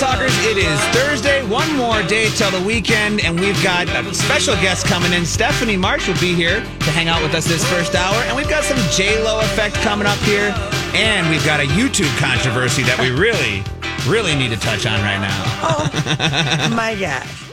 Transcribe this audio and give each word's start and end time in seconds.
Talkers. 0.00 0.32
It 0.46 0.56
is 0.56 0.80
Thursday, 0.96 1.46
one 1.46 1.76
more 1.76 2.02
day 2.04 2.30
till 2.30 2.50
the 2.50 2.66
weekend, 2.66 3.20
and 3.22 3.38
we've 3.38 3.62
got 3.62 3.86
a 3.90 4.14
special 4.14 4.54
guest 4.56 4.86
coming 4.86 5.12
in. 5.12 5.26
Stephanie 5.26 5.76
March 5.76 6.08
will 6.08 6.18
be 6.18 6.34
here 6.34 6.60
to 6.60 6.90
hang 6.90 7.08
out 7.08 7.22
with 7.22 7.34
us 7.34 7.46
this 7.46 7.62
first 7.70 7.94
hour, 7.94 8.14
and 8.24 8.34
we've 8.34 8.48
got 8.48 8.64
some 8.64 8.78
J 8.90 9.22
Lo 9.22 9.40
effect 9.40 9.74
coming 9.76 10.06
up 10.06 10.16
here, 10.20 10.54
and 10.94 11.28
we've 11.28 11.44
got 11.44 11.60
a 11.60 11.64
YouTube 11.64 12.08
controversy 12.18 12.82
that 12.84 12.98
we 12.98 13.10
really, 13.10 13.62
really 14.10 14.34
need 14.34 14.48
to 14.48 14.56
touch 14.56 14.86
on 14.86 15.00
right 15.02 15.20
now. 15.20 15.46
Oh 16.72 16.74
my 16.74 16.94
gosh. 16.98 17.50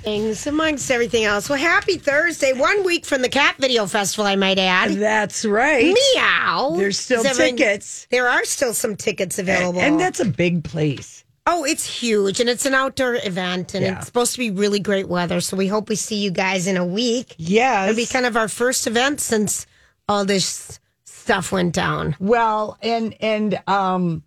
things 0.00 0.46
amongst 0.46 0.90
everything 0.90 1.24
else. 1.24 1.50
Well, 1.50 1.58
happy 1.58 1.98
Thursday. 1.98 2.54
One 2.54 2.84
week 2.84 3.04
from 3.04 3.20
the 3.20 3.28
Cat 3.28 3.56
Video 3.58 3.84
Festival, 3.86 4.24
I 4.24 4.36
might 4.36 4.58
add. 4.58 4.92
That's 4.92 5.44
right. 5.44 5.94
Meow. 6.14 6.74
There's 6.78 6.98
still 6.98 7.20
Is 7.20 7.26
everyone- 7.26 7.58
tickets. 7.58 8.06
There 8.10 8.28
are 8.30 8.44
still 8.46 8.72
some 8.72 8.96
tickets 8.96 9.38
available. 9.38 9.80
And 9.80 10.00
that's 10.00 10.20
a 10.20 10.24
big 10.24 10.64
place. 10.64 11.19
Oh, 11.46 11.64
it's 11.64 11.86
huge, 12.00 12.40
and 12.40 12.48
it's 12.48 12.66
an 12.66 12.74
outdoor 12.74 13.14
event, 13.16 13.74
and 13.74 13.84
Yeah. 13.84 13.96
it's 13.98 14.06
supposed 14.06 14.32
to 14.32 14.38
be 14.38 14.50
really 14.50 14.78
great 14.80 15.08
weather. 15.08 15.40
So 15.40 15.56
we 15.56 15.66
hope 15.68 15.88
we 15.88 15.96
see 15.96 16.16
you 16.16 16.30
guys 16.30 16.66
in 16.66 16.76
a 16.76 16.84
week. 16.86 17.34
Yes. 17.38 17.88
It'll 17.90 17.96
be 17.96 18.06
kind 18.06 18.26
of 18.26 18.36
our 18.36 18.48
first 18.48 18.86
event 18.86 19.20
since 19.20 19.66
all 20.08 20.24
this 20.24 20.78
stuff 21.04 21.52
went 21.52 21.74
down. 21.74 22.16
Well, 22.18 22.76
and 22.82 23.14
and 23.20 23.60
um 23.66 24.22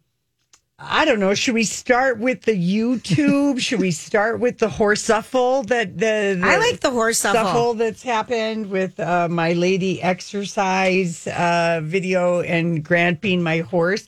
I 0.85 1.05
don't 1.05 1.19
know. 1.19 1.33
Should 1.33 1.53
we 1.53 1.63
start 1.63 2.19
with 2.19 2.41
the 2.41 2.51
YouTube? 2.51 3.59
Should 3.65 3.79
we 3.79 3.91
start 3.91 4.39
with 4.41 4.57
the 4.57 4.67
horsuffle 4.67 5.65
that 5.67 5.97
the, 5.97 6.37
the 6.39 6.45
I 6.45 6.57
like 6.57 6.81
the 6.81 6.89
horse 6.91 7.21
shuffle 7.21 7.43
shuffle. 7.43 7.73
that's 7.75 8.03
happened 8.03 8.69
with 8.69 8.99
uh, 8.99 9.29
my 9.29 9.53
lady 9.53 10.01
exercise 10.01 11.25
uh, 11.27 11.79
video 11.83 12.41
and 12.41 12.83
Grant 12.83 13.21
being 13.21 13.41
my 13.43 13.59
horse. 13.59 14.07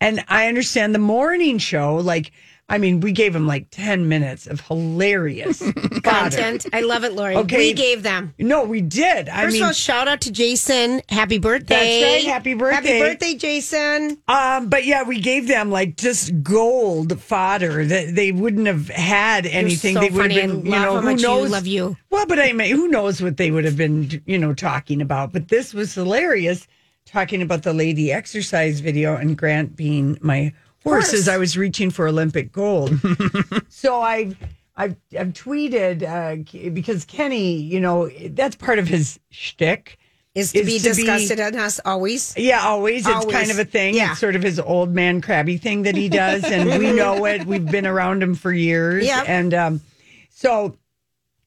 And 0.00 0.24
I 0.28 0.48
understand 0.48 0.94
the 0.94 0.98
morning 0.98 1.58
show. 1.58 1.96
Like, 1.96 2.32
I 2.68 2.78
mean, 2.78 3.00
we 3.00 3.12
gave 3.12 3.34
him 3.34 3.46
like 3.46 3.68
ten 3.70 4.08
minutes 4.08 4.46
of 4.46 4.60
hilarious. 4.60 5.62
Content. 6.02 6.66
I 6.72 6.80
love 6.80 7.04
it, 7.04 7.12
Lori. 7.12 7.36
Okay. 7.36 7.56
We 7.58 7.72
gave 7.72 8.02
them. 8.02 8.34
No, 8.38 8.64
we 8.64 8.80
did. 8.80 9.28
I 9.28 9.44
First 9.44 9.52
mean, 9.54 9.62
of 9.62 9.66
all, 9.68 9.72
shout 9.72 10.08
out 10.08 10.20
to 10.22 10.32
Jason. 10.32 11.00
Happy 11.08 11.38
birthday. 11.38 12.00
That's 12.00 12.24
right. 12.24 12.32
Happy 12.32 12.54
birthday. 12.54 12.98
Happy 12.98 12.98
birthday, 12.98 13.34
Jason. 13.36 14.18
Um, 14.28 14.68
but 14.68 14.84
yeah, 14.84 15.04
we 15.04 15.20
gave 15.20 15.46
them 15.48 15.70
like 15.70 15.96
just 15.96 16.42
gold 16.42 17.18
fodder 17.20 17.84
that 17.86 18.14
they 18.14 18.32
wouldn't 18.32 18.66
have 18.66 18.88
had 18.88 19.46
anything. 19.46 19.94
so 19.94 20.00
they 20.00 20.10
would 20.10 20.32
have 20.32 20.50
been, 20.50 20.66
you 20.66 20.72
know, 20.72 21.00
who 21.00 21.16
knows? 21.16 21.50
love 21.50 21.66
you. 21.68 21.96
Well, 22.10 22.26
but 22.26 22.40
I 22.40 22.52
mean, 22.52 22.74
who 22.74 22.88
knows 22.88 23.22
what 23.22 23.36
they 23.36 23.50
would 23.50 23.64
have 23.64 23.76
been, 23.76 24.22
you 24.26 24.38
know, 24.38 24.54
talking 24.54 25.00
about? 25.00 25.32
But 25.32 25.48
this 25.48 25.72
was 25.72 25.94
hilarious, 25.94 26.66
talking 27.06 27.40
about 27.40 27.62
the 27.62 27.72
lady 27.72 28.12
exercise 28.12 28.80
video 28.80 29.16
and 29.16 29.38
Grant 29.38 29.74
being 29.76 30.18
my 30.20 30.52
horse 30.84 31.14
as 31.14 31.28
I 31.28 31.38
was 31.38 31.56
reaching 31.56 31.90
for 31.90 32.06
Olympic 32.06 32.52
gold. 32.52 32.92
so 33.68 34.00
I've. 34.00 34.36
I've, 34.78 34.96
I've 35.18 35.28
tweeted 35.28 36.02
uh, 36.02 36.68
because 36.68 37.06
Kenny, 37.06 37.54
you 37.54 37.80
know, 37.80 38.10
that's 38.10 38.56
part 38.56 38.78
of 38.78 38.86
his 38.86 39.18
shtick. 39.30 39.98
Is 40.34 40.52
to 40.52 40.58
Is 40.58 40.66
be 40.66 40.78
to 40.80 40.90
be- 40.90 41.06
disgusted 41.06 41.40
on 41.40 41.56
us 41.56 41.80
always. 41.82 42.34
Yeah, 42.36 42.60
always. 42.60 43.06
It's 43.06 43.16
Always. 43.16 43.34
kind 43.34 43.50
of 43.50 43.58
a 43.58 43.64
thing. 43.64 43.94
Yeah. 43.94 44.10
It's 44.10 44.20
sort 44.20 44.36
of 44.36 44.42
his 44.42 44.60
old 44.60 44.90
man 44.90 45.22
crabby 45.22 45.56
thing 45.56 45.84
that 45.84 45.96
he 45.96 46.10
does, 46.10 46.44
and 46.44 46.68
we 46.78 46.92
know 46.94 47.24
it. 47.24 47.46
We've 47.46 47.64
been 47.64 47.86
around 47.86 48.22
him 48.22 48.34
for 48.34 48.52
years. 48.52 49.06
Yep. 49.06 49.24
And 49.26 49.54
um, 49.54 49.80
so, 50.28 50.76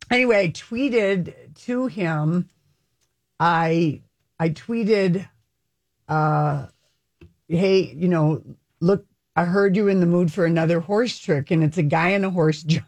anyway, 0.09 0.45
I 0.45 0.47
tweeted 0.47 1.35
to 1.65 1.85
him. 1.85 2.49
I 3.39 4.01
I 4.39 4.49
tweeted, 4.49 5.29
uh, 6.09 6.67
"Hey, 7.47 7.93
you 7.95 8.07
know, 8.07 8.43
look, 8.81 9.05
I 9.35 9.45
heard 9.45 9.75
you 9.75 9.87
in 9.87 9.99
the 10.01 10.05
mood 10.05 10.33
for 10.33 10.45
another 10.45 10.79
horse 10.79 11.17
trick, 11.17 11.51
and 11.51 11.63
it's 11.63 11.77
a 11.77 11.83
guy 11.83 12.09
in 12.09 12.25
a 12.25 12.29
horse 12.29 12.63
jump." 12.63 12.85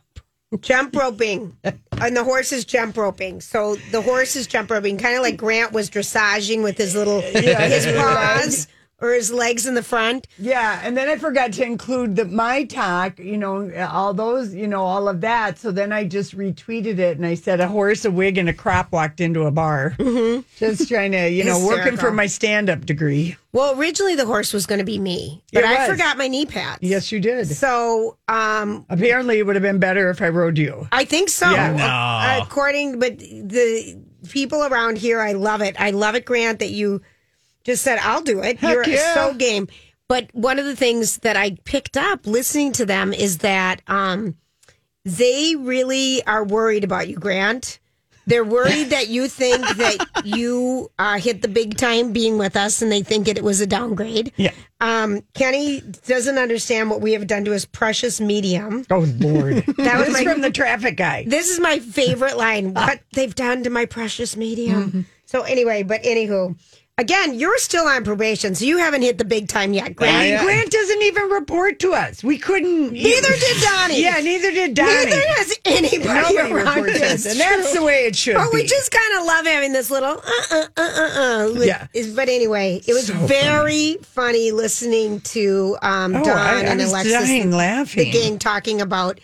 Jump 0.59 0.93
roping. 0.95 1.55
and 1.63 2.17
the 2.17 2.25
horse 2.25 2.51
is 2.51 2.65
jump 2.65 2.97
roping. 2.97 3.39
So 3.39 3.77
the 3.91 4.01
horse 4.01 4.35
is 4.35 4.47
jump 4.47 4.69
roping, 4.69 4.97
kind 4.97 5.15
of 5.15 5.21
like 5.21 5.37
Grant 5.37 5.71
was 5.71 5.89
dressaging 5.89 6.61
with 6.61 6.77
his 6.77 6.93
little 6.93 7.21
his 7.21 7.85
paws 7.95 8.67
or 9.01 9.13
his 9.13 9.31
legs 9.31 9.65
in 9.65 9.73
the 9.73 9.83
front. 9.83 10.27
Yeah, 10.37 10.79
and 10.83 10.95
then 10.95 11.09
I 11.09 11.17
forgot 11.17 11.51
to 11.53 11.65
include 11.65 12.15
the 12.15 12.25
my 12.25 12.63
talk, 12.63 13.19
you 13.19 13.37
know, 13.37 13.71
all 13.89 14.13
those, 14.13 14.53
you 14.53 14.67
know, 14.67 14.83
all 14.83 15.09
of 15.09 15.21
that. 15.21 15.57
So 15.57 15.71
then 15.71 15.91
I 15.91 16.05
just 16.05 16.37
retweeted 16.37 16.99
it 16.99 17.17
and 17.17 17.25
I 17.25 17.33
said 17.33 17.59
a 17.59 17.67
horse, 17.67 18.05
a 18.05 18.11
wig, 18.11 18.37
and 18.37 18.47
a 18.47 18.53
crop 18.53 18.91
walked 18.91 19.19
into 19.19 19.41
a 19.43 19.51
bar. 19.51 19.95
Mm-hmm. 19.97 20.41
Just 20.57 20.87
trying 20.87 21.11
to, 21.13 21.29
you 21.29 21.43
know, 21.43 21.65
working 21.65 21.97
for 21.97 22.11
my 22.11 22.27
stand 22.27 22.69
up 22.69 22.85
degree. 22.85 23.35
Well, 23.53 23.77
originally 23.77 24.15
the 24.15 24.25
horse 24.25 24.53
was 24.53 24.65
going 24.65 24.79
to 24.79 24.85
be 24.85 24.97
me, 24.97 25.43
but 25.51 25.65
I 25.65 25.87
forgot 25.87 26.17
my 26.17 26.27
knee 26.27 26.45
pads. 26.45 26.79
Yes, 26.81 27.11
you 27.11 27.19
did. 27.19 27.47
So, 27.47 28.17
um, 28.27 28.85
Apparently, 28.89 29.39
it 29.39 29.45
would 29.45 29.55
have 29.55 29.63
been 29.63 29.79
better 29.79 30.09
if 30.09 30.21
I 30.21 30.29
rode 30.29 30.57
you. 30.57 30.87
I 30.91 31.03
think 31.03 31.29
so. 31.29 31.49
Yeah. 31.49 31.73
Uh, 31.75 32.43
according, 32.45 32.99
but 32.99 33.19
the 33.19 33.99
people 34.29 34.63
around 34.63 34.97
here, 34.97 35.19
I 35.19 35.33
love 35.33 35.61
it. 35.61 35.75
I 35.79 35.91
love 35.91 36.15
it, 36.15 36.25
Grant, 36.25 36.59
that 36.59 36.69
you 36.69 37.01
just 37.63 37.83
said, 37.83 37.99
I'll 38.01 38.21
do 38.21 38.41
it. 38.41 38.57
Heck 38.59 38.73
You're 38.73 38.87
yeah. 38.87 39.13
so 39.13 39.33
game. 39.33 39.67
But 40.07 40.29
one 40.33 40.59
of 40.59 40.65
the 40.65 40.75
things 40.75 41.17
that 41.19 41.37
I 41.37 41.51
picked 41.63 41.95
up 41.95 42.27
listening 42.27 42.73
to 42.73 42.85
them 42.85 43.13
is 43.13 43.39
that 43.39 43.81
um, 43.87 44.35
they 45.05 45.55
really 45.57 46.23
are 46.25 46.43
worried 46.43 46.83
about 46.83 47.07
you, 47.07 47.15
Grant. 47.15 47.79
They're 48.27 48.43
worried 48.43 48.91
that 48.91 49.07
you 49.07 49.27
think 49.27 49.61
that 49.77 49.97
you 50.23 50.91
uh, 50.99 51.17
hit 51.17 51.41
the 51.41 51.47
big 51.47 51.77
time 51.77 52.11
being 52.13 52.37
with 52.37 52.55
us 52.55 52.81
and 52.81 52.91
they 52.91 53.03
think 53.03 53.27
it 53.27 53.43
was 53.43 53.61
a 53.61 53.67
downgrade. 53.67 54.31
Yeah. 54.35 54.53
Um, 54.79 55.21
Kenny 55.33 55.81
doesn't 56.07 56.37
understand 56.37 56.89
what 56.89 57.01
we 57.01 57.13
have 57.13 57.27
done 57.27 57.45
to 57.45 57.51
his 57.51 57.65
precious 57.65 58.21
medium. 58.21 58.85
Oh 58.89 59.05
Lord, 59.19 59.55
that 59.77 59.97
was 59.97 60.09
was 60.09 60.13
my- 60.13 60.23
from 60.23 60.41
the 60.41 60.51
traffic 60.51 60.97
guy. 60.97 61.23
This 61.27 61.49
is 61.49 61.59
my 61.59 61.79
favorite 61.79 62.37
line. 62.37 62.73
What 62.73 62.99
they've 63.13 63.33
done 63.33 63.63
to 63.63 63.69
my 63.69 63.85
precious 63.85 64.35
medium. 64.35 64.83
Mm-hmm. 64.83 65.01
So 65.25 65.41
anyway, 65.43 65.83
but 65.83 66.03
anywho, 66.03 66.57
again, 67.01 67.33
you're 67.37 67.57
still 67.57 67.85
on 67.85 68.03
probation, 68.03 68.55
so 68.55 68.63
you 68.65 68.77
haven't 68.77 69.01
hit 69.01 69.17
the 69.17 69.25
big 69.25 69.47
time 69.47 69.73
yet, 69.73 69.95
Grant. 69.95 70.15
And 70.15 70.45
Grant 70.45 70.69
doesn't 70.71 71.01
even 71.01 71.23
report 71.29 71.79
to 71.79 71.93
us. 71.93 72.23
We 72.23 72.37
couldn't. 72.37 72.91
Neither 72.93 73.27
did 73.27 73.61
Donnie. 73.61 74.01
Yeah, 74.01 74.19
neither 74.19 74.51
did 74.51 74.73
Donnie. 74.75 74.91
Neither 75.05 75.21
has 75.35 75.59
anybody 75.65 76.35
Nobody 76.35 76.53
around 76.53 76.89
us, 76.89 77.25
and 77.25 77.39
that's 77.39 77.73
the 77.73 77.83
way 77.83 78.05
it 78.05 78.15
should 78.15 78.35
But 78.35 78.51
be. 78.51 78.57
we 78.57 78.65
just 78.65 78.91
kind 78.91 79.19
of 79.19 79.25
love 79.25 79.45
having 79.45 79.73
this 79.73 79.89
little 79.91 80.11
uh 80.11 80.43
uh 80.51 80.65
uh 80.77 80.81
uh 80.81 81.19
uh. 81.19 81.49
Yeah. 81.61 81.87
is- 81.93 82.15
But 82.15 82.29
anyway, 82.29 82.81
it 82.87 82.93
was 82.93 83.07
So 83.07 83.13
very 83.27 83.97
funny. 84.03 84.51
listening 84.51 85.21
to 85.21 85.77
um, 85.81 86.15
Oh, 86.15 86.23
Don 86.23 86.37
I- 86.37 86.57
I 86.57 86.59
and 86.61 86.81
Alexis, 86.81 87.11
dying 87.13 87.41
and 87.43 87.53
laughing. 87.55 88.03
the 88.05 88.11
gang 88.11 88.39
talking 88.39 88.79
about 88.81 89.19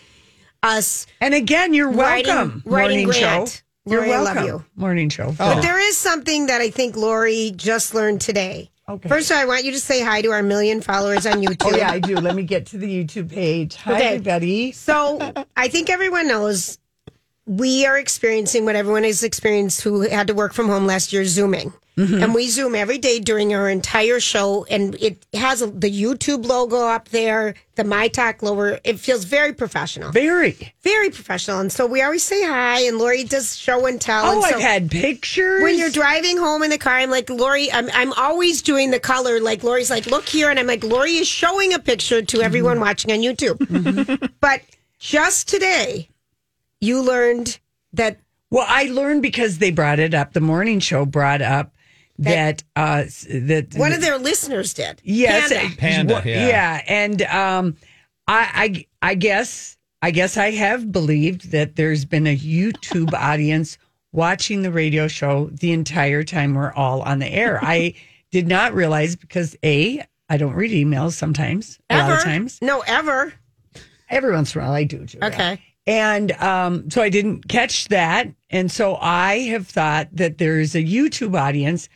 us. 0.63 1.05
And 1.21 1.33
again, 1.33 1.73
you're 1.73 1.89
welcome. 1.91 2.63
writing 2.65 3.05
Morning 3.05 3.05
Grant. 3.07 3.49
show. 3.49 3.57
You're 3.87 4.01
Lori, 4.01 4.13
I 4.13 4.19
love 4.21 4.35
welcome. 4.35 4.45
you. 4.45 4.65
Morning 4.75 5.09
show. 5.09 5.31
But 5.37 5.61
there 5.61 5.79
is 5.79 5.97
something 5.97 6.47
that 6.47 6.61
I 6.61 6.69
think 6.69 6.95
Lori 6.95 7.51
just 7.55 7.93
learned 7.93 8.21
today. 8.21 8.69
Okay. 8.89 9.09
First, 9.09 9.31
I 9.31 9.45
want 9.45 9.65
you 9.65 9.71
to 9.71 9.79
say 9.79 10.01
hi 10.01 10.21
to 10.21 10.31
our 10.31 10.41
million 10.43 10.79
followers 10.81 11.25
on 11.25 11.41
YouTube. 11.41 11.65
Oh 11.73 11.75
yeah, 11.75 11.91
I 11.91 11.99
do. 11.99 12.15
Let 12.15 12.35
me 12.35 12.43
get 12.43 12.67
to 12.67 12.77
the 12.77 12.87
YouTube 12.87 13.29
page. 13.31 13.75
Hi, 13.75 13.95
Okay. 13.95 14.07
everybody. 14.15 14.71
So 14.71 15.33
I 15.57 15.67
think 15.67 15.89
everyone 15.89 16.27
knows 16.27 16.77
we 17.47 17.85
are 17.85 17.97
experiencing 17.97 18.65
what 18.65 18.75
everyone 18.75 19.03
has 19.03 19.23
experienced 19.23 19.81
who 19.81 20.01
had 20.01 20.27
to 20.27 20.33
work 20.33 20.53
from 20.53 20.67
home 20.67 20.85
last 20.85 21.13
year, 21.13 21.23
Zooming. 21.25 21.73
Mm-hmm. 21.97 22.21
And 22.21 22.35
we 22.35 22.47
Zoom 22.47 22.75
every 22.75 22.99
day 22.99 23.17
during 23.19 23.55
our 23.55 23.67
entire 23.67 24.19
show, 24.19 24.65
and 24.69 24.93
it 25.01 25.25
has 25.33 25.63
a, 25.63 25.67
the 25.67 25.89
YouTube 25.89 26.45
logo 26.45 26.77
up 26.87 27.09
there, 27.09 27.55
the 27.73 27.83
My 27.83 28.07
Talk 28.07 28.43
logo. 28.43 28.77
It 28.83 28.99
feels 28.99 29.23
very 29.23 29.51
professional, 29.51 30.11
Very. 30.11 30.73
very 30.83 31.09
professional. 31.09 31.59
And 31.59 31.71
so 31.71 31.87
we 31.87 32.03
always 32.03 32.21
say 32.21 32.45
hi, 32.45 32.81
and 32.81 32.99
Lori 32.99 33.23
does 33.23 33.57
show 33.57 33.87
and 33.87 33.99
tell. 33.99 34.27
Oh, 34.27 34.33
and 34.35 34.43
so 34.43 34.55
I've 34.57 34.61
had 34.61 34.91
pictures. 34.91 35.63
when 35.63 35.79
you're 35.79 35.89
driving 35.89 36.37
home 36.37 36.61
in 36.61 36.69
the 36.69 36.77
car, 36.77 36.97
I'm 36.97 37.09
like, 37.09 37.31
Lori, 37.31 37.71
I'm, 37.71 37.89
I'm 37.91 38.13
always 38.13 38.61
doing 38.61 38.91
the 38.91 38.99
color. 38.99 39.39
Like, 39.39 39.63
Lori's 39.63 39.89
like, 39.89 40.05
look 40.05 40.29
here. 40.29 40.51
And 40.51 40.59
I'm 40.59 40.67
like, 40.67 40.83
Lori 40.83 41.15
is 41.15 41.27
showing 41.27 41.73
a 41.73 41.79
picture 41.79 42.21
to 42.21 42.41
everyone 42.43 42.79
watching 42.79 43.11
on 43.11 43.19
YouTube. 43.19 44.29
but 44.39 44.61
just 44.99 45.47
today, 45.49 46.09
you 46.81 47.01
learned 47.01 47.59
that 47.93 48.19
well, 48.49 48.65
I 48.67 48.85
learned 48.85 49.21
because 49.21 49.57
they 49.57 49.71
brought 49.71 49.99
it 49.99 50.13
up. 50.13 50.33
The 50.33 50.39
morning 50.41 50.79
show 50.79 51.05
brought 51.05 51.41
up 51.41 51.73
that 52.19 52.63
uh 52.75 53.03
that 53.29 53.73
one 53.75 53.93
of 53.93 54.01
their 54.01 54.17
listeners 54.17 54.73
did. 54.73 55.01
yes 55.03 55.51
Panda. 55.53 55.75
Panda, 55.77 56.13
Well, 56.15 56.25
yeah. 56.25 56.81
and 56.87 57.21
um 57.23 57.75
I 58.27 58.85
I 59.01 59.09
I 59.11 59.15
guess 59.15 59.77
I 60.01 60.11
guess 60.11 60.37
I 60.37 60.51
have 60.51 60.91
believed 60.91 61.51
that 61.51 61.75
there's 61.75 62.05
been 62.05 62.25
a 62.27 62.35
YouTube 62.37 63.13
audience 63.19 63.77
watching 64.13 64.61
the 64.63 64.71
radio 64.71 65.07
show 65.07 65.49
the 65.51 65.71
entire 65.73 66.23
time 66.23 66.53
we're 66.55 66.73
all 66.73 67.01
on 67.01 67.19
the 67.19 67.27
air. 67.27 67.59
I 67.61 67.93
did 68.31 68.47
not 68.47 68.73
realize 68.73 69.15
because 69.15 69.55
a 69.63 70.03
I 70.29 70.37
don't 70.37 70.53
read 70.53 70.71
emails 70.71 71.13
sometimes. 71.13 71.79
A 71.89 71.97
lot 71.97 72.11
of 72.17 72.23
times. 72.23 72.59
No, 72.61 72.83
ever. 72.87 73.33
Every 74.09 74.31
once 74.33 74.55
in 74.55 74.61
a 74.61 74.63
while 74.63 74.73
I 74.73 74.83
do. 74.85 75.05
Julia. 75.05 75.27
Okay. 75.27 75.61
And 75.87 76.31
um, 76.33 76.89
so 76.91 77.01
I 77.01 77.09
didn't 77.09 77.47
catch 77.47 77.87
that. 77.87 78.27
And 78.49 78.69
so 78.71 78.97
I 79.01 79.39
have 79.51 79.67
thought 79.67 80.09
that 80.11 80.37
there's 80.37 80.75
a 80.75 80.83
YouTube 80.83 81.39
audience 81.39 81.87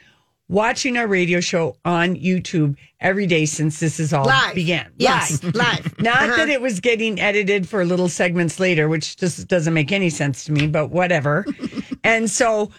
watching 0.48 0.98
our 0.98 1.08
radio 1.08 1.40
show 1.40 1.76
on 1.86 2.16
YouTube 2.16 2.76
every 3.00 3.26
day 3.28 3.46
since 3.46 3.80
this 3.80 4.00
is 4.00 4.12
all 4.14 4.26
Live. 4.26 4.56
began. 4.56 4.92
Yes, 4.98 5.44
Live. 5.44 5.56
live. 5.56 6.00
Not 6.00 6.24
Uh-huh. 6.24 6.36
that 6.38 6.50
it 6.50 6.62
was 6.62 6.80
getting 6.80 7.20
edited 7.20 7.68
for 7.70 7.86
little 7.86 8.10
segments 8.10 8.60
later, 8.60 8.88
which 8.90 9.16
just 9.18 9.48
doesn't 9.48 9.74
make 9.74 9.92
any 9.92 10.10
sense 10.10 10.46
to 10.46 10.52
me, 10.52 10.68
but 10.68 10.88
whatever. 10.90 11.46
and 12.04 12.30
so 12.30 12.72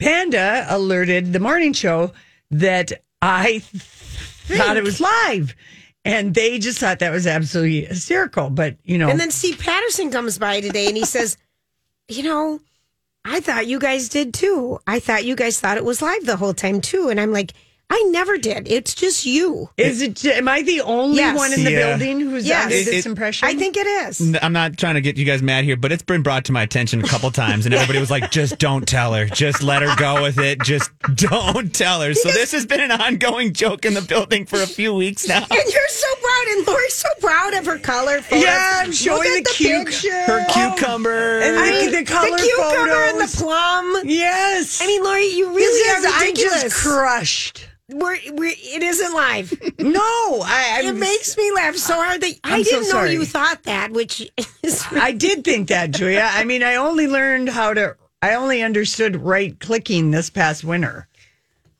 Panda 0.00 0.66
alerted 0.68 1.32
the 1.32 1.40
morning 1.40 1.72
show 1.72 2.12
that 2.50 2.92
I 3.20 3.60
thought 3.60 4.76
it 4.76 4.82
was 4.84 5.00
live. 5.00 5.54
And 6.04 6.34
they 6.34 6.58
just 6.58 6.78
thought 6.78 6.98
that 6.98 7.12
was 7.12 7.26
absolutely 7.26 7.84
hysterical. 7.84 8.50
But, 8.50 8.76
you 8.82 8.98
know, 8.98 9.08
And 9.08 9.20
then 9.20 9.30
Steve 9.30 9.58
Patterson 9.58 10.10
comes 10.10 10.38
by 10.38 10.60
today 10.60 10.88
and 10.88 10.96
he 10.96 11.04
says, 11.04 11.36
You 12.08 12.24
know, 12.24 12.60
I 13.24 13.40
thought 13.40 13.66
you 13.68 13.78
guys 13.78 14.08
did 14.08 14.34
too. 14.34 14.80
I 14.86 14.98
thought 14.98 15.24
you 15.24 15.36
guys 15.36 15.60
thought 15.60 15.76
it 15.76 15.84
was 15.84 16.02
live 16.02 16.26
the 16.26 16.36
whole 16.36 16.54
time 16.54 16.80
too. 16.80 17.08
And 17.08 17.20
I'm 17.20 17.32
like, 17.32 17.52
I 17.94 18.02
never 18.08 18.38
did. 18.38 18.68
It's 18.72 18.94
just 18.94 19.26
you. 19.26 19.68
is 19.76 20.00
it, 20.00 20.24
am 20.24 20.48
I 20.48 20.62
the 20.62 20.80
only 20.80 21.18
Yes. 21.18 21.36
one 21.36 21.52
in 21.52 21.62
the 21.62 21.70
Yeah. 21.72 21.90
building 21.96 22.20
who's 22.20 22.44
uh, 22.44 22.48
Yes. 22.48 22.64
under 22.64 22.74
It- 22.76 22.84
this 22.86 23.04
it- 23.04 23.06
impression? 23.06 23.46
I 23.48 23.54
think 23.54 23.76
it 23.76 23.86
is. 23.86 24.18
N- 24.20 24.38
I'm 24.40 24.54
not 24.54 24.78
trying 24.78 24.94
to 24.94 25.02
get 25.02 25.18
you 25.18 25.26
guys 25.26 25.42
mad 25.42 25.64
here, 25.64 25.76
but 25.76 25.92
it's 25.92 26.02
been 26.02 26.22
brought 26.22 26.46
to 26.46 26.52
my 26.52 26.62
attention 26.62 27.04
a 27.04 27.06
couple 27.06 27.30
times, 27.30 27.66
and 27.66 27.74
everybody 27.74 27.98
was 28.00 28.10
like, 28.10 28.30
"Just 28.30 28.58
don't 28.58 28.88
tell 28.88 29.12
her. 29.12 29.26
Just 29.26 29.62
let 29.62 29.82
her 29.82 29.94
go 29.96 30.22
with 30.22 30.38
it. 30.38 30.62
Just 30.62 30.90
don't 31.14 31.74
tell 31.74 32.00
her." 32.00 32.14
So 32.14 32.30
this 32.30 32.52
has 32.52 32.64
been 32.64 32.80
an 32.80 32.90
ongoing 32.92 33.52
joke 33.52 33.84
in 33.84 33.92
the 33.92 34.00
building 34.02 34.46
for 34.46 34.62
a 34.62 34.66
few 34.66 34.94
weeks 34.94 35.28
now. 35.28 35.44
And 35.50 35.50
you're 35.50 35.88
so 35.88 36.14
proud, 36.22 36.46
and 36.56 36.66
Lori's 36.66 36.94
so 36.94 37.08
proud 37.20 37.52
of 37.54 37.66
her 37.66 37.78
color 37.78 38.22
photos. 38.22 38.42
Yeah, 38.44 38.80
I'm 38.80 38.86
Look 38.86 38.96
showing 38.96 39.36
at 39.36 39.44
the 39.44 39.50
cuc- 39.50 39.84
picture. 39.86 40.22
Her 40.22 40.46
oh. 40.48 40.74
cucumber. 40.74 41.40
And 41.40 41.58
I 41.58 41.66
the- 41.66 41.72
mean, 41.72 41.90
the 41.92 42.04
color 42.04 42.38
cucumber 42.38 43.02
and 43.04 43.20
the 43.20 43.36
plum. 43.36 44.02
Yes. 44.04 44.80
I 44.82 44.86
mean, 44.86 45.04
Lori, 45.04 45.26
you 45.26 45.46
This 45.52 45.56
really 45.56 45.98
is- 45.98 46.04
are 46.06 46.12
I'm 46.14 46.34
just 46.34 46.74
crushed. 46.74 47.68
We're, 47.94 48.18
we're, 48.32 48.52
it 48.56 48.82
isn't 48.82 49.14
live. 49.14 49.52
No, 49.82 50.00
I, 50.00 50.82
it 50.84 50.92
makes 50.92 51.36
me 51.36 51.50
laugh 51.52 51.74
so 51.74 51.94
hard 51.94 52.20
that 52.20 52.34
I 52.44 52.56
I'm 52.58 52.64
so 52.64 52.70
didn't 52.80 52.88
know 52.90 53.04
you 53.04 53.24
thought 53.24 53.64
that, 53.64 53.90
which 53.90 54.30
is 54.62 54.86
I 54.92 55.10
did 55.12 55.42
think 55.44 55.68
that, 55.68 55.90
Julia. 55.90 56.28
I 56.30 56.44
mean, 56.44 56.62
I 56.62 56.76
only 56.76 57.08
learned 57.08 57.48
how 57.48 57.74
to. 57.74 57.96
I 58.22 58.34
only 58.34 58.62
understood 58.62 59.16
right 59.16 59.58
clicking 59.58 60.12
this 60.12 60.30
past 60.30 60.62
winter. 60.62 61.08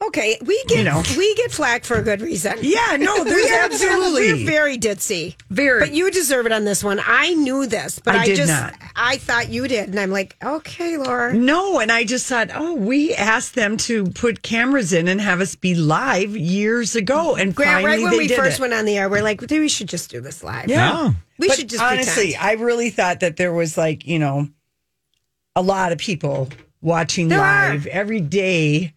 Okay. 0.08 0.38
We 0.44 0.62
get 0.68 0.78
You 0.78 0.84
know. 0.84 1.02
we 1.16 1.34
get 1.34 1.52
flack 1.52 1.84
for 1.84 1.96
a 1.96 2.02
good 2.02 2.20
reason. 2.20 2.54
Yeah, 2.60 2.96
no, 2.98 3.24
there's 3.24 3.44
We 3.44 3.50
are- 3.54 3.64
absolutely 3.64 4.32
we're 4.32 4.46
very 4.46 4.78
ditzy. 4.78 5.36
Very. 5.50 5.80
But 5.80 5.92
you 5.92 6.10
deserve 6.10 6.46
it 6.46 6.52
on 6.52 6.64
this 6.64 6.82
one. 6.84 7.00
I 7.04 7.34
knew 7.34 7.66
this, 7.66 7.98
but 7.98 8.14
I 8.14 8.22
I, 8.22 8.24
did 8.26 8.36
just 8.36 8.48
not. 8.52 8.74
I 8.96 9.16
thought 9.18 9.48
you 9.50 9.66
did, 9.68 9.88
and 9.88 9.98
I'm 9.98 10.10
like, 10.10 10.36
okay, 10.42 10.96
Laura. 10.96 11.32
No, 11.34 11.78
and 11.80 11.90
I 11.92 12.04
just 12.04 12.26
thought, 12.26 12.50
oh, 12.54 12.74
we 12.74 13.14
asked 13.14 13.54
them 13.54 13.76
to 13.78 14.04
put 14.06 14.42
cameras 14.42 14.92
in 14.92 15.08
and 15.08 15.20
have 15.20 15.40
us 15.40 15.54
be 15.54 15.74
live 15.74 16.36
years 16.36 16.94
ago, 16.96 17.34
and 17.36 17.54
Grant, 17.54 17.82
finally 17.82 17.88
right 17.96 18.02
when 18.02 18.12
they 18.12 18.18
we 18.18 18.28
first 18.28 18.58
it. 18.58 18.60
went 18.62 18.72
on 18.74 18.84
the 18.84 18.98
air, 18.98 19.08
we're 19.08 19.22
like, 19.22 19.40
we 19.40 19.68
should 19.68 19.88
just 19.88 20.10
do 20.10 20.20
this 20.20 20.42
live. 20.42 20.68
Yeah. 20.68 20.88
No. 20.92 21.14
We 21.38 21.48
But 21.48 21.56
should 21.58 21.68
just 21.70 21.82
honestly, 21.82 22.32
pretend. 22.34 22.60
I 22.60 22.62
really 22.62 22.90
thought 22.90 23.20
that 23.20 23.36
there 23.36 23.52
was 23.52 23.76
like 23.76 24.06
you 24.06 24.18
know 24.18 24.48
a 25.56 25.62
lot 25.62 25.92
of 25.92 25.98
people 25.98 26.48
watching 26.80 27.28
There 27.28 27.40
are. 27.40 27.70
live 27.70 27.86
every 27.86 28.20
day. 28.20 28.94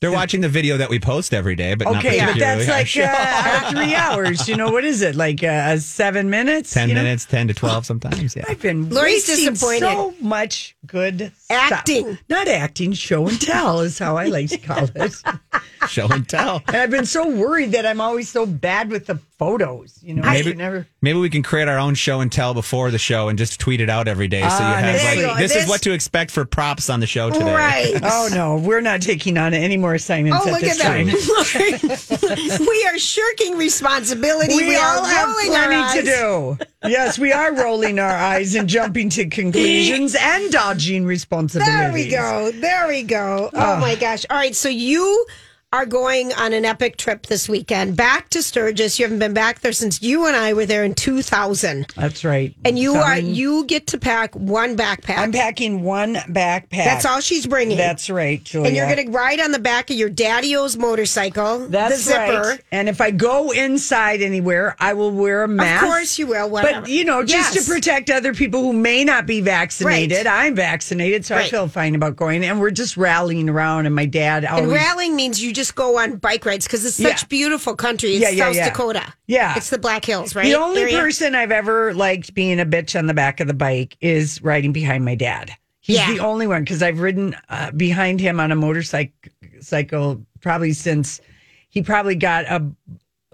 They're 0.00 0.12
watching 0.12 0.42
the 0.42 0.48
video 0.48 0.76
that 0.76 0.90
we 0.90 1.00
post 1.00 1.34
every 1.34 1.56
day, 1.56 1.74
but 1.74 1.86
not 1.86 2.04
Okay, 2.04 2.24
but 2.24 2.38
that's 2.38 2.68
like 2.68 2.96
uh, 2.96 3.70
three 3.72 3.94
hours. 3.96 4.48
You 4.48 4.56
know 4.56 4.70
what 4.70 4.84
is 4.84 5.02
it? 5.02 5.16
Like 5.16 5.42
uh, 5.42 5.76
seven 5.78 6.30
minutes? 6.30 6.72
ten 6.72 6.88
you 6.88 6.94
know? 6.94 7.02
minutes, 7.02 7.24
ten 7.24 7.48
to 7.48 7.54
twelve 7.54 7.84
sometimes. 7.84 8.36
Yeah. 8.36 8.44
I've 8.48 8.62
been 8.62 8.90
Lori's 8.90 9.26
wasting 9.28 9.52
disappointed. 9.52 9.80
so 9.80 10.14
much 10.20 10.76
good 10.86 11.32
stuff. 11.36 11.72
Acting. 11.72 12.16
not 12.28 12.46
acting, 12.46 12.92
show 12.92 13.26
and 13.26 13.40
tell 13.40 13.80
is 13.80 13.98
how 13.98 14.16
I 14.16 14.26
like 14.26 14.50
to 14.50 14.58
call 14.58 14.88
it. 14.94 15.14
Show 15.88 16.06
and 16.08 16.28
tell. 16.28 16.62
And 16.66 16.76
I've 16.76 16.90
been 16.90 17.06
so 17.06 17.28
worried 17.30 17.72
that 17.72 17.86
I'm 17.86 18.00
always 18.00 18.28
so 18.28 18.44
bad 18.46 18.90
with 18.90 19.06
the 19.06 19.18
photos. 19.38 19.98
You 20.02 20.14
know, 20.14 20.22
Maybe, 20.22 20.52
never. 20.54 20.86
maybe 21.00 21.18
we 21.18 21.30
can 21.30 21.42
create 21.42 21.68
our 21.68 21.78
own 21.78 21.94
show 21.94 22.20
and 22.20 22.30
tell 22.30 22.54
before 22.54 22.90
the 22.90 22.98
show 22.98 23.28
and 23.28 23.38
just 23.38 23.60
tweet 23.60 23.80
it 23.80 23.88
out 23.88 24.08
every 24.08 24.26
day. 24.28 24.40
So 24.40 24.46
you 24.46 24.50
Ah, 24.50 24.74
have 24.74 25.04
like 25.04 25.16
you 25.18 25.22
this, 25.38 25.52
This- 25.54 25.62
is 25.64 25.68
what 25.68 25.80
to 25.82 25.92
expect 25.92 26.30
for 26.32 26.44
props 26.44 26.90
on 26.90 27.00
the 27.00 27.06
show 27.06 27.30
today. 27.30 27.54
Right. 27.54 27.94
Oh 28.02 28.28
no, 28.32 28.56
we're 28.56 28.80
not 28.80 29.00
taking 29.00 29.38
on 29.38 29.54
any 29.54 29.76
more 29.76 29.94
assignments 29.94 30.38
Oh, 30.42 30.48
at 30.48 30.52
look 30.52 30.60
this 30.60 30.80
at 30.80 30.86
time. 30.86 31.06
that. 31.06 32.56
we 32.68 32.86
are 32.90 32.98
shirking 32.98 33.56
responsibility. 33.56 34.54
We, 34.56 34.74
are 34.76 34.96
all 34.98 35.04
have 35.04 35.28
rolling 35.28 35.54
our 35.54 35.66
plenty 35.68 36.02
to 36.02 36.10
eyes. 36.12 36.18
do. 36.18 36.88
Yes, 36.88 37.18
we 37.18 37.32
are 37.32 37.54
rolling 37.54 37.98
our 37.98 38.10
eyes 38.16 38.54
and 38.54 38.68
jumping 38.68 39.08
to 39.10 39.26
conclusions 39.28 40.14
and 40.20 40.50
dodging 40.50 41.04
responsibilities. 41.06 41.74
There 41.74 41.92
we 41.92 42.08
go. 42.08 42.50
There 42.60 42.88
we 42.88 43.02
go. 43.02 43.50
Oh 43.52 43.76
my 43.76 43.94
gosh. 43.94 44.24
All 44.30 44.36
right. 44.36 44.54
So 44.54 44.68
you 44.68 45.26
are 45.70 45.84
going 45.84 46.32
on 46.32 46.54
an 46.54 46.64
epic 46.64 46.96
trip 46.96 47.26
this 47.26 47.46
weekend 47.46 47.94
back 47.94 48.30
to 48.30 48.42
Sturgis. 48.42 48.98
You 48.98 49.04
haven't 49.04 49.18
been 49.18 49.34
back 49.34 49.60
there 49.60 49.74
since 49.74 50.00
you 50.00 50.26
and 50.26 50.34
I 50.34 50.54
were 50.54 50.64
there 50.64 50.82
in 50.82 50.94
2000. 50.94 51.88
That's 51.94 52.24
right. 52.24 52.54
And 52.64 52.78
you 52.78 52.94
are 52.94 53.18
you 53.18 53.66
get 53.66 53.88
to 53.88 53.98
pack 53.98 54.34
one 54.34 54.78
backpack. 54.78 55.18
I'm 55.18 55.30
packing 55.30 55.82
one 55.82 56.14
backpack. 56.14 56.70
That's 56.70 57.04
all 57.04 57.20
she's 57.20 57.46
bringing. 57.46 57.76
That's 57.76 58.08
right, 58.08 58.42
Julia. 58.42 58.68
and 58.68 58.76
you're 58.76 58.86
going 58.90 59.04
to 59.08 59.12
ride 59.12 59.40
on 59.40 59.52
the 59.52 59.58
back 59.58 59.90
of 59.90 59.96
your 59.96 60.08
daddy-o's 60.08 60.78
motorcycle, 60.78 61.66
That's 61.68 61.96
the 61.98 62.02
zipper. 62.12 62.40
right. 62.48 62.60
And 62.72 62.88
if 62.88 63.02
I 63.02 63.10
go 63.10 63.50
inside 63.50 64.22
anywhere, 64.22 64.74
I 64.80 64.94
will 64.94 65.10
wear 65.10 65.42
a 65.42 65.48
mask. 65.48 65.82
Of 65.82 65.88
course 65.90 66.18
you 66.18 66.28
will. 66.28 66.48
Whatever. 66.48 66.80
But 66.80 66.90
you 66.90 67.04
know, 67.04 67.22
just 67.24 67.54
Yes. 67.54 67.66
to 67.66 67.70
protect 67.70 68.08
other 68.08 68.32
people 68.32 68.62
who 68.62 68.72
may 68.72 69.04
not 69.04 69.26
be 69.26 69.42
vaccinated. 69.42 70.24
Right. 70.24 70.46
I'm 70.46 70.54
vaccinated, 70.54 71.26
so 71.26 71.36
I 71.36 71.46
feel 71.46 71.68
fine 71.68 71.94
about 71.94 72.16
going. 72.16 72.42
And 72.42 72.58
we're 72.58 72.70
just 72.70 72.96
rallying 72.96 73.50
around. 73.50 73.84
And 73.84 73.94
my 73.94 74.06
dad 74.06 74.46
always. 74.46 74.64
And 74.64 74.72
rallying 74.72 75.14
means 75.14 75.42
you 75.42 75.52
just 75.58 75.74
go 75.74 75.98
on 75.98 76.16
bike 76.16 76.46
rides 76.46 76.66
because 76.66 76.84
it's 76.86 76.96
such 76.96 77.22
Yeah. 77.22 77.28
beautiful 77.28 77.74
country. 77.76 78.10
It's 78.14 78.22
Yeah, 78.22 78.30
yeah, 78.30 78.44
South 78.46 78.56
yeah. 78.56 78.68
Dakota. 78.70 79.14
Yeah. 79.26 79.54
It's 79.56 79.68
the 79.70 79.78
Black 79.78 80.04
Hills, 80.04 80.34
right? 80.34 80.44
the 80.44 80.54
only 80.54 80.82
area? 80.82 80.96
person 80.98 81.34
I've 81.34 81.52
ever 81.52 81.92
liked 81.92 82.32
being 82.34 82.60
a 82.60 82.64
bitch 82.66 82.98
on 82.98 83.06
the 83.06 83.14
back 83.14 83.40
of 83.40 83.46
the 83.48 83.54
bike 83.54 83.96
is 84.00 84.40
riding 84.42 84.72
behind 84.72 85.04
my 85.04 85.14
dad. 85.14 85.50
He's 85.80 85.96
Yeah. 85.96 86.12
the 86.12 86.20
only 86.20 86.46
one 86.46 86.62
because 86.64 86.82
I've 86.82 87.00
ridden 87.00 87.36
uh, 87.48 87.70
behind 87.72 88.20
him 88.20 88.40
on 88.40 88.52
a 88.52 88.56
motorcycle 88.56 89.12
cycle 89.60 90.24
probably 90.40 90.72
since 90.72 91.20
he 91.68 91.82
probably 91.82 92.14
got 92.14 92.44
a 92.46 92.64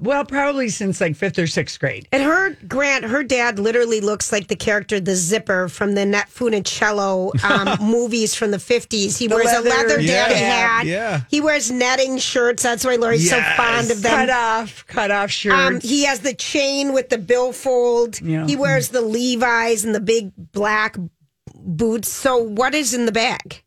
well, 0.04 0.24
probably 0.24 0.68
since 0.68 1.00
like 1.00 1.16
fifth 1.16 1.38
or 1.38 1.46
sixth 1.46 1.80
grade. 1.80 2.06
And 2.12 2.22
her 2.22 2.56
Grant, 2.68 3.04
her 3.04 3.22
dad 3.24 3.58
literally 3.58 4.00
looks 4.00 4.30
like 4.30 4.46
the 4.48 4.56
character 4.56 5.00
the 5.00 5.16
Zipper 5.16 5.68
from 5.68 5.94
the 5.94 6.02
Annette 6.02 6.28
Funicello 6.28 7.32
um, 7.44 7.78
movies 7.90 8.34
from 8.34 8.50
the 8.52 8.58
fifties. 8.58 9.18
He 9.18 9.26
The 9.26 9.34
wears 9.36 9.50
a 9.52 9.60
leather 9.60 9.70
leather 9.88 10.00
Yeah, 10.00 10.28
daddy 10.28 10.34
hat. 10.36 10.86
yeah. 10.86 11.20
He 11.30 11.40
wears 11.40 11.70
netting 11.70 12.18
shirts. 12.18 12.62
That's 12.62 12.84
why 12.84 12.96
Lori's 12.96 13.28
so 13.28 13.40
fond 13.56 13.90
of 13.90 14.02
them. 14.02 14.12
Cut 14.12 14.30
off, 14.30 14.86
cut 14.86 15.10
off 15.10 15.30
shirts. 15.30 15.54
Um, 15.56 15.80
he 15.80 16.04
has 16.04 16.20
the 16.20 16.34
chain 16.34 16.92
with 16.92 17.08
the 17.08 17.18
billfold. 17.18 18.20
Yeah. 18.20 18.46
He 18.46 18.56
wears 18.56 18.90
the 18.90 19.00
Levi's 19.00 19.84
and 19.84 19.94
the 19.94 20.00
big 20.00 20.30
black 20.36 20.96
boots. 21.54 22.08
So 22.08 22.36
what 22.38 22.74
is 22.74 22.94
in 22.94 23.06
the 23.06 23.12
bag? 23.12 23.63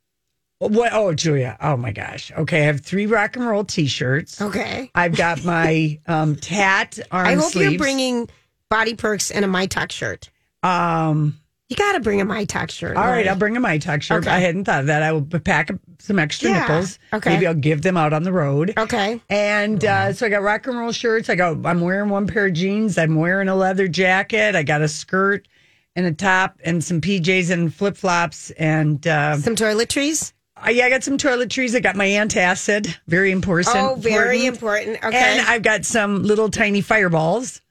What? 0.60 0.92
Oh, 0.94 1.14
Julia. 1.14 1.56
Oh 1.62 1.78
my 1.78 1.92
gosh. 1.92 2.32
Okay, 2.36 2.62
I 2.64 2.66
have 2.66 2.82
three 2.82 3.06
rock 3.06 3.36
and 3.36 3.46
roll 3.48 3.64
T-shirts. 3.64 4.42
Okay. 4.42 4.90
I've 4.96 5.16
got 5.16 5.44
my 5.46 6.00
um, 6.08 6.36
tat 6.36 6.98
arm 7.12 7.28
I 7.28 7.34
hope 7.36 7.52
sleeves. 7.52 7.74
you're 7.74 7.80
bringing 7.80 8.28
body 8.70 8.96
perks 8.96 9.30
and 9.32 9.46
a 9.46 9.48
My 9.48 9.68
Talk 9.68 9.92
shirt. 9.92 10.30
Um, 10.64 11.38
You 11.70 11.76
got 11.76 11.94
to 11.94 12.00
bring 12.00 12.22
a 12.22 12.26
My 12.26 12.46
Talk 12.46 12.72
shirt. 12.72 12.98
all 12.98 13.04
right, 13.04 13.18
Lori. 13.18 13.30
I'll 13.30 13.36
bring 13.36 13.56
a 13.56 13.60
my 13.60 13.78
tuck 13.78 14.02
shirt. 14.02 14.24
Okay. 14.24 14.36
I 14.36 14.40
hadn't 14.40 14.66
thought 14.66 14.82
of 14.82 14.86
that. 14.88 15.04
I 15.04 15.12
will 15.12 15.22
pack 15.22 15.70
some 16.00 16.18
extra 16.18 16.50
Yeah, 16.50 16.62
nipples. 16.62 16.98
okay. 17.14 17.30
Maybe 17.36 17.46
I'll 17.46 17.54
give 17.54 17.84
them 17.84 17.96
out 17.96 18.12
on 18.14 18.24
the 18.24 18.32
road. 18.34 18.74
Okay. 18.78 19.22
And 19.30 19.84
uh, 19.86 20.12
so 20.14 20.26
I 20.26 20.30
got 20.30 20.42
rock 20.42 20.66
and 20.66 20.78
roll 20.80 20.92
shirts. 20.92 21.30
I 21.30 21.36
got. 21.36 21.64
I'm 21.66 21.82
wearing 21.82 22.10
one 22.10 22.26
pair 22.26 22.48
of 22.48 22.54
jeans. 22.54 22.98
I'm 22.98 23.16
wearing 23.16 23.48
a 23.48 23.56
leather 23.56 23.88
jacket. 23.88 24.56
I 24.56 24.64
got 24.64 24.82
a 24.82 24.88
skirt 24.88 25.48
and 25.96 26.06
a 26.08 26.14
top 26.14 26.60
and 26.64 26.84
some 26.84 27.00
PJs 27.00 27.52
and 27.52 27.74
flip 27.74 27.96
flops. 27.96 28.50
And 28.52 29.06
uh, 29.08 29.38
Some 29.38 29.56
toiletries. 29.56 30.34
Yeah, 30.70 30.86
I 30.86 30.90
got 30.90 31.04
some 31.04 31.18
toiletries. 31.18 31.76
I 31.76 31.80
got 31.80 31.96
my 31.96 32.08
antacid. 32.08 32.98
Very 33.08 33.32
important. 33.32 33.76
Oh, 33.76 33.96
very 33.96 34.46
important. 34.46 34.96
important. 34.96 35.16
Okay. 35.16 35.40
And 35.40 35.48
I've 35.48 35.64
got 35.64 35.86
some 35.86 36.24
little 36.24 36.50
tiny 36.50 36.82
fireballs. 36.82 37.62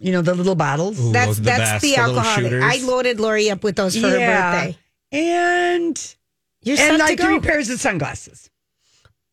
You 0.00 0.12
know 0.12 0.22
the 0.22 0.34
little 0.34 0.56
bottles. 0.56 1.00
Ooh, 1.00 1.12
that's 1.12 1.36
the 1.36 1.42
that's 1.42 1.58
best, 1.58 1.82
the 1.82 1.94
the 1.94 2.02
little 2.02 2.20
alcohol. 2.20 2.62
I 2.62 2.82
loaded 2.84 3.20
Lori 3.20 3.50
up 3.50 3.62
with 3.62 3.76
those 3.76 3.96
for 3.96 4.08
her 4.08 4.18
birthday. 4.18 4.76
And 5.12 6.16
You're 6.62 6.78
and 6.78 6.98
set 6.98 6.98
like 6.98 7.16
to 7.16 7.22
go. 7.22 7.28
three 7.28 7.40
pairs 7.40 7.70
of 7.70 7.80
sunglasses 7.80 8.50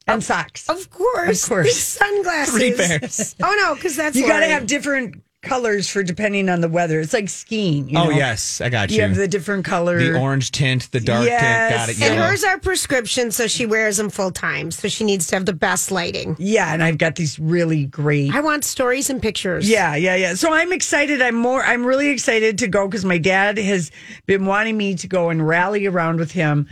and 0.05 0.23
socks. 0.23 0.69
Of 0.69 0.89
course. 0.91 1.43
Of 1.43 1.49
course. 1.49 1.75
Sunglasses. 1.75 2.53
Three 2.53 2.73
pairs. 2.73 3.35
Oh 3.41 3.55
no, 3.59 3.75
because 3.75 3.95
that's 3.95 4.15
you 4.15 4.27
got 4.27 4.41
to 4.41 4.47
have 4.47 4.67
different 4.67 5.23
colors 5.45 5.89
for 5.89 6.03
depending 6.03 6.49
on 6.49 6.61
the 6.61 6.69
weather. 6.69 6.99
It's 6.99 7.13
like 7.13 7.27
skiing. 7.29 7.89
You 7.89 7.97
oh 7.97 8.09
yes, 8.09 8.61
I 8.61 8.69
got 8.69 8.89
You 8.91 8.97
you. 8.97 9.01
have 9.03 9.15
the 9.15 9.27
different 9.27 9.65
color. 9.65 9.97
The 9.99 10.19
orange 10.19 10.51
tint, 10.51 10.89
the 10.91 10.99
dark 10.99 11.25
Yes. 11.25 11.87
tint. 11.87 11.99
Got 11.99 12.07
it. 12.07 12.11
And 12.11 12.19
hers 12.19 12.43
are 12.43 12.59
prescription, 12.59 13.31
so 13.31 13.47
she 13.47 13.65
wears 13.65 13.97
them 13.97 14.09
full 14.09 14.31
time. 14.31 14.71
So 14.71 14.87
she 14.87 15.03
needs 15.03 15.27
to 15.27 15.35
have 15.35 15.45
the 15.45 15.53
best 15.53 15.91
lighting. 15.91 16.35
Yeah, 16.39 16.71
and 16.73 16.83
I've 16.83 16.97
got 16.99 17.15
these 17.15 17.39
really 17.39 17.85
great. 17.85 18.33
I 18.33 18.39
want 18.41 18.63
stories 18.63 19.09
and 19.09 19.21
pictures. 19.21 19.67
Yeah, 19.69 19.95
yeah, 19.95 20.15
yeah. 20.15 20.35
So 20.35 20.53
I'm 20.53 20.71
excited. 20.71 21.21
I'm 21.21 21.35
more. 21.35 21.63
I'm 21.63 21.85
really 21.85 22.09
excited 22.09 22.59
to 22.59 22.67
go 22.67 22.87
because 22.87 23.03
my 23.05 23.17
dad 23.17 23.57
has 23.57 23.91
been 24.27 24.45
wanting 24.45 24.77
me 24.77 24.95
to 24.95 25.07
go 25.07 25.29
and 25.29 25.45
rally 25.45 25.87
around 25.87 26.19
with 26.19 26.31
him. 26.31 26.67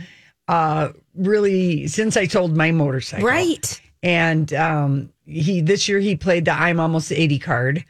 Uh, 0.48 0.88
really 1.14 1.86
since 1.86 2.16
I 2.16 2.26
sold 2.26 2.56
my 2.56 2.70
motorcycle. 2.72 3.26
Right. 3.26 3.80
and 4.02 4.52
um, 4.54 5.12
he 5.26 5.60
this 5.60 5.88
year 5.88 5.98
he 6.00 6.16
played 6.16 6.44
the 6.46 6.52
I'm 6.52 6.80
almost 6.80 7.12
80 7.12 7.38
card. 7.40 7.84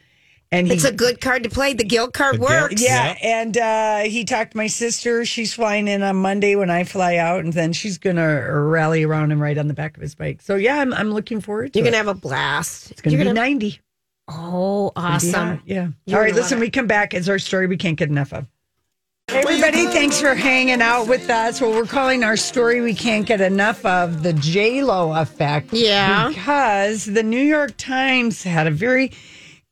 And 0.52 0.66
he, 0.66 0.72
It's 0.74 0.84
a 0.84 0.90
good 0.92 1.20
card 1.20 1.44
to 1.44 1.48
play. 1.48 1.74
The 1.74 1.84
guild 1.84 2.12
card 2.12 2.38
guilt- 2.38 2.50
works. 2.50 2.82
yeah, 2.82 3.16
and 3.22 3.56
uh, 3.56 3.98
he 4.00 4.24
talked 4.24 4.50
to 4.52 4.56
my 4.56 4.66
sister. 4.66 5.24
She's 5.24 5.54
flying 5.54 5.86
in 5.86 6.02
on 6.02 6.16
Monday 6.16 6.56
when 6.56 6.70
I 6.70 6.82
fly 6.82 7.16
out, 7.18 7.44
and 7.44 7.52
then 7.52 7.72
she's 7.72 7.98
gonna 7.98 8.50
rally 8.60 9.04
around 9.04 9.30
him 9.30 9.40
right 9.40 9.56
on 9.56 9.68
the 9.68 9.74
back 9.74 9.96
of 9.96 10.02
his 10.02 10.16
bike. 10.16 10.42
So 10.42 10.56
yeah, 10.56 10.76
I'm, 10.80 10.92
I'm 10.92 11.12
looking 11.12 11.40
forward 11.40 11.72
to 11.74 11.78
You're 11.78 11.86
it. 11.86 11.90
gonna 11.92 11.98
have 11.98 12.08
a 12.08 12.14
blast. 12.18 12.90
it's 12.90 13.00
gonna 13.00 13.16
You're 13.16 13.26
be 13.26 13.32
90. 13.32 13.80
Oh, 14.28 14.90
awesome. 14.96 15.62
yeah. 15.66 15.88
You're 16.06 16.18
All 16.18 16.24
right, 16.24 16.34
listen, 16.34 16.58
it. 16.58 16.62
we 16.62 16.70
come 16.70 16.86
back. 16.86 17.14
It's 17.14 17.28
our 17.28 17.38
story 17.38 17.66
we 17.66 17.76
can't 17.76 17.96
get 17.96 18.08
enough 18.08 18.32
of. 18.32 18.46
Hey, 19.28 19.38
everybody, 19.42 19.86
thanks 19.86 20.20
for 20.20 20.34
hanging 20.34 20.82
out 20.82 21.06
with 21.06 21.30
us. 21.30 21.60
Well, 21.60 21.70
we're 21.70 21.84
calling 21.86 22.24
our 22.24 22.36
story 22.36 22.80
we 22.80 22.94
can't 22.94 23.24
get 23.26 23.40
enough 23.40 23.84
of 23.86 24.24
the 24.24 24.32
J 24.32 24.82
Lo 24.82 25.12
effect. 25.14 25.72
Yeah. 25.72 26.28
Because 26.28 27.04
the 27.04 27.22
New 27.22 27.40
York 27.40 27.74
Times 27.76 28.42
had 28.42 28.66
a 28.66 28.72
very 28.72 29.12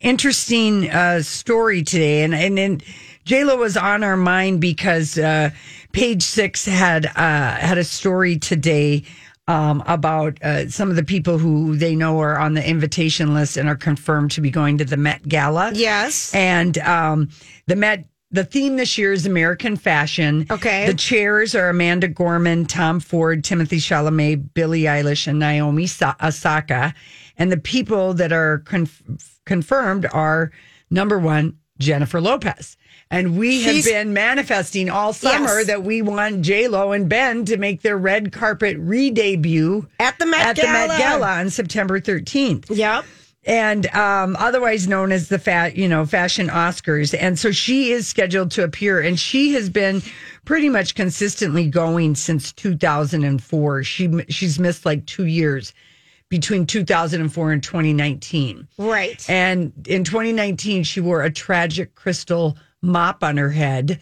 interesting 0.01 0.91
uh, 0.91 1.23
story 1.23 1.83
today, 1.83 2.23
and 2.23 2.35
and, 2.35 2.59
and 2.59 2.83
J 3.25 3.45
Lo 3.45 3.57
was 3.57 3.77
on 3.77 4.05
our 4.05 4.17
mind 4.17 4.61
because 4.61 5.19
uh, 5.19 5.51
Page 5.93 6.23
Six 6.23 6.65
had 6.65 7.07
uh, 7.07 7.11
had 7.57 7.79
a 7.79 7.85
story 7.85 8.39
today. 8.39 9.05
Um, 9.47 9.83
about 9.87 10.43
uh, 10.43 10.69
some 10.69 10.91
of 10.91 10.97
the 10.97 11.03
people 11.03 11.39
who 11.39 11.75
they 11.75 11.97
know 11.97 12.21
are 12.21 12.39
on 12.39 12.53
the 12.53 12.63
invitation 12.63 13.33
list 13.33 13.57
and 13.57 13.67
are 13.67 13.77
confirmed 13.77 14.31
to 14.33 14.43
be 14.43 14.51
going 14.51 14.77
to 14.77 14.85
the 14.85 14.99
Met 14.99 15.27
Gala. 15.27 15.73
Yes. 15.73 16.35
And 16.35 16.77
um, 16.77 17.31
the 17.65 17.75
Met, 17.75 18.05
the 18.31 18.45
theme 18.45 18.77
this 18.77 18.99
year 18.99 19.11
is 19.15 19.25
American 19.25 19.77
fashion. 19.77 20.47
Okay. 20.51 20.85
The 20.85 20.93
chairs 20.93 21.55
are 21.55 21.71
Amanda 21.71 22.09
Gorman, 22.09 22.67
Tom 22.67 23.01
Ford, 23.01 23.43
Timothée 23.43 23.79
Chalamet, 23.79 24.53
Billie 24.53 24.83
Eilish, 24.83 25.27
and 25.27 25.39
Naomi 25.39 25.87
Sa- 25.87 26.15
Osaka. 26.23 26.93
And 27.39 27.51
the 27.51 27.57
people 27.57 28.13
that 28.13 28.33
are 28.33 28.59
conf- 28.67 29.03
confirmed 29.49 30.07
are 30.13 30.53
number 30.91 31.19
one, 31.19 31.57
Jennifer 31.81 32.21
Lopez. 32.21 32.77
And 33.11 33.39
we 33.39 33.63
have 33.63 33.85
been 33.85 34.13
manifesting 34.13 34.91
all 34.91 35.13
summer 35.15 35.59
Yes. 35.59 35.67
that 35.69 35.83
we 35.83 36.03
want 36.03 36.43
J 36.43 36.69
Lo 36.69 36.93
and 36.93 37.09
Ben 37.09 37.45
to 37.47 37.57
make 37.57 37.81
their 37.83 37.97
red 37.97 38.31
carpet 38.33 38.77
re-debut 38.79 39.89
At 39.99 40.19
the 40.19 40.27
Met 40.27 40.47
at 40.47 40.57
the 40.57 40.63
Met 40.65 40.89
Gala. 40.89 40.99
Gala 40.99 41.33
on 41.41 41.49
September 41.51 42.01
13th 42.01 42.67
Yep. 42.69 43.05
and 43.47 43.87
um, 43.95 44.37
otherwise 44.39 44.87
known 44.87 45.11
as 45.11 45.29
the 45.29 45.39
fat, 45.39 45.75
you 45.77 45.89
know, 45.89 46.05
fashion 46.05 46.49
Oscars. 46.49 47.17
And 47.19 47.39
so 47.39 47.51
she 47.51 47.93
is 47.93 48.07
scheduled 48.07 48.51
to 48.53 48.65
appear, 48.65 49.01
and 49.01 49.19
she 49.19 49.55
has 49.55 49.71
been 49.71 50.03
pretty 50.45 50.69
much 50.69 50.95
consistently 50.95 51.67
going 51.67 52.15
since 52.15 52.53
2004. 52.53 53.85
She 53.85 54.11
she's 54.29 54.59
missed 54.59 54.85
like 54.85 55.07
two 55.07 55.25
years 55.27 55.73
between 56.29 56.67
2004 56.67 57.53
and 57.53 57.63
2019. 57.63 58.69
Right. 58.79 59.25
And 59.31 59.73
in 59.87 60.05
2019, 60.05 60.85
she 60.85 61.01
wore 61.01 61.23
a 61.23 61.31
tragic 61.31 61.95
crystal 61.95 62.57
mop 62.83 63.23
on 63.25 63.37
her 63.37 63.51
head. 63.51 64.01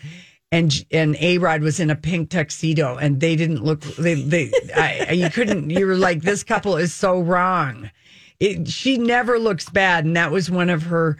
And 0.52 0.72
and 0.92 1.16
A 1.20 1.38
Rod 1.38 1.62
was 1.62 1.80
in 1.80 1.90
a 1.90 1.96
pink 1.96 2.30
tuxedo, 2.30 2.96
and 2.96 3.20
they 3.20 3.34
didn't 3.34 3.64
look. 3.64 3.80
They 3.80 4.14
they 4.14 4.52
I, 4.76 5.10
you 5.12 5.28
couldn't. 5.28 5.70
You 5.70 5.86
were 5.86 5.96
like, 5.96 6.22
this 6.22 6.44
couple 6.44 6.76
is 6.76 6.94
so 6.94 7.20
wrong. 7.20 7.90
It, 8.38 8.68
she 8.68 8.96
never 8.96 9.40
looks 9.40 9.68
bad, 9.68 10.04
and 10.04 10.16
that 10.16 10.30
was 10.30 10.48
one 10.48 10.70
of 10.70 10.84
her 10.84 11.18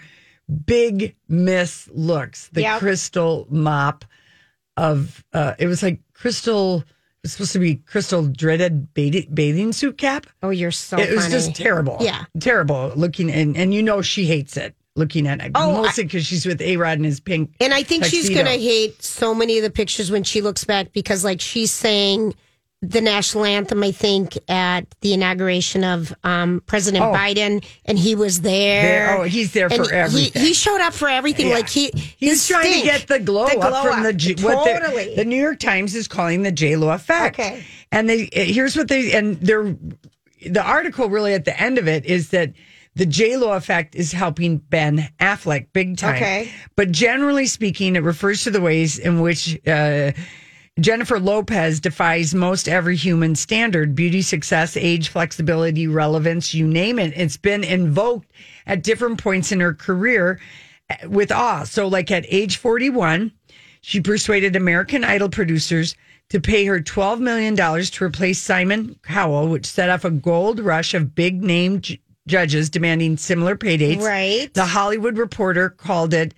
big 0.65 1.17
miss 1.29 1.89
looks. 1.93 2.49
The 2.53 2.63
Yep. 2.63 2.79
crystal 2.79 3.47
mop 3.51 4.05
of 4.77 5.25
uh, 5.33 5.55
it 5.59 5.67
was 5.67 5.83
like 5.83 6.01
crystal. 6.15 6.85
Supposed 7.27 7.53
to 7.53 7.59
be 7.59 7.77
crystal 7.77 8.27
dreaded 8.27 8.93
bathing, 8.95 9.29
bathing 9.33 9.73
suit 9.73 9.99
cap 9.99 10.27
oh, 10.43 10.51
you're 10.51 10.71
so 10.71 10.99
it 10.99 11.15
was 11.15 11.29
just 11.29 11.55
terrible. 11.55 11.99
Yeah. 12.01 12.25
Terrible 12.41 12.93
looking 12.97 13.31
and 13.31 13.57
and 13.57 13.75
you 13.75 13.83
know 13.83 14.03
she 14.03 14.25
hates 14.27 14.57
it 14.57 14.75
looking 14.97 15.27
at 15.27 15.41
it. 15.43 15.53
Oh, 15.55 15.83
mostly 15.83 16.05
because 16.05 16.27
she's 16.27 16.47
with 16.47 16.61
A 16.61 16.77
Rod 16.77 16.99
and 16.99 17.05
his 17.05 17.21
pink. 17.21 17.55
And 17.61 17.73
I 17.73 17.83
think 17.83 18.05
she's 18.05 18.29
going 18.29 18.47
to 18.47 18.53
hate 18.53 19.03
so 19.03 19.35
many 19.35 19.59
of 19.59 19.63
the 19.63 19.71
pictures 19.71 20.11
when 20.11 20.25
she 20.25 20.41
looks 20.41 20.65
back 20.65 20.93
because, 20.93 21.23
like, 21.23 21.41
she's 21.41 21.71
saying 21.71 22.35
the 22.83 23.01
national 23.01 23.45
anthem, 23.47 23.83
I 23.83 23.91
think, 23.91 24.37
at 24.49 24.83
the 25.01 25.15
inauguration 25.15 25.83
of 25.83 26.15
um, 26.25 26.63
President 26.67 27.05
Oh. 27.05 27.13
Biden, 27.13 27.65
and 27.87 27.99
he 27.99 28.15
was 28.15 28.43
there. 28.43 28.83
There- 29.09 29.19
oh, 29.19 29.23
he's 29.25 29.53
there 29.53 29.67
And 29.67 29.77
for 29.77 29.91
he- 29.91 29.97
everything. 29.97 30.43
He, 30.43 30.53
showed 30.53 30.81
up 30.83 30.93
for 30.93 31.09
everything. 31.09 31.49
Yeah. 31.49 31.55
Like, 31.55 31.69
he, 31.71 31.91
He's 32.19 32.47
trying 32.47 32.65
stink. 32.71 32.85
to 32.85 32.91
get 32.99 33.09
the 33.09 33.19
glow, 33.19 33.47
The 33.49 33.59
up 33.59 33.83
from 33.87 34.05
up. 34.07 34.17
the 34.17 34.35
what 34.43 34.65
the- 34.65 34.79
Totally. 34.79 35.17
the, 35.17 35.25
New 35.25 35.41
York 35.41 35.59
Times 35.59 35.95
is 35.95 36.07
calling 36.07 36.43
the 36.43 36.53
J 36.53 36.77
Lo 36.77 36.91
effect. 36.91 37.39
Okay. 37.39 37.65
and 37.93 38.09
they 38.11 38.29
here's 38.33 38.77
what 38.77 38.89
they 38.89 39.13
and 39.13 39.37
they're 39.41 39.75
the 40.47 40.63
article 40.63 41.09
really 41.09 41.33
at 41.33 41.45
the 41.47 41.59
end 41.61 41.79
of 41.79 41.89
it 41.89 42.05
is 42.05 42.29
that 42.31 42.53
the 42.95 43.07
J 43.07 43.37
Lo 43.39 43.53
effect 43.53 43.95
is 43.95 44.13
helping 44.13 44.59
Ben 44.59 45.09
Affleck 45.19 45.69
big 45.73 45.97
time. 45.97 46.17
Okay. 46.17 46.51
but 46.77 46.91
generally 46.93 47.47
speaking, 47.47 47.97
it 47.97 48.03
refers 48.03 48.45
to 48.45 48.51
the 48.51 48.61
ways 48.61 48.99
in 48.99 49.21
which. 49.23 49.59
Uh, 49.67 50.13
Jennifer 50.79 51.19
Lopez 51.19 51.81
defies 51.81 52.35
most 52.35 52.69
every 52.69 52.97
human 52.97 53.35
standard 53.35 53.95
beauty, 53.95 54.21
success, 54.21 54.77
age, 54.77 55.09
flexibility, 55.09 55.87
relevance, 55.87 56.53
you 56.53 56.67
name 56.67 56.99
it. 56.99 57.15
It's 57.17 57.39
been 57.39 57.65
invoked 57.65 58.31
at 58.67 58.83
different 58.83 59.23
points 59.23 59.53
in 59.53 59.61
her 59.61 59.73
career 59.73 60.39
eh, 60.91 61.07
with 61.07 61.33
awe. 61.33 61.65
So, 61.65 61.89
like 61.89 62.11
at 62.11 62.27
age 62.29 62.59
41, 62.59 63.33
she 63.81 64.03
persuaded 64.03 64.55
American 64.55 65.03
Idol 65.03 65.31
producers 65.31 65.95
to 66.29 66.41
pay 66.41 66.67
her 66.67 66.81
$12 66.81 67.21
million 67.21 67.57
to 67.57 68.05
replace 68.05 68.43
Simon 68.43 68.99
Cowell, 69.03 69.49
which 69.49 69.65
set 69.65 69.89
off 69.89 70.05
a 70.05 70.11
gold 70.11 70.61
rush 70.61 70.93
of 70.93 71.15
big 71.15 71.43
name 71.43 71.81
j- 71.81 72.01
judges 72.27 72.69
demanding 72.69 73.17
similar 73.17 73.57
pay 73.57 73.79
dates. 73.79 74.05
Right. 74.05 74.53
The 74.53 74.67
Hollywood 74.67 75.17
Reporter 75.17 75.71
called 75.71 76.13
it 76.13 76.35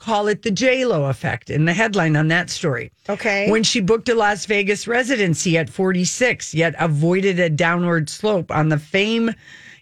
call 0.00 0.26
it 0.28 0.42
the 0.42 0.50
J 0.50 0.84
Lo 0.86 1.04
effect 1.10 1.50
in 1.50 1.66
the 1.66 1.74
headline 1.74 2.16
on 2.16 2.28
that 2.28 2.48
story. 2.50 2.90
Okay. 3.08 3.50
When 3.50 3.62
she 3.62 3.80
booked 3.80 4.08
a 4.08 4.14
Las 4.14 4.46
Vegas 4.46 4.88
residency 4.88 5.56
at 5.58 5.68
46, 5.70 6.54
yet 6.54 6.74
avoided 6.78 7.38
a 7.38 7.50
downward 7.50 8.08
slope 8.08 8.50
on 8.50 8.70
the 8.70 8.78
fame, 8.78 9.32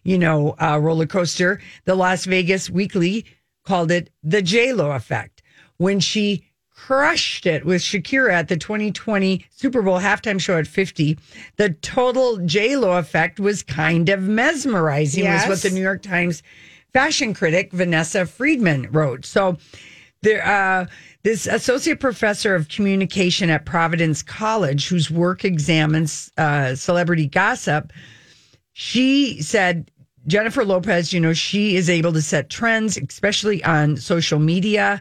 you 0.02 0.18
know, 0.18 0.56
uh, 0.60 0.78
roller 0.82 1.06
coaster, 1.06 1.60
the 1.84 1.94
Las 1.94 2.24
Vegas 2.24 2.68
Weekly 2.68 3.24
called 3.64 3.90
it 3.92 4.10
the 4.22 4.42
J 4.42 4.72
Lo 4.72 4.90
effect. 4.90 5.40
When 5.76 6.00
she 6.00 6.44
crushed 6.70 7.44
it 7.46 7.64
with 7.64 7.82
Shakira 7.82 8.32
at 8.32 8.48
the 8.48 8.56
2020 8.56 9.44
Super 9.54 9.82
Bowl 9.82 10.00
halftime 10.00 10.40
show 10.40 10.58
at 10.58 10.66
50, 10.66 11.18
the 11.56 11.70
total 11.70 12.38
J 12.38 12.76
Lo 12.76 12.98
effect 12.98 13.38
was 13.38 13.62
kind 13.62 14.08
of 14.08 14.22
mesmerizing, 14.22 15.24
Yes. 15.24 15.48
was 15.48 15.62
what 15.62 15.68
the 15.70 15.74
New 15.76 15.82
York 15.82 16.02
Times 16.02 16.42
fashion 16.92 17.34
critic 17.34 17.70
Vanessa 17.72 18.26
Friedman 18.26 18.88
wrote. 18.90 19.24
So 19.26 19.58
there, 20.22 20.44
uh, 20.46 20.86
this 21.22 21.46
associate 21.46 22.00
professor 22.00 22.54
of 22.54 22.68
communication 22.68 23.50
at 23.50 23.64
Providence 23.64 24.22
College, 24.22 24.88
whose 24.88 25.10
work 25.10 25.44
examines 25.44 26.30
uh, 26.38 26.74
celebrity 26.74 27.26
gossip, 27.26 27.92
she 28.72 29.40
said 29.42 29.90
Jennifer 30.26 30.64
Lopez, 30.64 31.12
you 31.12 31.20
know, 31.20 31.32
she 31.32 31.76
is 31.76 31.88
able 31.88 32.12
to 32.12 32.22
set 32.22 32.50
trends, 32.50 32.96
especially 32.96 33.62
on 33.64 33.96
social 33.96 34.38
media, 34.38 35.00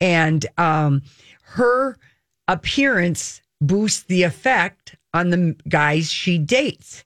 and 0.00 0.44
um, 0.58 1.02
her 1.42 1.96
appearance 2.48 3.40
boosts 3.60 4.02
the 4.04 4.22
effect 4.22 4.96
on 5.14 5.30
the 5.30 5.56
guys 5.68 6.10
she 6.10 6.36
dates. 6.36 7.04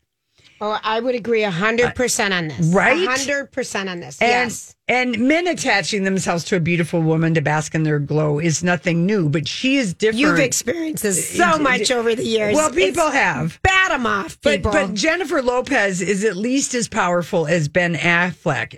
Oh, 0.61 0.79
I 0.83 1.00
would 1.00 1.14
agree 1.14 1.43
100% 1.43 2.31
uh, 2.31 2.35
on 2.35 2.49
this. 2.49 2.67
Right? 2.69 3.09
100% 3.09 3.90
on 3.90 4.00
this. 4.00 4.21
And, 4.21 4.29
yes. 4.29 4.76
and 4.88 5.19
men 5.19 5.47
attaching 5.47 6.05
themselves 6.05 6.45
to 6.45 6.57
a 6.57 6.61
beautiful 6.61 7.00
woman 7.00 7.35
to 7.35 7.40
bask 7.40 7.75
in 7.75 7.83
their 7.83 7.99
glow 7.99 8.38
is 8.38 8.62
nothing 8.62 9.07
new, 9.07 9.29
but 9.29 9.49
she 9.49 9.76
is 9.76 9.95
different. 9.95 10.21
You've 10.21 10.38
experienced 10.38 11.02
this 11.02 11.37
so 11.37 11.59
much 11.59 11.90
over 11.90 12.14
the 12.14 12.25
years. 12.25 12.55
Well, 12.55 12.71
people 12.71 13.09
It's- 13.09 13.14
have. 13.14 13.59
Bat 13.62 13.90
them 13.90 14.07
off, 14.07 14.38
But, 14.43 14.57
people. 14.57 14.73
but 14.73 14.95
Jennifer 14.95 15.43
Lopez 15.43 16.00
is 16.00 16.25
at 16.25 16.37
least 16.37 16.75
as 16.75 16.88
powerful 16.88 17.47
as 17.47 17.69
Ben 17.69 17.95
Affleck. 17.95 18.76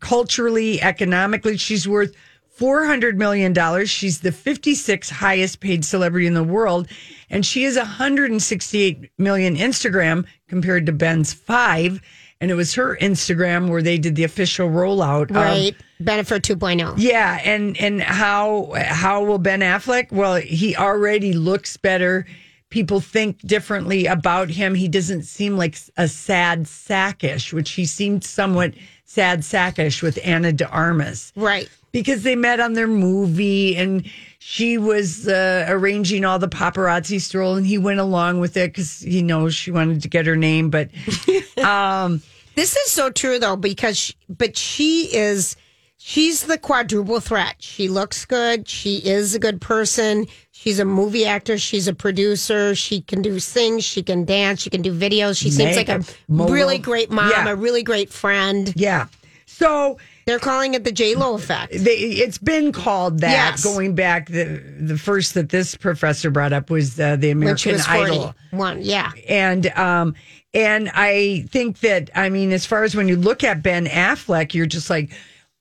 Culturally, 0.00 0.80
economically, 0.80 1.56
she's 1.56 1.88
worth 1.88 2.14
$400 2.58 3.16
million. 3.16 3.54
She's 3.86 4.20
the 4.20 4.30
56th 4.30 5.10
highest 5.10 5.60
paid 5.60 5.84
celebrity 5.84 6.26
in 6.26 6.34
the 6.34 6.44
world. 6.44 6.86
And 7.32 7.44
she 7.44 7.64
has 7.64 7.76
168 7.76 9.10
million 9.18 9.56
Instagram 9.56 10.24
compared 10.48 10.86
to 10.86 10.92
Ben's 10.92 11.32
five. 11.32 12.00
And 12.40 12.50
it 12.50 12.54
was 12.54 12.74
her 12.74 12.96
Instagram 13.00 13.68
where 13.68 13.82
they 13.82 13.98
did 13.98 14.16
the 14.16 14.24
official 14.24 14.68
rollout. 14.68 15.30
of- 15.30 15.36
right. 15.36 15.74
Bennifer 16.02 16.36
oh. 16.36 16.56
2.0. 16.56 16.94
yeah, 16.98 17.40
and 17.44 17.76
and 17.80 18.02
how 18.02 18.72
how 18.76 19.22
will 19.24 19.38
Ben 19.38 19.60
Affleck? 19.60 20.10
Well, 20.10 20.34
he 20.36 20.74
already 20.76 21.32
looks 21.32 21.76
better. 21.76 22.26
People 22.70 23.00
think 23.00 23.38
differently 23.46 24.06
about 24.06 24.50
him. 24.50 24.74
He 24.74 24.88
doesn't 24.88 25.22
seem 25.22 25.56
like 25.56 25.76
a 25.96 26.08
sad 26.08 26.66
sackish, 26.66 27.52
which 27.52 27.70
he 27.72 27.84
seemed 27.86 28.24
somewhat 28.24 28.74
sad 29.04 29.44
sackish 29.44 30.02
with 30.02 30.18
Ana 30.24 30.52
de 30.52 30.66
Armas 30.68 31.32
Right. 31.36 31.68
because 31.92 32.22
they 32.24 32.34
met 32.34 32.58
on 32.60 32.72
their 32.72 32.86
movie 32.88 33.76
and 33.76 34.10
she 34.44 34.76
was 34.76 35.28
uh, 35.28 35.66
arranging 35.68 36.24
all 36.24 36.38
the 36.40 36.48
paparazzi 36.48 37.20
stroll, 37.20 37.54
and 37.54 37.64
he 37.66 37.78
went 37.78 38.00
along 38.00 38.40
with 38.40 38.56
it 38.56 38.70
because 38.72 38.98
he 38.98 39.22
knows 39.22 39.54
she 39.54 39.70
wanted 39.70 40.02
to 40.02 40.08
get 40.08 40.26
her 40.26 40.36
name. 40.36 40.68
But 40.68 40.90
um, 41.64 42.20
This 42.56 42.76
is 42.76 42.90
so 42.90 43.10
true 43.10 43.38
though, 43.38 43.56
because 43.56 43.96
she, 43.96 44.14
but 44.28 44.56
she 44.56 45.08
is 45.16 45.56
she's 45.96 46.42
the 46.44 46.58
quadruple 46.58 47.20
threat. 47.20 47.56
She 47.60 47.88
looks 47.88 48.24
good. 48.24 48.68
She 48.68 48.96
is 48.96 49.34
a 49.34 49.38
good 49.38 49.60
person. 49.60 50.26
She's 50.50 50.78
a 50.80 50.84
movie 50.84 51.24
actor. 51.24 51.56
She's 51.56 51.86
a 51.88 51.94
producer. 51.94 52.74
She 52.74 53.00
can 53.00 53.22
do 53.22 53.38
things. 53.38 53.84
She 53.84 54.02
can 54.02 54.24
dance. 54.24 54.60
She 54.62 54.70
can 54.70 54.82
do 54.82 54.92
videos. 54.92 55.38
She 55.40 55.50
seems 55.50 55.76
like 55.76 55.88
a 55.88 56.02
mogul. 56.28 56.52
really 56.54 56.78
great 56.78 57.10
mom, 57.10 57.30
Yeah. 57.30 57.48
a 57.48 57.56
really 57.56 57.82
great 57.84 58.12
friend. 58.12 58.72
yeah, 58.76 59.06
so 59.52 59.98
They're 60.26 60.38
calling 60.38 60.74
it 60.74 60.84
the 60.84 60.92
J 60.92 61.14
Lo 61.14 61.34
effect. 61.34 61.72
they, 61.72 61.92
it's 61.96 62.38
been 62.38 62.72
called 62.72 63.20
that. 63.20 63.30
Yes. 63.30 63.64
Going 63.64 63.94
back, 63.94 64.28
the 64.28 64.62
the 64.80 64.96
first 64.98 65.34
that 65.34 65.48
this 65.50 65.74
professor 65.76 66.30
brought 66.30 66.52
up 66.52 66.70
was 66.70 66.98
uh, 66.98 67.16
the 67.16 67.30
American 67.30 67.72
was 67.72 67.86
Idol. 67.86 68.34
41. 68.50 68.82
Yeah. 68.82 69.12
and 69.28 69.66
um 69.78 70.14
and 70.54 70.90
I 70.94 71.46
think 71.50 71.80
that 71.80 72.10
I 72.14 72.28
mean, 72.28 72.52
as 72.52 72.66
far 72.66 72.84
as 72.84 72.94
when 72.94 73.08
you 73.08 73.16
look 73.16 73.42
at 73.44 73.62
Ben 73.62 73.86
Affleck, 73.86 74.54
you're 74.54 74.66
just 74.66 74.90
like, 74.90 75.10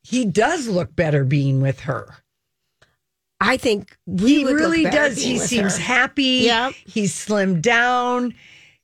he 0.03 0.25
does 0.25 0.67
look 0.67 0.95
better 0.95 1.24
being 1.24 1.62
with 1.62 1.81
her. 1.81 2.07
I 3.39 3.57
think 3.57 3.98
He 4.19 4.43
really 4.45 4.83
does. 4.83 5.19
He 5.21 5.39
seems 5.39 5.75
her. 5.77 5.83
happy. 5.83 6.41
Yep. 6.45 6.74
He's 6.86 7.13
slimmed 7.13 7.62
down. 7.63 8.36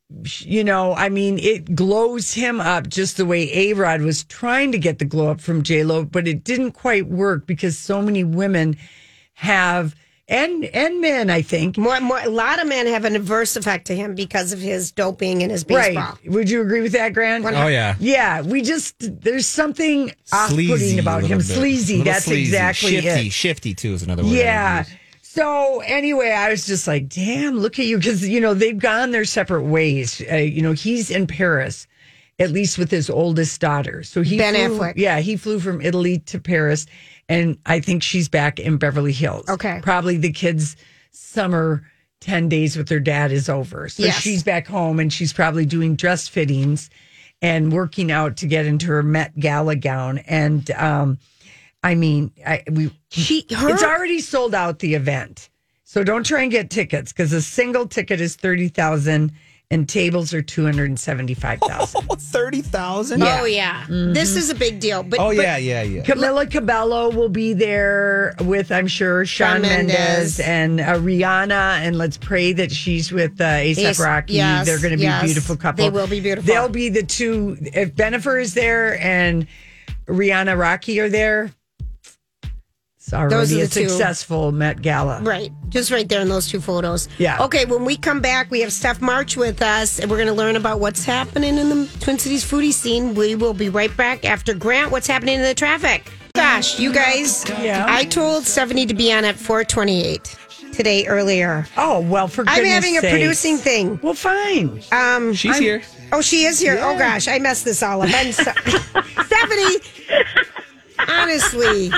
You 0.09 0.63
know, 0.63 0.93
I 0.93 1.09
mean, 1.09 1.37
it 1.37 1.75
glows 1.75 2.33
him 2.33 2.61
up 2.61 2.87
just 2.87 3.17
the 3.17 3.25
way 3.25 3.51
A 3.53 3.73
Rod 3.73 4.01
was 4.01 4.23
trying 4.23 4.71
to 4.71 4.79
get 4.79 4.99
the 4.99 5.05
glow 5.05 5.29
up 5.31 5.41
from 5.41 5.63
J 5.63 5.83
Lo, 5.83 6.05
but 6.05 6.27
it 6.27 6.45
didn't 6.45 6.71
quite 6.71 7.07
work 7.07 7.45
because 7.45 7.77
so 7.77 8.01
many 8.01 8.23
women 8.23 8.77
have 9.33 9.95
and 10.29 10.65
and 10.65 11.01
men, 11.01 11.29
I 11.29 11.41
think. 11.41 11.77
More, 11.77 11.99
more, 12.01 12.19
a 12.19 12.29
lot 12.29 12.61
of 12.61 12.67
men 12.67 12.87
have 12.87 13.05
an 13.05 13.15
adverse 13.15 13.55
effect 13.55 13.87
to 13.87 13.95
him 13.95 14.15
because 14.15 14.51
of 14.51 14.59
his 14.59 14.91
doping 14.91 15.41
and 15.41 15.51
his 15.51 15.63
baseball. 15.63 16.17
Right. 16.23 16.31
Would 16.31 16.49
you 16.49 16.61
agree 16.61 16.81
with 16.81 16.91
that, 16.93 17.13
Grant? 17.13 17.45
Oh, 17.45 17.67
yeah. 17.67 17.95
Yeah, 17.99 18.41
we 18.41 18.61
just 18.61 18.95
there's 19.21 19.45
something 19.45 20.11
off-putting 20.33 20.67
Sleazy 20.67 20.99
about 20.99 21.23
him. 21.23 21.37
bit. 21.39 21.47
Sleazy. 21.47 22.01
That's 22.01 22.25
sleazy. 22.25 22.41
exactly 22.43 22.91
shifty. 22.91 23.27
it. 23.27 23.31
Shifty 23.31 23.73
too 23.73 23.93
is 23.93 24.03
another 24.03 24.23
word. 24.23 24.29
I 24.29 24.31
would 24.31 24.39
Yeah. 24.39 24.85
So 25.37 25.81
anyway, 25.81 26.31
I 26.31 26.49
was 26.49 26.65
just 26.65 26.87
like, 26.87 27.09
damn, 27.09 27.59
look 27.59 27.77
at 27.77 27.85
you. 27.85 27.99
Cause 27.99 28.23
you 28.27 28.39
know, 28.41 28.55
they've 28.55 28.77
gone 28.77 29.11
their 29.11 29.23
separate 29.23 29.65
ways. 29.65 30.19
Uh, 30.31 30.37
you 30.37 30.63
know, 30.63 30.71
he's 30.71 31.11
in 31.11 31.27
Paris, 31.27 31.85
at 32.39 32.49
least 32.49 32.79
with 32.79 32.89
his 32.89 33.07
oldest 33.07 33.61
daughter. 33.61 34.01
So 34.01 34.23
he 34.23 34.39
Ben 34.39 34.55
flew, 34.55 34.79
Affleck. 34.79 34.93
Yeah. 34.95 35.19
He 35.19 35.37
flew 35.37 35.59
from 35.59 35.79
Italy 35.79 36.17
to 36.25 36.39
Paris 36.39 36.87
and 37.29 37.59
I 37.67 37.81
think 37.81 38.01
she's 38.01 38.27
back 38.27 38.59
in 38.59 38.77
Beverly 38.77 39.11
Hills. 39.11 39.47
Okay. 39.47 39.79
Probably 39.83 40.17
the 40.17 40.31
kids 40.31 40.75
summer 41.11 41.83
10 42.21 42.49
days 42.49 42.75
with 42.75 42.87
their 42.87 42.99
dad 42.99 43.31
is 43.31 43.47
over. 43.47 43.89
So 43.89 44.03
Yes. 44.03 44.19
she's 44.19 44.41
back 44.41 44.65
home 44.65 44.99
and 44.99 45.13
she's 45.13 45.33
probably 45.33 45.67
doing 45.67 45.95
dress 45.95 46.27
fittings 46.27 46.89
and 47.43 47.71
working 47.71 48.11
out 48.11 48.37
to 48.37 48.47
get 48.47 48.65
into 48.65 48.87
her 48.87 49.03
Met 49.03 49.39
Gala 49.39 49.75
gown. 49.75 50.17
And, 50.19 50.71
um, 50.71 51.19
I 51.83 51.95
mean, 51.95 52.31
I, 52.45 52.63
we, 52.71 52.91
She, 53.09 53.45
her, 53.55 53.69
it's 53.69 53.83
already 53.83 54.19
sold 54.19 54.53
out 54.55 54.79
the 54.79 54.95
event. 54.95 55.49
So 55.83 56.03
don't 56.03 56.25
try 56.25 56.41
and 56.41 56.51
get 56.51 56.69
tickets 56.69 57.13
because 57.13 57.31
a 57.31 57.41
single 57.41 57.87
ticket 57.87 58.19
is 58.19 58.35
30,000 58.35 59.31
and 59.69 59.87
tables 59.87 60.33
are 60.33 60.41
275,000. 60.41 62.01
Thirty 62.19 62.61
thousand. 62.61 63.21
oh 63.23 63.45
yeah, 63.45 63.85
this 63.89 64.35
is 64.35 64.49
a 64.49 64.55
big 64.55 64.79
deal. 64.79 65.03
But 65.03 65.19
Oh 65.19 65.27
but 65.35 65.37
yeah, 65.37 65.57
yeah, 65.57 65.81
yeah. 65.81 66.03
Camila 66.03 66.49
Cabello 66.49 67.09
will 67.09 67.29
be 67.29 67.53
there 67.53 68.35
with, 68.41 68.71
I'm 68.71 68.87
sure, 68.87 69.25
Sean 69.25 69.55
Shawn 69.55 69.61
Mendes, 69.63 69.97
Mendes. 69.97 70.39
and 70.39 70.79
uh, 70.79 70.95
Rihanna. 70.95 71.79
And 71.81 71.97
let's 71.97 72.17
pray 72.17 72.53
that 72.53 72.71
she's 72.71 73.11
with 73.11 73.39
uh, 73.41 73.45
ASAP 73.45 73.99
Rocky. 74.03 74.33
yes, 74.33 74.65
They're 74.65 74.79
going 74.79 74.91
to 74.91 74.97
be 74.97 75.03
yes. 75.03 75.21
a 75.21 75.25
beautiful 75.25 75.55
couple. 75.57 75.83
They 75.83 75.89
will 75.89 76.07
be 76.07 76.19
beautiful. 76.21 76.47
They'll 76.47 76.69
be 76.69 76.89
the 76.89 77.03
two. 77.03 77.57
If 77.61 77.93
Bennifer 77.95 78.41
is 78.41 78.53
there 78.53 78.97
and 78.99 79.47
Rihanna 80.05 80.57
Rocky 80.57 80.99
are 81.01 81.09
there, 81.09 81.51
it's 83.07 83.11
Those 83.11 83.53
already 83.53 83.61
are 83.61 83.63
a 83.63 83.67
the 83.67 83.73
two. 83.83 83.87
successful 83.89 84.51
Met 84.51 84.81
Gala. 84.81 85.21
Right. 85.21 85.51
Just 85.69 85.91
right 85.91 86.07
there 86.09 86.19
in 86.21 86.27
those 86.27 86.47
two 86.47 86.59
photos. 86.59 87.07
Yeah. 87.17 87.41
Okay, 87.45 87.63
when 87.65 87.85
we 87.85 87.95
come 87.95 88.19
back, 88.19 88.51
we 88.51 88.59
have 88.61 88.73
Steph 88.73 88.99
March 89.01 89.37
with 89.37 89.61
us, 89.61 89.99
and 89.99 90.11
we're 90.11 90.17
going 90.17 90.27
to 90.27 90.33
learn 90.33 90.57
about 90.57 90.79
what's 90.81 91.05
happening 91.05 91.57
in 91.57 91.69
the 91.69 91.89
Twin 92.01 92.19
Cities 92.19 92.43
foodie 92.43 92.73
scene. 92.73 93.15
We 93.15 93.35
will 93.35 93.53
be 93.53 93.69
right 93.69 93.95
back 93.95 94.25
after 94.25 94.53
Grant, 94.53 94.91
what's 94.91 95.07
happening 95.07 95.35
in 95.35 95.41
the 95.41 95.53
traffic. 95.53 96.11
Gosh, 96.35 96.79
you 96.79 96.91
guys, 96.93 97.45
Yeah. 97.61 97.85
I 97.87 98.03
told 98.03 98.45
Stephanie 98.45 98.85
to 98.85 98.93
be 98.93 99.11
on 99.13 99.23
at 99.23 99.35
428 99.37 100.35
today 100.73 101.07
earlier. 101.07 101.65
Oh, 101.77 102.01
well, 102.01 102.27
for 102.27 102.43
I'm 102.47 102.55
goodness 102.57 102.73
having 102.73 102.97
a 102.97 103.01
producing 103.01 103.57
thing. 103.57 103.99
Well, 104.03 104.13
fine. 104.15 104.81
Um, 104.91 105.33
She's 105.33 105.53
I'm- 105.53 105.61
here. 105.63 105.81
Oh, 106.11 106.21
she 106.21 106.43
is 106.45 106.59
here. 106.59 106.77
Oh 106.81 106.97
gosh, 106.97 107.27
I 107.27 107.37
messed 107.39 107.65
this 107.65 107.81
all 107.83 108.01
up. 108.01 108.09
I'm 108.13 108.31
so- 108.31 108.43
Stephanie. 109.25 109.77
Honestly, 111.07 111.91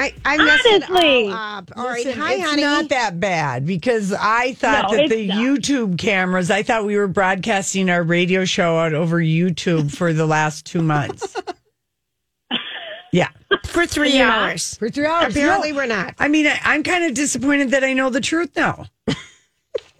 I 0.00 0.14
I 0.24 0.36
messed 0.38 0.66
Honestly. 0.66 1.26
it 1.26 1.30
all 1.30 1.32
up. 1.32 1.72
All 1.76 1.84
right, 1.86 2.04
Listen, 2.04 2.20
hi, 2.20 2.34
it's 2.34 2.42
honey. 2.44 2.62
not 2.62 2.88
that 2.88 3.20
bad 3.20 3.66
because 3.66 4.12
I 4.12 4.54
thought 4.54 4.90
No, 4.90 4.96
that 4.96 5.04
it's 5.04 5.14
the 5.14 5.26
not. 5.26 5.36
YouTube 5.36 5.98
cameras, 5.98 6.50
I 6.50 6.62
thought 6.62 6.86
we 6.86 6.96
were 6.96 7.06
broadcasting 7.06 7.90
our 7.90 8.02
radio 8.02 8.44
show 8.46 8.78
out 8.78 8.94
over 8.94 9.18
YouTube 9.18 9.94
for 9.94 10.12
the 10.12 10.26
last 10.26 10.64
two 10.64 10.80
months. 10.82 11.36
yeah. 13.12 13.28
for 13.66 13.86
3 13.86 14.10
You're 14.16 14.26
hours. 14.26 14.74
For 14.76 14.88
three 14.88 15.04
hours. 15.06 15.34
Apparently, 15.36 15.72
No. 15.72 15.76
we're 15.78 15.86
not. 15.86 16.14
I 16.18 16.28
mean, 16.28 16.46
I, 16.46 16.58
I'm 16.64 16.82
kind 16.82 17.04
of 17.04 17.14
disappointed 17.14 17.70
that 17.72 17.84
I 17.84 17.92
know 17.92 18.08
the 18.10 18.20
truth 18.20 18.50
now. 18.56 18.86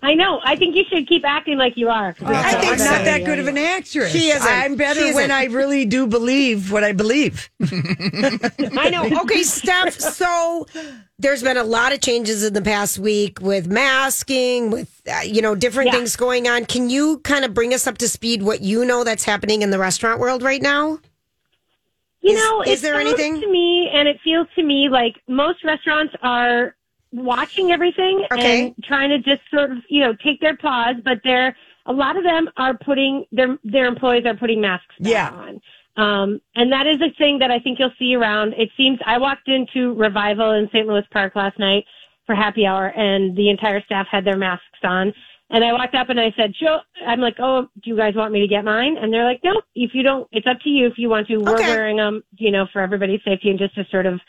I 0.03 0.15
know. 0.15 0.41
I 0.45 0.57
think 0.57 0.75
you 0.77 0.85
should 0.91 1.07
keep 1.07 1.25
acting 1.27 1.59
like 1.59 1.77
you 1.77 1.89
are. 1.91 2.15
I 2.25 2.53
think 2.55 2.73
I'm 2.73 2.79
so. 2.79 2.85
not 2.87 3.05
that 3.05 3.25
good 3.25 3.39
of 3.39 3.47
an 3.49 3.59
actress. 3.59 4.11
She 4.11 4.31
isn't. 4.31 4.47
I'm 4.51 4.77
better 4.77 5.01
She 5.01 5.13
when 5.13 5.31
isn't. 5.31 5.31
I 5.31 5.45
really 5.45 5.85
do 5.85 6.07
believe 6.07 6.73
what 6.73 6.85
I 6.85 6.93
believe. 6.93 7.51
I 7.61 8.89
know. 8.91 9.05
Okay, 9.23 9.43
Steph. 9.43 9.93
So 10.01 10.67
there's 11.19 11.43
been 11.43 11.59
a 11.59 11.65
lot 11.65 11.93
of 11.93 12.01
changes 12.01 12.43
in 12.43 12.55
the 12.55 12.63
past 12.63 12.99
week 12.99 13.41
with 13.43 13.67
masking, 13.69 14.71
with 14.71 15.03
uh, 15.13 15.21
you 15.21 15.43
know 15.43 15.55
different 15.55 15.89
Yeah. 15.89 15.97
things 15.99 16.17
going 16.17 16.49
on. 16.49 16.65
Can 16.65 16.89
you 16.89 17.19
kind 17.19 17.45
of 17.45 17.53
bring 17.53 17.75
us 17.75 17.87
up 17.87 17.99
to 17.99 18.09
speed 18.09 18.43
what 18.43 18.63
you 18.63 18.85
know 18.87 19.05
that's 19.05 19.25
happening 19.25 19.61
in 19.63 19.71
the 19.71 19.79
restaurant 19.79 20.19
world 20.21 20.43
right 20.43 20.63
now? 20.63 20.99
You 22.23 22.33
Is- 22.35 22.43
know, 22.43 22.63
is 22.63 22.79
it 22.81 22.83
there 22.83 23.01
anything? 23.01 23.41
to 23.41 23.51
me, 23.51 23.91
and 23.93 24.09
it 24.09 24.19
feels 24.25 24.47
to 24.55 24.63
me 24.63 24.89
like 24.89 25.17
most 25.29 25.63
restaurants 25.65 26.15
are 26.23 26.75
watching 27.13 27.73
everything 27.73 28.25
Okay. 28.33 28.67
and 28.67 28.85
trying 28.85 29.11
to 29.11 29.19
just 29.19 29.43
sort 29.53 29.73
of, 29.73 29.79
you 29.89 30.01
know, 30.01 30.15
take 30.25 30.41
their 30.41 30.57
pause, 30.57 30.97
but 31.05 31.21
they're 31.25 31.57
a 31.87 31.93
lot 31.93 32.17
of 32.17 32.23
them 32.25 32.49
are 32.57 32.77
putting 32.77 33.25
their 33.33 33.59
their 33.65 33.87
employees 33.87 34.25
are 34.27 34.35
putting 34.37 34.61
masks 34.61 34.95
Yeah. 34.99 35.31
on. 35.31 35.61
Um, 35.97 36.41
and 36.55 36.71
that 36.73 36.87
is 36.87 37.01
a 37.01 37.11
thing 37.19 37.39
that 37.41 37.51
I 37.51 37.59
think 37.59 37.79
you'll 37.79 37.93
see 37.99 38.15
around. 38.15 38.55
It 38.57 38.71
seems 38.77 38.99
I 39.05 39.19
walked 39.19 39.49
into 39.49 39.95
Revival 39.95 40.53
in 40.53 40.69
St. 40.69 40.87
Louis 40.87 41.03
Park 41.11 41.35
last 41.35 41.59
night 41.59 41.85
for 42.27 42.35
happy 42.35 42.65
hour, 42.65 42.89
and 42.97 43.37
the 43.37 43.51
entire 43.51 43.83
staff 43.83 44.07
had 44.11 44.25
their 44.25 44.37
masks 44.37 44.65
on. 44.85 45.13
And 45.53 45.65
I 45.65 45.73
walked 45.73 45.97
up 45.97 46.11
and 46.11 46.21
I 46.21 46.33
said, 46.37 46.55
"Joe," 46.55 46.79
I'm 47.05 47.21
like, 47.21 47.37
"Oh, 47.41 47.63
do 47.83 47.91
you 47.91 47.97
guys 47.97 48.15
want 48.15 48.33
me 48.33 48.41
to 48.41 48.47
get 48.47 48.65
mine?" 48.65 48.97
And 48.99 49.13
they're 49.13 49.25
like, 49.25 49.41
"No, 49.43 49.61
if 49.75 49.95
you 49.95 50.05
don't, 50.05 50.29
it's 50.31 50.47
up 50.47 50.61
to 50.61 50.69
you. 50.71 50.87
If 50.87 50.97
you 50.97 51.09
want 51.09 51.27
to, 51.27 51.39
we're 51.39 51.59
Okay. 51.59 51.69
wearing 51.69 51.97
them, 51.97 52.23
you 52.39 52.53
know, 52.53 52.67
for 52.73 52.81
everybody's 52.81 53.21
safety 53.25 53.51
and 53.51 53.59
just 53.59 53.75
to 53.75 53.85
sort 53.91 54.07
of, 54.07 54.21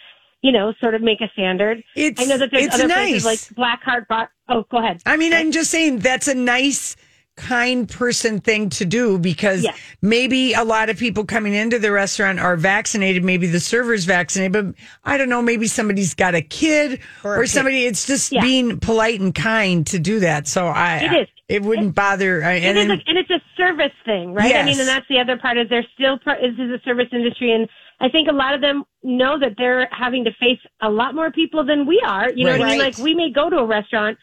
you 0.41 0.51
know, 0.51 0.73
sort 0.79 0.95
of 0.95 1.01
make 1.01 1.21
a 1.21 1.29
standard." 1.33 1.83
It's, 1.95 2.21
I 2.21 2.25
know 2.25 2.37
that 2.37 2.51
there's 2.51 2.73
other 2.73 2.87
nice. 2.87 3.23
places 3.23 3.51
like 3.57 3.79
Blackheart 3.79 4.07
Bar. 4.07 4.29
Oh, 4.49 4.65
go 4.69 4.77
ahead. 4.77 5.01
I 5.05 5.17
mean, 5.17 5.33
I'm 5.33 5.51
just 5.51 5.71
saying 5.71 5.99
that's 5.99 6.27
a 6.27 6.35
nice, 6.35 6.95
kind 7.37 7.87
person 7.89 8.39
thing 8.41 8.69
to 8.69 8.83
do 8.85 9.17
because 9.17 9.63
Yes. 9.63 9.77
maybe 10.01 10.53
a 10.53 10.63
lot 10.65 10.89
of 10.89 10.97
people 10.97 11.23
coming 11.23 11.53
into 11.53 11.79
the 11.79 11.89
restaurant 11.91 12.39
are 12.39 12.57
vaccinated. 12.57 13.23
Maybe 13.23 13.47
the 13.47 13.59
server's 13.61 14.03
vaccinated, 14.03 14.51
but 14.51 14.75
I 15.05 15.17
don't 15.17 15.29
know. 15.29 15.41
Maybe 15.41 15.67
somebody's 15.67 16.13
got 16.13 16.35
a 16.35 16.41
kid 16.41 16.99
Or 17.23 17.35
a 17.35 17.39
or, 17.39 17.43
kid. 17.43 17.49
somebody. 17.49 17.85
It's 17.85 18.05
just 18.05 18.31
Yeah. 18.33 18.41
being 18.41 18.79
polite 18.79 19.21
and 19.21 19.33
kind 19.33 19.87
to 19.87 19.97
do 19.97 20.19
that. 20.19 20.45
So 20.47 20.67
I, 20.67 20.97
It 20.97 21.21
is. 21.21 21.27
It 21.51 21.61
wouldn't 21.63 21.93
bother. 21.95 22.43
I- 22.43 22.53
and 22.53 22.77
then- 22.77 22.91
a, 22.91 22.93
and 23.07 23.17
it's 23.17 23.29
a 23.29 23.41
service 23.57 23.91
thing, 24.05 24.33
right? 24.33 24.55
I 24.55 24.63
mean, 24.63 24.79
and 24.79 24.87
that's 24.87 25.07
the 25.09 25.19
other 25.19 25.37
part 25.37 25.57
is 25.57 25.67
they're 25.69 25.85
still. 25.93 26.17
This 26.25 26.53
is 26.57 26.71
a 26.71 26.79
service 26.83 27.07
industry, 27.11 27.51
and 27.53 27.67
I 27.99 28.09
think 28.09 28.27
a 28.29 28.33
lot 28.33 28.53
of 28.55 28.61
them 28.61 28.83
know 29.03 29.37
that 29.39 29.53
they're 29.57 29.87
having 29.91 30.23
to 30.25 30.31
face 30.39 30.59
a 30.81 30.89
lot 30.89 31.13
more 31.15 31.31
people 31.31 31.63
than 31.65 31.85
we 31.85 32.01
are. 32.05 32.31
You 32.31 32.45
know 32.45 32.51
what 32.57 32.61
I 32.67 32.69
mean? 32.71 32.79
Like 32.79 32.97
we 32.97 33.13
may 33.13 33.31
go 33.31 33.49
to 33.49 33.57
a 33.57 33.65
restaurant 33.65 34.17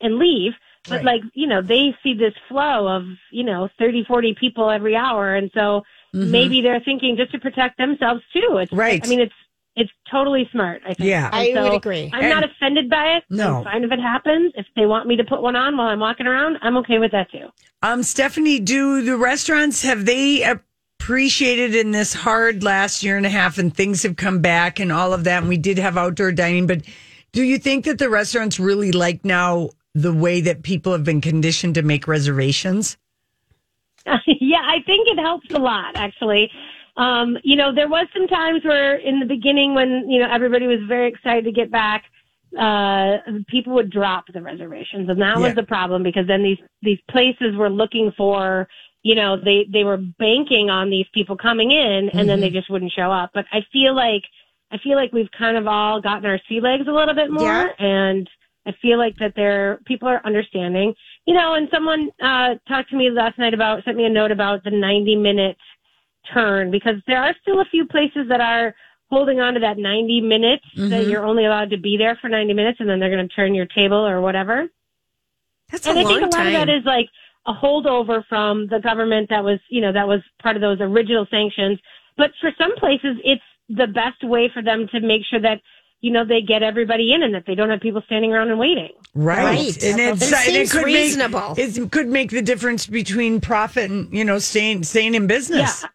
and 0.00 0.16
leave, 0.18 0.52
but 0.88 0.96
Right. 0.96 1.04
like 1.04 1.22
you 1.34 1.46
know, 1.46 1.62
they 1.62 1.94
see 2.02 2.14
this 2.14 2.34
flow 2.48 2.88
of 2.88 3.04
you 3.30 3.44
know 3.44 3.68
30, 3.78 4.04
40 4.04 4.34
people 4.34 4.68
every 4.70 4.96
hour, 4.96 5.34
and 5.34 5.50
so 5.54 5.82
maybe 6.12 6.60
they're 6.60 6.80
thinking 6.80 7.16
just 7.16 7.32
to 7.32 7.38
protect 7.38 7.78
themselves 7.78 8.22
too. 8.34 8.58
It's 8.58 8.70
Mm-hmm. 8.70 8.78
Right. 8.80 9.00
I 9.04 9.08
mean, 9.08 9.20
it's 9.20 9.32
it's 9.74 9.90
totally 10.10 10.48
smart. 10.52 10.82
I 10.84 10.94
think. 10.94 11.08
Yeah. 11.08 11.26
And 11.26 11.34
I 11.34 11.52
so 11.52 11.62
would 11.64 11.74
agree. 11.76 12.10
I'm 12.12 12.28
not 12.28 12.44
offended 12.44 12.90
by 12.90 13.16
it. 13.16 13.24
No. 13.30 13.58
I'm 13.58 13.64
fine 13.64 13.84
if 13.84 13.92
it 13.92 14.00
happens. 14.00 14.52
If 14.56 14.66
they 14.76 14.86
want 14.86 15.06
me 15.06 15.16
to 15.16 15.24
put 15.24 15.42
one 15.42 15.56
on 15.56 15.76
while 15.76 15.88
I'm 15.88 16.00
walking 16.00 16.26
around, 16.26 16.58
I'm 16.62 16.76
okay 16.78 16.98
with 16.98 17.12
that 17.12 17.30
too. 17.30 17.48
Um, 17.82 18.02
Stephanie, 18.02 18.60
do 18.60 19.02
the 19.02 19.16
restaurants 19.16 19.82
have 19.82 20.04
they 20.04 20.42
appreciated 20.44 21.74
in 21.74 21.90
this 21.90 22.12
hard 22.14 22.62
last 22.62 23.02
year 23.02 23.16
and 23.16 23.26
a 23.26 23.30
half, 23.30 23.58
and 23.58 23.74
things 23.74 24.02
have 24.04 24.16
come 24.16 24.40
back 24.40 24.78
and 24.78 24.92
all 24.92 25.12
of 25.12 25.24
that? 25.24 25.38
And 25.38 25.48
we 25.48 25.56
did 25.56 25.78
have 25.78 25.96
outdoor 25.96 26.32
dining, 26.32 26.66
but 26.66 26.82
Do 27.32 27.42
you 27.42 27.58
think 27.58 27.86
that 27.86 27.98
the 27.98 28.10
restaurants 28.10 28.60
really 28.60 28.92
like 28.92 29.24
now 29.24 29.70
the 29.94 30.12
way 30.12 30.42
that 30.42 30.62
people 30.62 30.92
have 30.92 31.04
been 31.04 31.22
conditioned 31.22 31.74
to 31.76 31.82
make 31.82 32.06
reservations? 32.06 32.98
yeah, 34.06 34.62
I 34.62 34.82
think 34.84 35.08
it 35.08 35.18
helps 35.18 35.50
a 35.54 35.58
lot, 35.58 35.96
actually. 35.96 36.50
Um, 36.96 37.38
you 37.42 37.56
know, 37.56 37.74
there 37.74 37.88
was 37.88 38.06
some 38.14 38.26
times 38.26 38.64
where 38.64 38.96
in 38.96 39.18
the 39.18 39.26
beginning 39.26 39.74
when, 39.74 40.08
you 40.10 40.20
know, 40.20 40.28
everybody 40.30 40.66
was 40.66 40.80
very 40.86 41.08
excited 41.08 41.44
to 41.44 41.52
get 41.52 41.70
back, 41.70 42.04
uh, 42.58 43.16
people 43.48 43.72
would 43.72 43.90
drop 43.90 44.24
the 44.32 44.42
reservations. 44.42 45.08
And 45.08 45.20
that 45.22 45.38
Yeah. 45.38 45.46
was 45.48 45.54
the 45.54 45.62
problem 45.62 46.02
because 46.02 46.26
then 46.26 46.42
these, 46.42 46.58
these 46.82 46.98
places 47.10 47.56
were 47.56 47.70
looking 47.70 48.12
for, 48.12 48.68
you 49.02 49.14
know, 49.14 49.36
they, 49.42 49.64
they 49.72 49.84
were 49.84 49.96
banking 49.96 50.68
on 50.68 50.90
these 50.90 51.06
people 51.14 51.36
coming 51.36 51.70
in 51.70 52.10
and 52.10 52.28
then 52.28 52.40
they 52.40 52.50
just 52.50 52.68
wouldn't 52.68 52.92
show 52.92 53.10
up. 53.10 53.30
But 53.32 53.46
I 53.52 53.64
feel 53.72 53.94
like, 53.94 54.22
I 54.70 54.78
feel 54.78 54.96
like 54.96 55.12
we've 55.12 55.30
kind 55.36 55.56
of 55.56 55.66
all 55.66 56.00
gotten 56.00 56.26
our 56.26 56.38
sea 56.48 56.60
legs 56.60 56.84
a 56.88 56.92
little 56.92 57.14
bit 57.14 57.30
more 57.30 57.70
Yeah. 57.78 57.86
and 57.86 58.28
I 58.64 58.72
feel 58.80 58.96
like 58.98 59.16
that 59.18 59.32
they're, 59.34 59.80
people 59.86 60.08
are 60.08 60.20
understanding, 60.24 60.94
you 61.26 61.34
know, 61.34 61.54
and 61.54 61.68
someone, 61.72 62.10
uh, 62.22 62.54
talked 62.68 62.90
to 62.90 62.96
me 62.96 63.10
last 63.10 63.38
night 63.38 63.54
about, 63.54 63.82
sent 63.84 63.96
me 63.96 64.04
a 64.04 64.10
note 64.10 64.30
about 64.30 64.62
the 64.62 64.70
90 64.70 65.16
minute 65.16 65.56
turn 66.32 66.70
because 66.70 66.96
there 67.06 67.22
are 67.22 67.34
still 67.42 67.60
a 67.60 67.64
few 67.66 67.86
places 67.86 68.28
that 68.28 68.40
are 68.40 68.74
holding 69.10 69.40
on 69.40 69.54
to 69.54 69.60
that 69.60 69.76
90 69.76 70.22
minutes 70.22 70.64
that 70.74 70.82
mm-hmm. 70.82 71.10
you're 71.10 71.24
only 71.24 71.44
allowed 71.44 71.70
to 71.70 71.76
be 71.76 71.98
there 71.98 72.16
for 72.20 72.28
90 72.28 72.54
minutes 72.54 72.80
and 72.80 72.88
then 72.88 72.98
they're 72.98 73.14
going 73.14 73.28
to 73.28 73.34
turn 73.34 73.54
your 73.54 73.66
table 73.66 73.98
or 73.98 74.22
whatever. 74.22 74.68
That's 75.70 75.86
and 75.86 75.98
a 75.98 76.00
I 76.00 76.04
think 76.04 76.20
a 76.20 76.24
lot 76.24 76.32
time. 76.32 76.46
of 76.46 76.52
that 76.52 76.68
is 76.70 76.84
like 76.84 77.08
a 77.46 77.52
holdover 77.52 78.24
from 78.26 78.68
the 78.68 78.78
government 78.78 79.28
that 79.30 79.44
was, 79.44 79.58
you 79.68 79.80
know, 79.80 79.92
that 79.92 80.06
was 80.06 80.20
part 80.40 80.56
of 80.56 80.62
those 80.62 80.80
original 80.80 81.26
sanctions. 81.30 81.78
But 82.16 82.30
for 82.40 82.50
some 82.56 82.74
places, 82.76 83.16
it's 83.24 83.42
the 83.68 83.86
best 83.86 84.22
way 84.22 84.50
for 84.52 84.62
them 84.62 84.88
to 84.92 85.00
make 85.00 85.22
sure 85.28 85.40
that, 85.40 85.60
you 86.00 86.10
know, 86.10 86.24
they 86.24 86.40
get 86.40 86.62
everybody 86.62 87.12
in 87.12 87.22
and 87.22 87.34
that 87.34 87.44
they 87.46 87.54
don't 87.54 87.70
have 87.70 87.80
people 87.80 88.02
standing 88.06 88.32
around 88.32 88.50
and 88.50 88.58
waiting. 88.58 88.90
Right. 89.14 89.44
Right. 89.44 89.82
And, 89.82 90.00
it's, 90.00 90.22
It 90.30 90.32
and 90.32 90.56
it 90.56 90.68
seems 90.68 90.72
could 90.72 90.84
reasonable. 90.84 91.54
Make, 91.54 91.76
it 91.76 91.90
could 91.90 92.08
make 92.08 92.30
the 92.30 92.42
difference 92.42 92.86
between 92.86 93.40
profit 93.40 93.90
and, 93.90 94.12
you 94.12 94.24
know, 94.24 94.38
staying, 94.38 94.84
staying 94.84 95.14
in 95.14 95.26
business. 95.26 95.82
Yeah. 95.82 95.88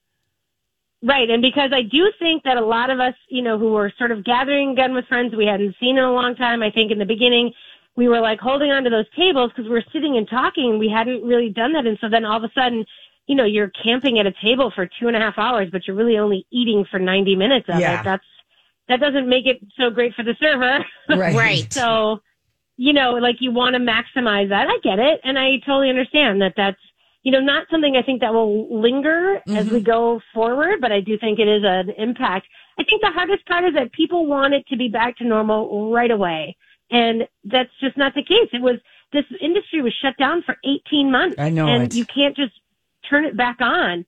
Right. 1.04 1.30
And 1.30 1.42
because 1.42 1.72
I 1.74 1.84
do 1.84 2.12
think 2.18 2.44
that 2.44 2.58
a 2.58 2.66
lot 2.66 2.90
of 2.90 3.00
us, 3.00 3.14
you 3.30 3.42
know, 3.44 3.58
who 3.60 3.72
were 3.74 3.92
sort 3.98 4.12
of 4.12 4.24
gathering 4.24 4.72
again 4.72 4.94
with 4.94 5.06
friends 5.06 5.36
we 5.36 5.46
hadn't 5.46 5.76
seen 5.80 5.98
in 5.98 6.04
a 6.04 6.12
long 6.12 6.36
time, 6.36 6.64
I 6.64 6.72
think 6.72 6.92
in 6.92 6.98
the 6.98 7.06
beginning, 7.06 7.54
we 7.96 8.08
were 8.08 8.20
like 8.20 8.40
holding 8.40 8.72
on 8.72 8.84
to 8.84 8.90
those 8.90 9.06
tables 9.16 9.52
because 9.52 9.66
we 9.66 9.72
were 9.72 9.84
sitting 9.94 10.18
and 10.18 10.28
talking 10.30 10.72
and 10.72 10.80
we 10.80 10.90
hadn't 10.90 11.24
really 11.24 11.50
done 11.50 11.74
that. 11.74 11.86
And 11.86 11.98
so 12.02 12.10
then 12.10 12.26
all 12.26 12.38
of 12.38 12.44
a 12.44 12.52
sudden, 12.54 12.86
you 13.28 13.36
know, 13.36 13.44
you're 13.46 13.72
camping 13.84 14.20
at 14.20 14.26
a 14.26 14.34
table 14.44 14.72
for 14.74 14.88
two 15.00 15.08
and 15.08 15.16
a 15.16 15.20
half 15.20 15.38
hours, 15.38 15.70
but 15.72 15.86
you're 15.86 15.96
really 15.96 16.18
only 16.18 16.46
eating 16.52 16.86
for 16.90 16.98
90 17.00 17.36
minutes 17.36 17.66
of 17.70 17.80
Yeah. 17.80 18.00
it. 18.00 18.04
That's, 18.04 18.24
that 18.88 19.00
doesn't 19.00 19.28
make 19.28 19.46
it 19.46 19.58
so 19.78 19.90
great 19.90 20.14
for 20.16 20.24
the 20.24 20.36
server. 20.40 20.80
Right. 21.10 21.36
Right. 21.36 21.74
So, 21.74 22.22
you 22.78 22.94
know, 22.94 23.12
like 23.14 23.38
you 23.40 23.52
want 23.52 23.74
to 23.76 23.80
maximize 23.80 24.50
that. 24.50 24.68
I 24.68 24.78
get 24.84 24.98
it. 25.00 25.20
And 25.24 25.38
I 25.38 25.58
totally 25.66 25.90
understand 25.90 26.42
that 26.42 26.54
that's, 26.56 26.80
you 27.28 27.34
know, 27.34 27.42
not 27.42 27.68
something 27.70 27.98
I 27.98 28.04
think 28.04 28.22
that 28.22 28.34
will 28.34 28.82
linger 28.82 29.42
as 29.48 29.70
we 29.70 29.80
mm-hmm. 29.80 29.84
go 29.84 30.22
forward, 30.34 30.80
but 30.80 30.94
I 30.94 31.02
do 31.02 31.18
think 31.18 31.40
it 31.40 31.48
is 31.50 31.62
an 31.66 31.90
impact. 31.98 32.48
I 32.80 32.86
think 32.86 33.02
the 33.02 33.12
hardest 33.12 33.46
part 33.46 33.66
is 33.66 33.74
that 33.74 33.92
people 33.92 34.26
want 34.28 34.54
it 34.54 34.66
to 34.68 34.78
be 34.78 34.88
back 34.88 35.18
to 35.18 35.26
normal 35.26 35.92
right 35.92 36.10
away. 36.10 36.56
And 36.90 37.28
that's 37.44 37.70
just 37.82 37.98
not 37.98 38.14
the 38.16 38.24
case. 38.24 38.48
It 38.54 38.62
was, 38.62 38.76
this 39.12 39.26
industry 39.42 39.82
was 39.82 39.94
shut 40.02 40.16
down 40.18 40.42
for 40.46 40.56
18 40.64 41.12
months. 41.12 41.36
I 41.38 41.50
know 41.50 41.68
And 41.68 41.84
it. 41.84 41.96
you 41.96 42.06
can't 42.06 42.34
just 42.34 42.54
turn 43.10 43.26
it 43.26 43.36
back 43.36 43.58
on. 43.60 44.06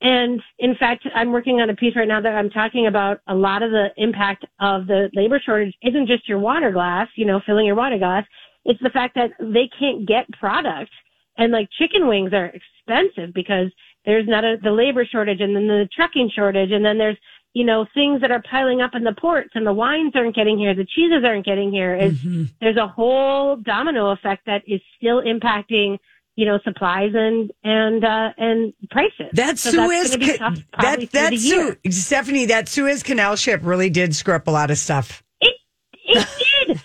And 0.00 0.40
in 0.60 0.76
fact, 0.76 1.08
I'm 1.12 1.32
working 1.32 1.60
on 1.60 1.70
a 1.70 1.74
piece 1.74 1.96
right 1.96 2.06
now 2.06 2.20
that 2.20 2.36
I'm 2.36 2.50
talking 2.50 2.86
about 2.86 3.18
a 3.26 3.34
lot 3.34 3.64
of 3.64 3.72
the 3.72 3.88
impact 3.96 4.44
of 4.60 4.86
the 4.86 5.10
labor 5.12 5.42
shortage 5.44 5.74
isn't 5.82 6.06
just 6.06 6.28
your 6.28 6.38
water 6.38 6.70
glass, 6.70 7.08
you 7.16 7.26
know, 7.26 7.40
filling 7.44 7.66
your 7.66 7.74
water 7.74 7.98
glass. 7.98 8.24
It's 8.64 8.80
the 8.80 8.90
fact 8.90 9.16
that 9.16 9.30
they 9.40 9.68
can't 9.76 10.06
get 10.06 10.30
product 10.38 10.92
and 11.40 11.52
like 11.52 11.68
chicken 11.78 12.06
wings 12.06 12.32
are 12.32 12.46
expensive 12.46 13.34
because 13.34 13.72
there's 14.04 14.28
not 14.28 14.44
a, 14.44 14.56
the 14.62 14.70
labor 14.70 15.04
shortage 15.04 15.40
and 15.40 15.54
then 15.54 15.66
the 15.66 15.88
trucking 15.94 16.30
shortage 16.34 16.70
and 16.70 16.84
then 16.84 16.98
there's, 16.98 17.16
you 17.52 17.64
know, 17.64 17.84
things 17.94 18.20
that 18.20 18.30
are 18.30 18.42
piling 18.48 18.80
up 18.80 18.94
in 18.94 19.02
the 19.02 19.14
ports 19.20 19.50
and 19.54 19.66
the 19.66 19.72
wines 19.72 20.12
aren't 20.14 20.36
getting 20.36 20.58
here, 20.58 20.74
the 20.74 20.86
cheeses 20.86 21.24
aren't 21.24 21.44
getting 21.44 21.72
here. 21.72 21.96
Is 21.96 22.20
there's 22.60 22.76
a 22.76 22.86
whole 22.86 23.56
domino 23.56 24.10
effect 24.10 24.46
that 24.46 24.62
is 24.66 24.80
still 24.96 25.22
impacting 25.22 25.98
you 26.36 26.46
know, 26.46 26.58
supplies 26.64 27.10
and 27.14 27.52
and 27.64 28.02
uh, 28.02 28.30
and 28.38 28.72
prices. 28.90 29.26
That 29.34 29.58
So 29.58 29.72
Suez, 29.72 30.10
that's 30.10 30.16
gonna 30.16 30.32
be 30.32 30.38
ca- 30.38 30.50
tough 30.50 30.58
that 30.80 30.98
through 30.98 31.06
that. 31.12 31.38
Su- 31.38 31.76
Stephanie, 31.90 32.46
that 32.46 32.66
Suez 32.66 33.02
Canal 33.02 33.36
ship 33.36 33.60
really 33.62 33.90
did 33.90 34.14
screw 34.16 34.34
up 34.34 34.46
a 34.46 34.50
lot 34.50 34.70
of 34.70 34.78
stuff. 34.78 35.22
It 35.42 35.54
it 35.92 36.26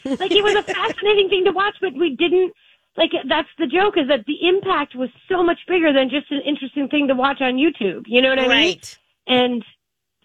did. 0.04 0.20
like 0.20 0.32
it 0.32 0.44
was 0.44 0.56
a 0.56 0.64
fascinating 0.64 1.30
thing 1.30 1.46
to 1.46 1.52
watch, 1.52 1.76
but 1.80 1.94
we 1.94 2.16
didn't. 2.18 2.54
Like 2.98 3.12
that's 3.28 3.50
the 3.58 3.68
joke 3.68 3.98
is 3.98 4.08
that 4.08 4.26
the 4.26 4.48
impact 4.48 4.96
was 4.96 5.10
so 5.30 5.44
much 5.44 5.60
bigger 5.68 5.92
than 5.92 6.10
just 6.10 6.32
an 6.32 6.42
interesting 6.46 6.88
thing 6.88 7.08
to 7.10 7.16
watch 7.16 7.42
on 7.42 7.56
YouTube. 7.56 8.04
You 8.08 8.22
know 8.22 8.30
what 8.30 8.40
I 8.40 8.48
mean? 8.48 8.50
Right. 8.50 8.98
And 9.28 9.66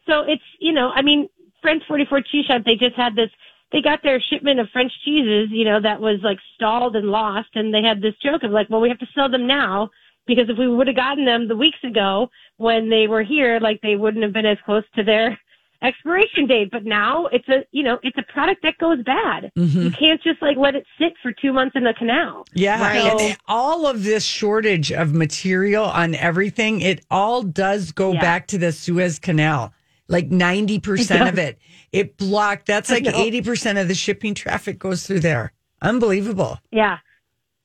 so 0.06 0.20
it's, 0.20 0.42
you 0.60 0.72
know, 0.72 0.90
I 0.94 1.02
mean, 1.02 1.28
France 1.62 1.82
44 1.88 2.22
Cheese 2.22 2.46
Shop, 2.46 2.62
they 2.64 2.76
just 2.76 2.96
had 2.96 3.16
this, 3.16 3.30
they 3.72 3.80
got 3.82 4.02
their 4.02 4.20
shipment 4.20 4.60
of 4.60 4.68
French 4.72 4.92
cheeses, 5.04 5.48
you 5.50 5.64
know, 5.64 5.80
that 5.80 6.00
was 6.00 6.20
like 6.22 6.38
stalled 6.54 6.96
and 6.96 7.08
lost. 7.08 7.50
And 7.54 7.74
they 7.74 7.82
had 7.82 8.00
this 8.00 8.14
joke 8.22 8.42
of 8.42 8.50
like, 8.50 8.70
well, 8.70 8.80
we 8.80 8.88
have 8.88 8.98
to 8.98 9.08
sell 9.14 9.28
them 9.28 9.46
now 9.46 9.90
because 10.26 10.48
if 10.48 10.58
we 10.58 10.68
would 10.68 10.86
have 10.86 10.96
gotten 10.96 11.24
them 11.24 11.48
the 11.48 11.56
weeks 11.56 11.78
ago 11.82 12.30
when 12.56 12.88
they 12.88 13.06
were 13.06 13.22
here, 13.22 13.58
like 13.60 13.80
they 13.80 13.96
wouldn't 13.96 14.22
have 14.22 14.32
been 14.32 14.46
as 14.46 14.58
close 14.64 14.84
to 14.94 15.02
their 15.02 15.38
expiration 15.82 16.46
date. 16.46 16.70
But 16.70 16.84
now 16.84 17.26
it's 17.26 17.48
a, 17.48 17.64
you 17.72 17.82
know, 17.82 17.98
it's 18.02 18.16
a 18.18 18.32
product 18.32 18.62
that 18.62 18.78
goes 18.78 19.02
bad. 19.04 19.50
Mm-hmm. 19.56 19.80
You 19.82 19.90
can't 19.90 20.22
just 20.22 20.40
like 20.42 20.56
let 20.56 20.74
it 20.74 20.84
sit 20.98 21.14
for 21.22 21.32
two 21.32 21.52
months 21.52 21.76
in 21.76 21.84
the 21.84 21.94
canal. 21.94 22.44
Yeah, 22.54 22.80
Right. 22.80 23.20
and 23.20 23.36
all 23.48 23.86
of 23.86 24.04
this 24.04 24.24
shortage 24.24 24.92
of 24.92 25.12
material 25.14 25.84
on 25.84 26.14
everything, 26.14 26.80
it 26.80 27.04
all 27.10 27.42
does 27.42 27.92
go 27.92 28.12
Yeah. 28.12 28.20
back 28.20 28.46
to 28.48 28.58
the 28.58 28.72
Suez 28.72 29.18
Canal. 29.18 29.72
Like 30.08 30.28
90% 30.28 31.28
of 31.28 31.38
it. 31.38 31.58
It 31.92 32.16
blocked. 32.16 32.66
That's 32.66 32.90
like 32.90 33.04
80% 33.04 33.80
of 33.80 33.86
the 33.88 33.94
shipping 33.94 34.34
traffic 34.34 34.78
goes 34.78 35.06
through 35.06 35.20
there. 35.20 35.52
Unbelievable. 35.82 36.58
Yeah. 36.72 36.98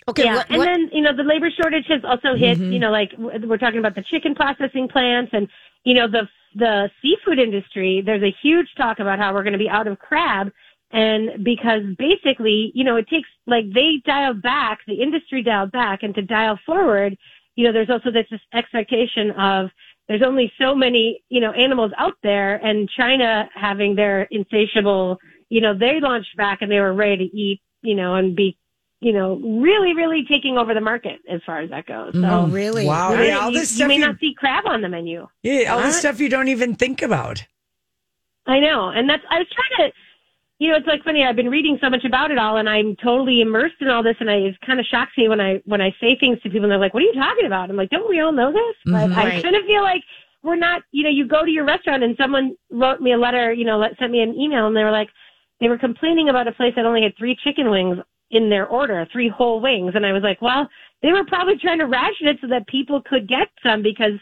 Okay. 0.08 0.25
yeah, 0.25 0.36
what, 0.36 0.51
and 0.51 0.62
then 0.62 0.89
you 0.93 1.01
know 1.01 1.15
the 1.15 1.23
labor 1.23 1.49
shortage 1.49 1.86
has 1.88 2.01
also 2.04 2.36
hit. 2.36 2.60
Mm-hmm. 2.60 2.71
You 2.73 2.78
know, 2.80 2.91
like 2.91 3.12
we're 3.17 3.58
talking 3.58 3.80
about 3.80 3.95
the 3.95 4.04
chicken 4.04 4.36
processing 4.36 4.88
plants, 4.88 5.32
and 5.34 5.47
you 5.84 5.95
know 5.95 6.08
the 6.08 6.28
the 6.56 6.89
seafood 7.02 7.38
industry. 7.38 8.02
There's 8.04 8.24
a 8.24 8.36
huge 8.41 8.68
talk 8.78 9.00
about 9.00 9.20
how 9.20 9.34
we're 9.34 9.44
going 9.44 9.54
to 9.54 9.60
be 9.60 9.70
out 9.70 9.88
of 9.88 10.00
crab, 10.00 10.52
and 10.91 11.44
because 11.44 11.84
basically, 11.98 12.72
you 12.74 12.84
know, 12.84 12.96
it 12.96 13.08
takes 13.10 13.28
like 13.46 13.65
they 13.74 14.02
dialed 14.06 14.41
back, 14.41 14.80
the 14.88 15.02
industry 15.02 15.44
dialed 15.44 15.72
back, 15.72 16.04
and 16.04 16.15
to 16.15 16.22
dial 16.22 16.58
forward, 16.65 17.18
you 17.56 17.65
know, 17.65 17.74
there's 17.74 17.89
also 17.89 18.12
this 18.12 18.28
expectation 18.54 19.32
of 19.32 19.70
there's 20.08 20.22
only 20.24 20.52
so 20.60 20.76
many 20.76 21.24
you 21.30 21.41
know 21.41 21.52
animals 21.52 21.91
out 21.98 22.15
there, 22.24 22.56
and 22.65 22.89
China 22.89 23.50
having 23.54 23.96
their 23.96 24.24
insatiable, 24.32 25.18
you 25.50 25.62
know, 25.62 25.78
they 25.78 26.00
launched 26.00 26.36
back 26.38 26.62
and 26.62 26.72
they 26.72 26.80
were 26.80 26.94
ready 26.94 27.30
to 27.30 27.38
eat, 27.38 27.62
you 27.82 27.96
know, 27.96 28.15
and 28.15 28.36
be 28.36 28.58
you 29.06 29.13
know, 29.13 29.36
really, 29.62 29.94
really 29.94 30.26
taking 30.28 30.58
over 30.58 30.74
the 30.74 30.82
market 30.82 31.20
as 31.30 31.39
far 31.46 31.60
as 31.60 31.70
that 31.70 31.86
goes. 31.86 32.13
So 32.13 32.20
mm-hmm. 32.22 32.34
oh, 32.34 32.48
really? 32.48 32.88
Wow. 32.88 33.13
you, 33.13 33.26
Yeah, 33.26 33.38
all 33.38 33.52
you- 33.52 33.60
this 33.60 33.78
you 33.80 33.88
may 33.88 33.96
you- 33.98 34.06
not 34.08 34.20
see 34.20 34.34
crab 34.34 34.65
on 34.65 34.82
the 34.82 34.89
menu. 34.89 35.28
Yeah, 35.44 35.72
all 35.72 35.78
this 35.78 35.94
What? 35.94 36.00
stuff 36.00 36.20
you 36.20 36.28
don't 36.28 36.48
even 36.48 36.74
think 36.74 37.04
about. 37.04 37.46
I 38.48 38.60
know, 38.60 38.89
and 38.89 39.08
that's 39.08 39.24
I 39.30 39.38
was 39.39 39.48
trying 39.54 39.89
to, 39.89 39.96
you 40.60 40.72
know, 40.72 40.78
it's 40.78 40.88
like 40.88 41.04
funny. 41.04 41.24
I've 41.24 41.36
been 41.36 41.50
reading 41.52 41.78
so 41.82 41.89
much 41.89 42.04
about 42.04 42.32
it 42.32 42.39
all, 42.39 42.58
and 42.58 42.68
I'm 42.68 42.96
totally 42.96 43.41
immersed 43.41 43.76
in 43.80 43.89
all 43.89 44.02
this, 44.02 44.15
and 44.20 44.30
I, 44.30 44.36
it 44.38 44.56
kind 44.65 44.80
of 44.80 44.86
shocks 44.88 45.12
me 45.18 45.28
when 45.30 45.39
I 45.41 45.62
when 45.65 45.82
I 45.82 45.91
say 46.02 46.15
things 46.20 46.41
to 46.41 46.50
people, 46.50 46.63
and 46.65 46.72
they're 46.72 46.80
like, 46.80 46.94
"What 46.96 47.04
are 47.04 47.06
you 47.08 47.13
talking 47.13 47.46
about?" 47.46 47.70
I'm 47.70 47.76
like, 47.76 47.89
"Don't 47.91 48.10
we 48.10 48.20
all 48.22 48.32
know 48.32 48.52
this?" 48.52 48.76
But 48.86 49.10
mm-hmm. 49.10 49.20
I 49.20 49.26
Right. 49.26 49.44
kind 49.44 49.56
of 49.56 49.65
feel 49.65 49.84
like 49.84 50.02
we're 50.41 50.56
not. 50.56 50.82
You 50.91 51.04
know, 51.04 51.10
you 51.10 51.28
go 51.28 51.44
to 51.46 51.52
your 51.52 51.65
restaurant, 51.65 52.04
and 52.04 52.15
someone 52.18 52.56
wrote 52.72 53.02
me 53.02 53.12
a 53.13 53.18
letter, 53.18 53.52
you 53.54 53.65
know, 53.65 53.78
let, 53.78 53.98
sent 54.00 54.12
me 54.12 54.22
an 54.22 54.34
email, 54.39 54.65
and 54.68 54.76
they 54.76 54.84
were 54.84 54.91
like, 54.91 55.10
they 55.60 55.68
were 55.70 55.78
complaining 55.78 56.30
about 56.30 56.48
a 56.48 56.52
place 56.52 56.74
that 56.76 56.86
only 56.86 57.04
had 57.04 57.15
three 57.18 57.36
chicken 57.44 57.70
wings 57.70 57.98
in 58.32 58.50
their 58.50 58.68
order, 58.68 59.08
three 59.12 59.30
whole 59.30 59.62
wings, 59.62 59.94
and 59.96 60.06
I 60.06 60.12
was 60.14 60.24
like, 60.24 60.42
well, 60.42 60.68
they 61.02 61.12
were 61.12 61.26
probably 61.26 61.58
trying 61.58 61.80
to 61.80 61.86
ration 61.86 62.28
it 62.28 62.38
so 62.42 62.48
that 62.48 62.68
people 62.68 63.02
could 63.02 63.28
get 63.28 63.48
some 63.64 63.84
because 63.84 64.14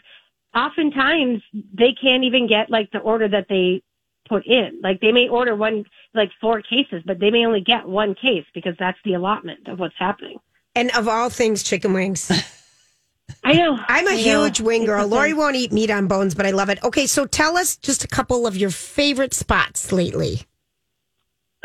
oftentimes 0.54 1.42
they 1.52 1.94
can't 2.00 2.24
even 2.24 2.46
get 2.46 2.70
like 2.70 2.90
the 2.92 2.98
order 2.98 3.28
that 3.28 3.46
they 3.48 3.82
put 4.28 4.46
in. 4.46 4.80
Like 4.82 5.00
they 5.00 5.12
may 5.12 5.28
order 5.28 5.54
one, 5.54 5.84
like 6.14 6.30
four 6.40 6.62
cases, 6.62 7.02
but 7.06 7.18
they 7.20 7.30
may 7.30 7.46
only 7.46 7.60
get 7.60 7.86
one 7.86 8.14
case 8.14 8.44
because 8.54 8.74
that's 8.78 8.98
the 9.04 9.14
allotment 9.14 9.68
of 9.68 9.78
what's 9.78 9.94
happening. 9.98 10.38
And 10.74 10.90
of 10.96 11.08
all 11.08 11.30
things, 11.30 11.62
chicken 11.62 11.92
wings. 11.92 12.30
I 13.44 13.54
know. 13.54 13.78
I'm 13.88 14.06
a 14.06 14.10
I 14.10 14.14
know. 14.16 14.44
huge 14.44 14.60
wing 14.60 14.84
girl. 14.84 15.06
Lori 15.06 15.32
won't 15.32 15.56
eat 15.56 15.72
meat 15.72 15.90
on 15.90 16.08
bones, 16.08 16.34
but 16.34 16.46
I 16.46 16.50
love 16.50 16.68
it. 16.68 16.82
Okay, 16.82 17.06
so 17.06 17.26
tell 17.26 17.56
us 17.56 17.76
just 17.76 18.04
a 18.04 18.08
couple 18.08 18.46
of 18.46 18.56
your 18.56 18.70
favorite 18.70 19.34
spots 19.34 19.92
lately. 19.92 20.42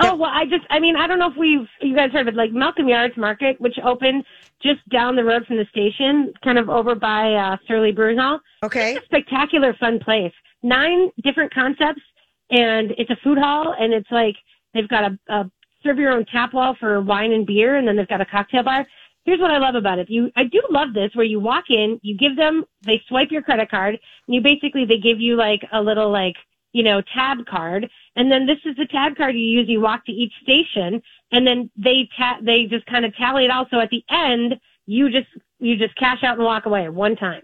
Oh 0.01 0.15
well, 0.15 0.31
I 0.33 0.45
just, 0.45 0.65
I 0.69 0.79
mean, 0.79 0.95
I 0.95 1.07
don't 1.07 1.19
know 1.19 1.29
if 1.29 1.37
we've 1.37 1.67
you 1.81 1.95
guys 1.95 2.11
heard 2.11 2.27
of 2.27 2.33
it, 2.33 2.35
like 2.35 2.51
Malcolm 2.51 2.87
Yards 2.87 3.17
Market, 3.17 3.59
which 3.59 3.77
opened 3.83 4.23
just 4.61 4.87
down 4.89 5.15
the 5.15 5.23
road 5.23 5.45
from 5.45 5.57
the 5.57 5.65
station, 5.71 6.33
kind 6.43 6.57
of 6.57 6.69
over 6.69 6.95
by 6.95 7.33
uh, 7.33 7.57
Surly 7.67 7.91
Brewing 7.91 8.17
Hall. 8.17 8.39
Okay. 8.63 8.95
It's 8.95 9.03
a 9.03 9.05
spectacular, 9.05 9.73
fun 9.79 9.99
place. 9.99 10.33
Nine 10.63 11.09
different 11.23 11.53
concepts, 11.53 12.01
and 12.49 12.91
it's 12.97 13.09
a 13.09 13.17
food 13.23 13.37
hall, 13.37 13.75
and 13.77 13.93
it's 13.93 14.09
like 14.11 14.35
they've 14.73 14.87
got 14.87 15.11
a, 15.11 15.19
a 15.33 15.51
serve 15.83 15.97
your 15.97 16.11
own 16.11 16.25
tap 16.25 16.53
wall 16.53 16.75
for 16.79 17.01
wine 17.01 17.31
and 17.31 17.45
beer, 17.45 17.77
and 17.77 17.87
then 17.87 17.95
they've 17.95 18.07
got 18.07 18.21
a 18.21 18.25
cocktail 18.25 18.63
bar. 18.63 18.85
Here's 19.25 19.39
what 19.39 19.51
I 19.51 19.57
love 19.57 19.75
about 19.75 19.99
it. 19.99 20.09
You, 20.09 20.31
I 20.35 20.45
do 20.45 20.61
love 20.69 20.93
this 20.93 21.11
where 21.13 21.25
you 21.25 21.39
walk 21.39 21.65
in, 21.69 21.99
you 22.01 22.17
give 22.17 22.35
them, 22.35 22.65
they 22.85 23.01
swipe 23.07 23.31
your 23.31 23.41
credit 23.41 23.69
card, 23.69 23.99
and 24.27 24.35
you 24.35 24.41
basically 24.41 24.85
they 24.85 24.97
give 24.97 25.19
you 25.19 25.35
like 25.35 25.61
a 25.73 25.81
little 25.81 26.11
like 26.11 26.35
you 26.73 26.83
know 26.83 27.01
tab 27.13 27.45
card, 27.45 27.89
and 28.15 28.31
then 28.31 28.45
this 28.45 28.57
is 28.65 28.75
the 28.77 28.85
tab 28.85 29.15
card 29.15 29.35
you 29.35 29.41
use. 29.41 29.67
You 29.67 29.81
walk 29.81 30.05
to 30.05 30.11
each 30.11 30.33
station, 30.43 31.01
and 31.31 31.45
then 31.47 31.69
they 31.77 32.07
ta- 32.17 32.39
they 32.41 32.65
just 32.65 32.85
kind 32.85 33.05
of 33.05 33.15
tally 33.15 33.45
it 33.45 33.51
all. 33.51 33.65
So 33.71 33.79
at 33.79 33.89
the 33.89 34.03
end, 34.09 34.55
you 34.85 35.09
just 35.09 35.27
you 35.59 35.75
just 35.77 35.95
cash 35.95 36.23
out 36.23 36.35
and 36.37 36.43
walk 36.45 36.65
away 36.65 36.87
one 36.89 37.15
time. 37.15 37.41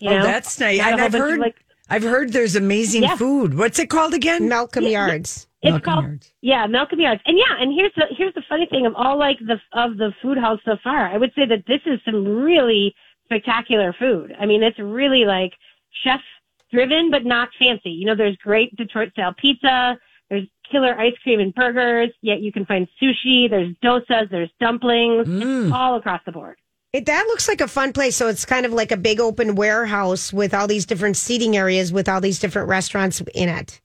You 0.00 0.10
Oh, 0.10 0.18
know? 0.18 0.22
that's 0.24 0.58
nice. 0.60 0.78
Got 0.78 0.92
And 0.94 1.00
I've 1.02 1.12
heard, 1.12 1.38
like 1.40 1.56
I've 1.88 2.02
heard 2.02 2.32
there's 2.32 2.56
amazing 2.56 3.02
Yeah. 3.04 3.16
food. 3.16 3.56
What's 3.56 3.78
it 3.78 3.88
called 3.90 4.12
again? 4.14 4.48
Malcolm 4.48 4.84
Yeah, 4.84 4.90
yeah. 4.90 5.06
Yards. 5.06 5.46
It's 5.62 5.70
Malcolm 5.70 5.80
called 5.82 6.04
Yards. 6.04 6.34
yeah, 6.42 6.66
Malcolm 6.66 7.00
Yards. 7.00 7.22
And 7.26 7.38
yeah, 7.38 7.56
and 7.60 7.72
here's 7.72 7.92
the 7.96 8.06
here's 8.16 8.34
the 8.34 8.42
funny 8.48 8.66
thing 8.66 8.86
of 8.86 8.94
all 8.96 9.16
like 9.18 9.38
the 9.38 9.58
of 9.72 9.96
the 9.96 10.12
food 10.20 10.36
house 10.36 10.60
so 10.64 10.76
far. 10.82 11.06
I 11.08 11.16
would 11.16 11.32
say 11.34 11.46
that 11.46 11.64
this 11.66 11.80
is 11.86 12.00
some 12.04 12.26
really 12.26 12.94
spectacular 13.24 13.94
food. 13.98 14.34
I 14.38 14.46
mean, 14.46 14.62
it's 14.62 14.78
really 14.78 15.24
like 15.24 15.52
chef 16.02 16.20
driven 16.74 17.10
but 17.10 17.24
not 17.24 17.48
fancy. 17.58 17.90
You 17.90 18.06
know, 18.06 18.14
there's 18.16 18.36
great 18.36 18.74
Detroit 18.76 19.12
style 19.12 19.34
pizza, 19.36 19.96
there's 20.30 20.46
killer 20.70 20.98
ice 20.98 21.14
cream 21.22 21.40
and 21.40 21.54
burgers, 21.54 22.10
yet 22.22 22.40
you 22.40 22.50
can 22.52 22.64
find 22.66 22.88
sushi, 23.00 23.48
there's 23.48 23.74
dosas, 23.84 24.30
there's 24.30 24.50
dumplings, 24.60 25.26
Mm. 25.28 25.72
all 25.72 25.96
across 25.96 26.20
the 26.26 26.32
board. 26.32 26.56
It, 26.92 27.06
that 27.06 27.24
looks 27.26 27.48
like 27.48 27.60
a 27.60 27.66
fun 27.68 27.92
place. 27.92 28.14
So 28.16 28.28
it's 28.28 28.44
kind 28.44 28.64
of 28.64 28.72
like 28.72 28.92
a 28.92 28.96
big 28.96 29.18
open 29.20 29.56
warehouse 29.56 30.32
with 30.32 30.54
all 30.54 30.66
these 30.68 30.86
different 30.86 31.16
seating 31.16 31.56
areas 31.56 31.92
with 31.92 32.08
all 32.08 32.20
these 32.20 32.38
different 32.38 32.68
restaurants 32.68 33.20
in 33.34 33.48
it. 33.48 33.80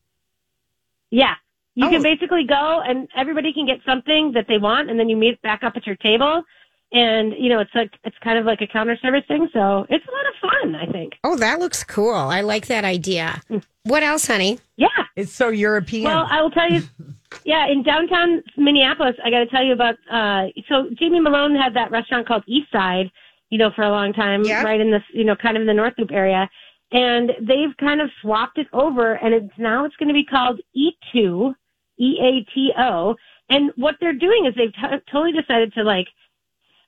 Yeah. 1.12 1.34
You 1.76 1.88
Oh. 1.88 1.90
can 1.90 2.04
basically 2.04 2.44
go 2.46 2.82
and 2.88 3.08
everybody 3.16 3.52
can 3.54 3.66
get 3.66 3.80
something 3.86 4.34
that 4.34 4.46
they 4.48 4.58
want 4.58 4.90
and 4.90 5.00
then 5.00 5.10
you 5.10 5.18
meet 5.18 5.42
back 5.42 5.64
up 5.64 5.74
at 5.76 5.88
your 5.88 5.96
table 5.96 6.44
and 6.92 7.34
you 7.38 7.50
know 7.50 7.60
it's 7.60 7.74
like 7.76 7.92
it's 8.04 8.18
kind 8.24 8.38
of 8.40 8.46
like 8.46 8.62
a 8.62 8.68
counter 8.68 8.98
service 9.02 9.24
thing 9.28 9.48
so 9.54 9.86
it's 9.90 10.06
a 10.08 10.12
lot 10.12 10.26
of 10.28 10.34
fun 10.42 10.76
i 10.76 10.92
think 10.92 11.14
Oh, 11.24 11.36
that 11.38 11.60
looks 11.60 11.84
cool. 11.84 12.16
I 12.16 12.42
like 12.42 12.66
that 12.68 12.84
idea. 12.86 13.42
What 13.84 14.02
else, 14.04 14.26
honey? 14.28 14.60
yeah 14.78 14.88
It's 15.16 15.32
so 15.32 15.50
European. 15.50 16.06
well 16.06 16.26
i 16.30 16.42
will 16.42 16.52
tell 16.52 16.70
you 16.72 16.82
yeah 17.46 17.68
in 17.68 17.84
downtown 17.84 18.42
minneapolis 18.58 19.16
i 19.24 19.30
got 19.30 19.40
to 19.40 19.48
tell 19.48 19.64
you 19.64 19.74
about 19.74 19.96
uh 20.12 20.48
so 20.68 20.90
jamie 21.00 21.20
malone 21.20 21.56
had 21.56 21.74
that 21.76 21.92
restaurant 21.92 22.28
called 22.28 22.44
east 22.48 22.72
side 22.72 23.12
you 23.50 23.58
know 23.58 23.70
for 23.76 23.84
a 23.84 23.90
long 23.92 24.12
time 24.14 24.44
Yeah. 24.44 24.64
right 24.64 24.82
in 24.82 24.90
this 24.92 25.04
you 25.14 25.24
know 25.24 25.36
kind 25.36 25.56
of 25.58 25.62
in 25.62 25.68
the 25.68 25.74
north 25.74 25.94
loop 25.98 26.12
area 26.12 26.50
and 26.92 27.32
they've 27.40 27.76
kind 27.80 28.02
of 28.02 28.10
swapped 28.22 28.58
it 28.58 28.68
over 28.74 29.14
and 29.14 29.34
it's 29.36 29.54
now 29.60 29.86
it's 29.86 29.96
going 29.98 30.08
to 30.10 30.14
be 30.14 30.26
called 30.26 30.60
e2 30.76 31.54
e-a-t-o 32.00 33.16
and 33.50 33.72
what 33.76 33.96
they're 34.00 34.14
doing 34.14 34.46
is 34.46 34.54
they've 34.56 34.74
t- 34.74 34.98
totally 35.12 35.32
decided 35.32 35.74
to 35.74 35.84
like 35.84 36.08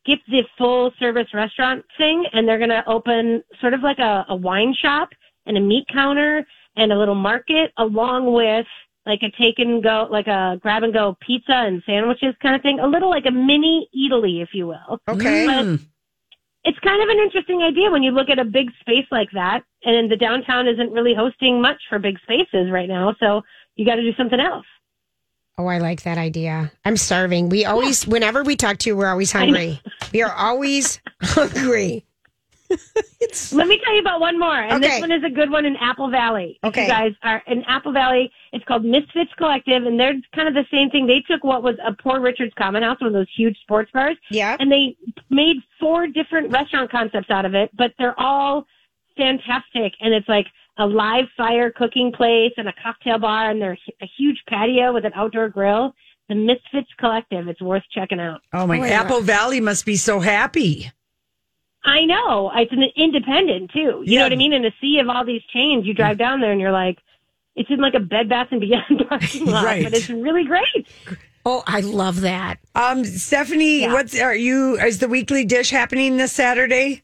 skip 0.03 0.19
the 0.27 0.43
full 0.57 0.91
service 0.99 1.27
restaurant 1.33 1.85
thing 1.97 2.25
and 2.33 2.47
they're 2.47 2.57
going 2.57 2.69
to 2.69 2.83
open 2.87 3.43
sort 3.59 3.73
of 3.73 3.81
like 3.81 3.99
a, 3.99 4.25
a 4.29 4.35
wine 4.35 4.73
shop 4.79 5.09
and 5.45 5.57
a 5.57 5.61
meat 5.61 5.85
counter 5.91 6.45
and 6.75 6.91
a 6.91 6.97
little 6.97 7.15
market 7.15 7.71
along 7.77 8.33
with 8.33 8.65
like 9.05 9.21
a 9.23 9.31
take 9.31 9.57
and 9.57 9.83
go, 9.83 10.07
like 10.11 10.27
a 10.27 10.59
grab 10.61 10.83
and 10.83 10.93
go 10.93 11.17
pizza 11.21 11.53
and 11.53 11.81
sandwiches 11.85 12.35
kind 12.41 12.55
of 12.55 12.61
thing. 12.61 12.79
A 12.79 12.87
little 12.87 13.09
like 13.09 13.25
a 13.25 13.31
mini 13.31 13.89
Italy, 13.93 14.41
if 14.41 14.49
you 14.53 14.67
will. 14.67 14.99
Okay. 15.07 15.47
Mm. 15.47 15.79
It's 16.63 16.77
kind 16.79 17.01
of 17.01 17.09
an 17.09 17.17
interesting 17.17 17.63
idea 17.63 17.89
when 17.89 18.03
you 18.03 18.11
look 18.11 18.29
at 18.29 18.37
a 18.37 18.45
big 18.45 18.69
space 18.79 19.07
like 19.09 19.29
that 19.33 19.63
and 19.83 20.11
the 20.11 20.15
downtown 20.15 20.67
isn't 20.67 20.91
really 20.91 21.15
hosting 21.15 21.59
much 21.59 21.81
for 21.89 21.97
big 21.97 22.19
spaces 22.19 22.69
right 22.71 22.87
now. 22.87 23.15
So 23.19 23.41
you 23.75 23.85
got 23.85 23.95
to 23.95 24.03
do 24.03 24.13
something 24.15 24.39
else. 24.39 24.65
Oh, 25.57 25.67
I 25.67 25.77
like 25.79 26.03
that 26.03 26.17
idea. 26.17 26.71
I'm 26.85 26.97
starving. 26.97 27.49
We 27.49 27.65
always, 27.65 28.07
whenever 28.07 28.43
we 28.43 28.55
talk 28.55 28.77
to 28.79 28.89
you, 28.89 28.97
we're 28.97 29.09
always 29.09 29.31
hungry. 29.31 29.79
We 30.13 30.21
are 30.23 30.31
always 30.33 30.99
hungry. 31.21 32.05
Let 33.51 33.67
me 33.67 33.79
tell 33.83 33.93
you 33.93 33.99
about 33.99 34.21
one 34.21 34.39
more, 34.39 34.55
and 34.55 34.73
Okay. 34.83 34.93
this 34.93 35.01
one 35.01 35.11
is 35.11 35.23
a 35.25 35.29
good 35.29 35.51
one 35.51 35.65
in 35.65 35.75
Apple 35.75 36.09
Valley. 36.09 36.57
Okay. 36.63 36.83
You 36.83 36.87
guys 36.89 37.11
are 37.21 37.43
in 37.47 37.63
Apple 37.67 37.91
Valley. 37.91 38.31
It's 38.53 38.63
called 38.65 38.85
Misfits 38.85 39.31
Collective, 39.37 39.85
and 39.85 39.99
they're 39.99 40.13
kind 40.33 40.47
of 40.47 40.53
the 40.53 40.65
same 40.71 40.89
thing. 40.89 41.05
They 41.05 41.19
took 41.29 41.43
what 41.43 41.63
was 41.63 41.75
a 41.85 41.91
Poor 42.01 42.21
Richard's 42.21 42.53
Common 42.57 42.81
House, 42.81 42.99
one 43.01 43.07
of 43.09 43.13
those 43.13 43.27
huge 43.35 43.57
sports 43.61 43.91
bars, 43.93 44.15
Yeah. 44.31 44.55
and 44.59 44.71
they 44.71 44.95
made 45.29 45.57
four 45.81 46.07
different 46.07 46.51
restaurant 46.51 46.89
concepts 46.89 47.29
out 47.29 47.43
of 47.45 47.53
it, 47.55 47.69
but 47.75 47.91
they're 47.99 48.17
all 48.19 48.65
fantastic. 49.17 49.93
And 49.99 50.13
it's 50.13 50.29
like 50.29 50.47
a 50.81 50.85
live 50.85 51.25
fire 51.37 51.69
cooking 51.71 52.11
place 52.11 52.51
and 52.57 52.67
a 52.67 52.73
cocktail 52.81 53.19
bar, 53.19 53.49
and 53.51 53.61
there's 53.61 53.79
a 54.01 54.09
huge 54.17 54.41
patio 54.49 54.93
with 54.93 55.05
an 55.05 55.11
outdoor 55.15 55.49
grill. 55.49 55.93
The 56.29 56.35
Misfits 56.35 56.87
Collective. 56.97 57.47
It's 57.49 57.61
worth 57.61 57.83
checking 57.91 58.19
out. 58.19 58.41
Oh 58.53 58.65
my! 58.65 58.77
Oh, 58.77 58.81
my 58.81 58.89
Apple 58.89 59.21
Valley 59.21 59.59
must 59.59 59.85
be 59.85 59.95
so 59.97 60.19
happy. 60.21 60.89
I 61.83 62.05
know. 62.05 62.51
It's 62.55 62.71
an 62.71 62.83
independent 62.95 63.71
too. 63.71 63.79
You 63.79 64.03
Yeah. 64.05 64.19
know 64.19 64.25
what 64.25 64.33
I 64.33 64.35
mean? 64.37 64.53
In 64.53 64.63
a 64.65 64.71
sea 64.79 64.99
of 64.99 65.09
all 65.09 65.25
these 65.25 65.41
chains, 65.53 65.85
you 65.85 65.93
drive 65.93 66.17
down 66.17 66.39
there 66.39 66.51
and 66.51 66.61
you're 66.61 66.71
like, 66.71 66.99
it's 67.55 67.69
in 67.69 67.79
like 67.81 67.95
a 67.95 67.99
Bed 67.99 68.29
Bath 68.29 68.47
and 68.51 68.61
Beyond 68.61 69.03
parking 69.09 69.45
lot, 69.45 69.65
Right. 69.65 69.83
but 69.83 69.93
it's 69.93 70.09
really 70.09 70.43
great. 70.45 70.87
Oh, 71.45 71.63
I 71.65 71.79
love 71.81 72.21
that. 72.21 72.59
Um, 72.75 73.03
Stephanie, 73.03 73.81
Yeah. 73.81 73.93
what's 73.93 74.17
are 74.19 74.35
you? 74.35 74.77
Is 74.77 74.99
the 74.99 75.07
weekly 75.09 75.43
dish 75.43 75.71
happening 75.71 76.17
this 76.17 76.31
Saturday? 76.31 77.01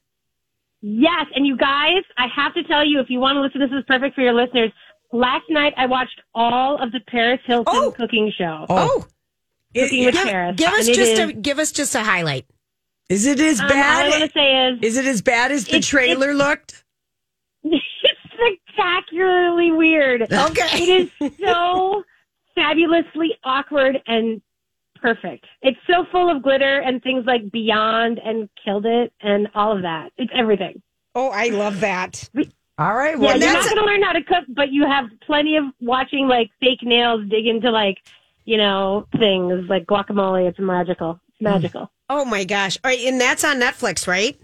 Yes, 0.89 1.25
and 1.35 1.45
you 1.45 1.57
guys, 1.57 2.01
I 2.17 2.27
have 2.33 2.53
to 2.53 2.63
tell 2.63 2.85
you, 2.85 2.99
if 3.01 3.09
you 3.09 3.19
want 3.19 3.35
to 3.35 3.41
listen, 3.41 3.59
this 3.59 3.77
is 3.77 3.83
perfect 3.87 4.15
for 4.15 4.21
your 4.21 4.33
listeners. 4.33 4.71
Last 5.11 5.43
night, 5.49 5.73
I 5.75 5.85
watched 5.85 6.21
all 6.33 6.81
of 6.81 6.91
the 6.93 6.99
Paris 7.07 7.39
Hilton 7.45 7.73
Oh. 7.75 7.91
cooking 7.91 8.31
show. 8.37 8.65
Oh, 8.69 9.05
Cooking 9.75 10.05
with 10.05 10.13
give, 10.15 10.23
Paris. 10.25 10.55
give 10.55 10.69
us 10.71 10.87
And 10.87 10.95
just 10.95 11.11
is- 11.11 11.19
a 11.19 11.33
give 11.33 11.59
us 11.59 11.71
just 11.73 11.93
a 11.95 12.03
highlight. 12.03 12.45
Is 13.09 13.25
it 13.25 13.39
as 13.39 13.59
um, 13.59 13.65
all 13.67 13.71
I 13.71 13.75
bad? 13.75 14.09
want 14.09 14.23
to 14.23 14.31
say 14.39 14.67
is, 14.67 14.79
is 14.81 14.97
it 14.97 15.05
as 15.05 15.21
bad 15.21 15.51
as 15.51 15.65
the 15.65 15.71
It's- 15.77 15.87
trailer 15.87 16.33
looked? 16.33 16.83
it's 17.63 17.83
spectacularly 18.33 19.71
weird. 19.73 20.21
Okay. 20.31 20.83
It 20.83 21.11
is 21.21 21.31
so 21.43 22.03
fabulously 22.55 23.37
awkward 23.43 24.01
and 24.07 24.41
perfect. 24.97 25.45
It's 25.61 25.77
so 25.89 26.05
full 26.11 26.29
of 26.29 26.43
glitter 26.43 26.79
and 26.79 27.01
things 27.01 27.25
like 27.25 27.51
Beyond 27.51 28.19
and 28.23 28.49
Killed 28.63 28.85
It 28.85 29.13
and 29.21 29.47
all 29.55 29.75
of 29.75 29.81
that. 29.83 30.11
It's 30.17 30.31
everything. 30.35 30.81
Oh, 31.15 31.29
I 31.29 31.49
love 31.49 31.79
that. 31.79 32.29
All 32.77 32.93
right. 32.93 33.19
Yeah, 33.19 33.35
you're 33.35 33.53
not 33.53 33.63
going 33.63 33.77
to 33.77 33.85
learn 33.85 34.03
how 34.03 34.11
to 34.13 34.23
cook, 34.23 34.43
but 34.49 34.71
you 34.71 34.85
have 34.85 35.05
plenty 35.25 35.55
of 35.55 35.65
watching 35.79 36.27
like 36.27 36.51
fake 36.59 36.83
nails 36.83 37.21
dig 37.29 37.47
into 37.47 37.71
like, 37.71 37.97
you 38.45 38.57
know, 38.57 39.07
things 39.17 39.67
like 39.67 39.85
guacamole. 39.87 40.47
It's 40.47 40.59
magical. 40.59 41.19
It's 41.29 41.37
hmm. 41.39 41.45
magical. 41.45 41.91
Oh 42.09 42.23
my 42.23 42.45
gosh! 42.45 42.77
All 42.83 42.89
right, 42.89 42.99
and 42.99 43.19
that's 43.19 43.43
on 43.43 43.59
Netflix, 43.59 44.07
right? 44.07 44.39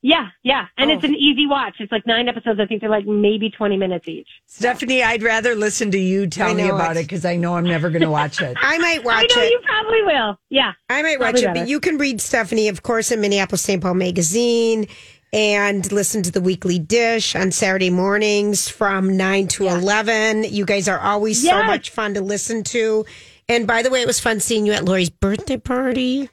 Yeah, 0.00 0.28
yeah. 0.44 0.66
And 0.76 0.90
Oh. 0.90 0.94
it's 0.94 1.02
an 1.04 1.14
easy 1.16 1.46
watch. 1.48 1.74
It's 1.80 1.90
like 1.90 2.06
nine 2.06 2.28
episodes. 2.28 2.60
I 2.60 2.66
think 2.66 2.80
they're 2.80 2.88
like 2.90 3.04
maybe 3.06 3.50
20 3.50 3.76
minutes 3.76 4.06
each. 4.06 4.28
Stephanie, 4.46 5.02
I'd 5.02 5.22
rather 5.24 5.54
listen 5.56 5.90
to 5.90 5.98
you 5.98 6.26
tell 6.28 6.54
me 6.54 6.68
about 6.68 6.96
it. 6.96 7.00
it 7.00 7.02
because 7.04 7.24
I 7.24 7.34
know 7.36 7.56
I'm 7.56 7.64
never 7.64 7.90
going 7.90 8.02
to 8.02 8.10
watch 8.10 8.40
it. 8.40 8.56
I 8.62 8.78
might 8.78 9.00
I 9.00 9.04
watch 9.04 9.36
know 9.36 9.42
it. 9.42 9.50
you 9.50 9.60
probably 9.64 10.02
will. 10.04 10.38
Yeah. 10.50 10.72
I 10.88 11.02
might 11.02 11.18
watch 11.18 11.32
Probably 11.32 11.42
it, 11.42 11.46
better. 11.46 11.60
but 11.62 11.68
you 11.68 11.80
can 11.80 11.98
read 11.98 12.20
Stephanie, 12.20 12.68
of 12.68 12.82
course, 12.84 13.10
in 13.10 13.20
Minneapolis 13.20 13.62
St. 13.62 13.82
Paul 13.82 13.94
Magazine 13.94 14.86
and 15.32 15.90
listen 15.90 16.22
to 16.22 16.30
the 16.30 16.40
weekly 16.40 16.78
dish 16.78 17.34
on 17.34 17.50
Saturday 17.50 17.90
mornings 17.90 18.68
from 18.68 19.16
9 19.16 19.48
to 19.48 19.66
11. 19.68 20.44
You 20.44 20.64
guys 20.64 20.86
are 20.88 21.00
always 21.00 21.42
so 21.42 21.62
much 21.64 21.90
fun 21.90 22.14
to 22.14 22.20
listen 22.20 22.62
to. 22.64 23.04
And 23.48 23.66
by 23.66 23.82
the 23.82 23.90
way, 23.90 24.00
it 24.00 24.06
was 24.06 24.20
fun 24.20 24.40
seeing 24.40 24.64
you 24.64 24.72
at 24.74 24.84
Lori's 24.84 25.10
birthday 25.10 25.56
party. 25.56 26.30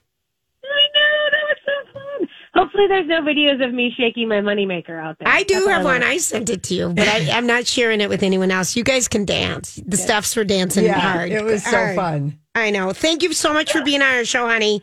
Hopefully, 2.55 2.87
there's 2.87 3.07
no 3.07 3.21
videos 3.21 3.63
of 3.65 3.73
me 3.73 3.93
shaking 3.97 4.29
my 4.29 4.37
moneymaker 4.39 4.97
out 4.97 5.17
there. 5.19 5.27
I 5.27 5.43
do 5.43 5.55
That's 5.55 5.65
all 5.67 5.73
have 5.73 5.83
one. 5.83 6.03
I 6.03 6.17
sent 6.17 6.49
it 6.49 6.63
to 6.63 6.73
you, 6.73 6.89
but 6.93 7.05
I, 7.07 7.29
I'm 7.31 7.45
not 7.45 7.67
sharing 7.67 7.99
it 7.99 8.07
with 8.07 8.23
anyone 8.23 8.49
else. 8.49 8.75
You 8.77 8.83
guys 8.83 9.07
can 9.09 9.25
dance. 9.25 9.81
The 9.85 9.97
stuffs 9.97 10.35
were 10.37 10.45
dancing 10.45 10.85
yeah, 10.85 10.99
hard. 10.99 11.31
it 11.31 11.43
was 11.43 11.63
so 11.65 11.77
All 11.77 11.83
right. 11.83 11.95
fun. 11.95 12.39
I 12.55 12.71
know. 12.71 12.93
Thank 12.93 13.23
you 13.23 13.33
so 13.33 13.51
much 13.53 13.73
for 13.73 13.81
being 13.83 14.01
on 14.01 14.07
our 14.15 14.23
show, 14.23 14.47
honey. 14.47 14.81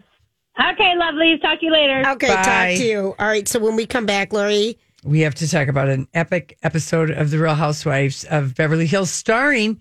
Okay, 0.60 0.92
lovelies. 1.00 1.40
Talk 1.40 1.60
to 1.60 1.64
you 1.66 1.72
later. 1.72 2.02
Okay, 2.10 2.28
Bye. 2.28 2.42
talk 2.42 2.76
to 2.78 2.84
you. 2.84 3.14
All 3.18 3.26
right. 3.26 3.48
So 3.48 3.58
when 3.58 3.74
we 3.74 3.86
come 3.86 4.04
back, 4.04 4.34
Lori, 4.34 4.76
We 5.02 5.20
have 5.20 5.34
to 5.36 5.48
talk 5.50 5.68
about 5.68 5.88
an 5.88 6.08
epic 6.12 6.58
episode 6.62 7.10
of 7.10 7.30
The 7.30 7.38
Real 7.38 7.54
Housewives 7.54 8.24
of 8.24 8.54
Beverly 8.54 8.86
Hills 8.86 9.10
starring 9.10 9.80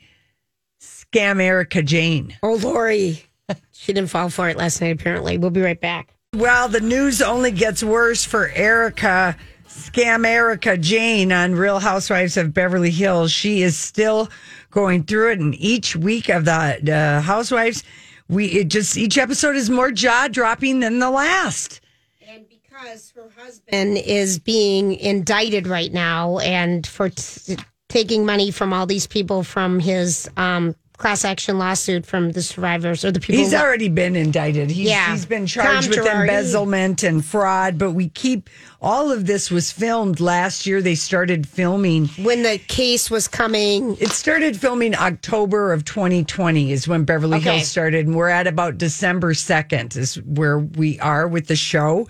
Scam 0.81 1.41
Erika 1.41 1.83
Jayne. 1.83 2.37
oh, 2.41 2.53
Lori, 2.55 3.21
she 3.73 3.91
didn't 3.91 4.09
fall 4.09 4.29
for 4.29 4.47
it 4.47 4.55
last 4.55 4.79
night, 4.79 4.93
apparently. 4.99 5.37
We'll 5.37 5.49
be 5.51 5.61
right 5.61 5.79
back. 5.79 6.15
Well, 6.33 6.69
the 6.69 6.79
news 6.79 7.21
only 7.21 7.51
gets 7.51 7.83
worse 7.83 8.23
for 8.23 8.47
Erika, 8.55 9.35
Scam 9.67 10.25
Erika 10.25 10.77
Jayne 10.77 11.33
on 11.33 11.55
Real 11.55 11.79
Housewives 11.79 12.37
of 12.37 12.53
Beverly 12.53 12.89
Hills. 12.89 13.33
She 13.33 13.63
is 13.63 13.77
still 13.77 14.29
going 14.69 15.03
through 15.03 15.31
it, 15.33 15.39
and 15.39 15.53
each 15.55 15.93
week 15.93 16.29
of 16.29 16.45
the 16.45 16.89
uh, 16.89 17.19
Housewives, 17.19 17.83
we 18.29 18.45
it 18.45 18.69
just 18.69 18.95
each 18.95 19.17
episode 19.17 19.57
is 19.57 19.69
more 19.69 19.91
jaw 19.91 20.29
dropping 20.29 20.79
than 20.79 20.99
the 20.99 21.11
last. 21.11 21.81
And 22.25 22.47
because 22.47 23.11
her 23.13 23.29
husband 23.37 23.97
is 23.97 24.39
being 24.39 24.93
indicted 24.93 25.67
right 25.67 25.91
now 25.91 26.37
and 26.37 26.87
for 26.87 27.09
t- 27.09 27.57
taking 27.89 28.25
money 28.25 28.51
from 28.51 28.71
all 28.71 28.85
these 28.85 29.05
people 29.05 29.43
from 29.43 29.81
his 29.81 30.29
um, 30.37 30.75
class 31.01 31.25
action 31.25 31.57
lawsuit 31.57 32.05
from 32.05 32.31
the 32.31 32.41
survivors 32.41 33.03
or 33.03 33.11
the 33.11 33.19
people. 33.19 33.41
He's 33.43 33.51
who- 33.51 33.57
already 33.57 33.89
been 33.89 34.15
indicted. 34.15 34.69
He's, 34.69 34.87
Yeah. 34.89 35.11
he's 35.11 35.25
been 35.25 35.47
charged 35.47 35.91
Tom 35.93 36.03
with 36.03 36.07
embezzlement 36.13 37.03
and 37.03 37.25
fraud. 37.25 37.77
But 37.77 37.91
we 37.91 38.09
keep 38.09 38.49
all 38.81 39.11
of 39.11 39.25
this 39.25 39.49
was 39.49 39.71
filmed 39.71 40.19
last 40.19 40.65
year. 40.67 40.81
They 40.81 40.95
started 40.95 41.47
filming. 41.47 42.07
when 42.21 42.43
the 42.43 42.59
case 42.67 43.09
was 43.09 43.27
coming. 43.27 43.97
It 43.99 44.11
started 44.11 44.55
filming 44.55 44.95
October 44.95 45.73
of 45.73 45.85
2020 45.85 46.71
is 46.71 46.87
when 46.87 47.03
Beverly 47.03 47.37
Okay. 47.39 47.57
Hills 47.57 47.67
started, 47.67 48.05
and 48.05 48.15
we're 48.15 48.29
at 48.29 48.45
about 48.47 48.77
December 48.77 49.33
2nd 49.33 49.97
is 49.97 50.15
where 50.21 50.59
we 50.59 50.99
are 50.99 51.27
with 51.27 51.47
the 51.47 51.55
show. 51.55 52.07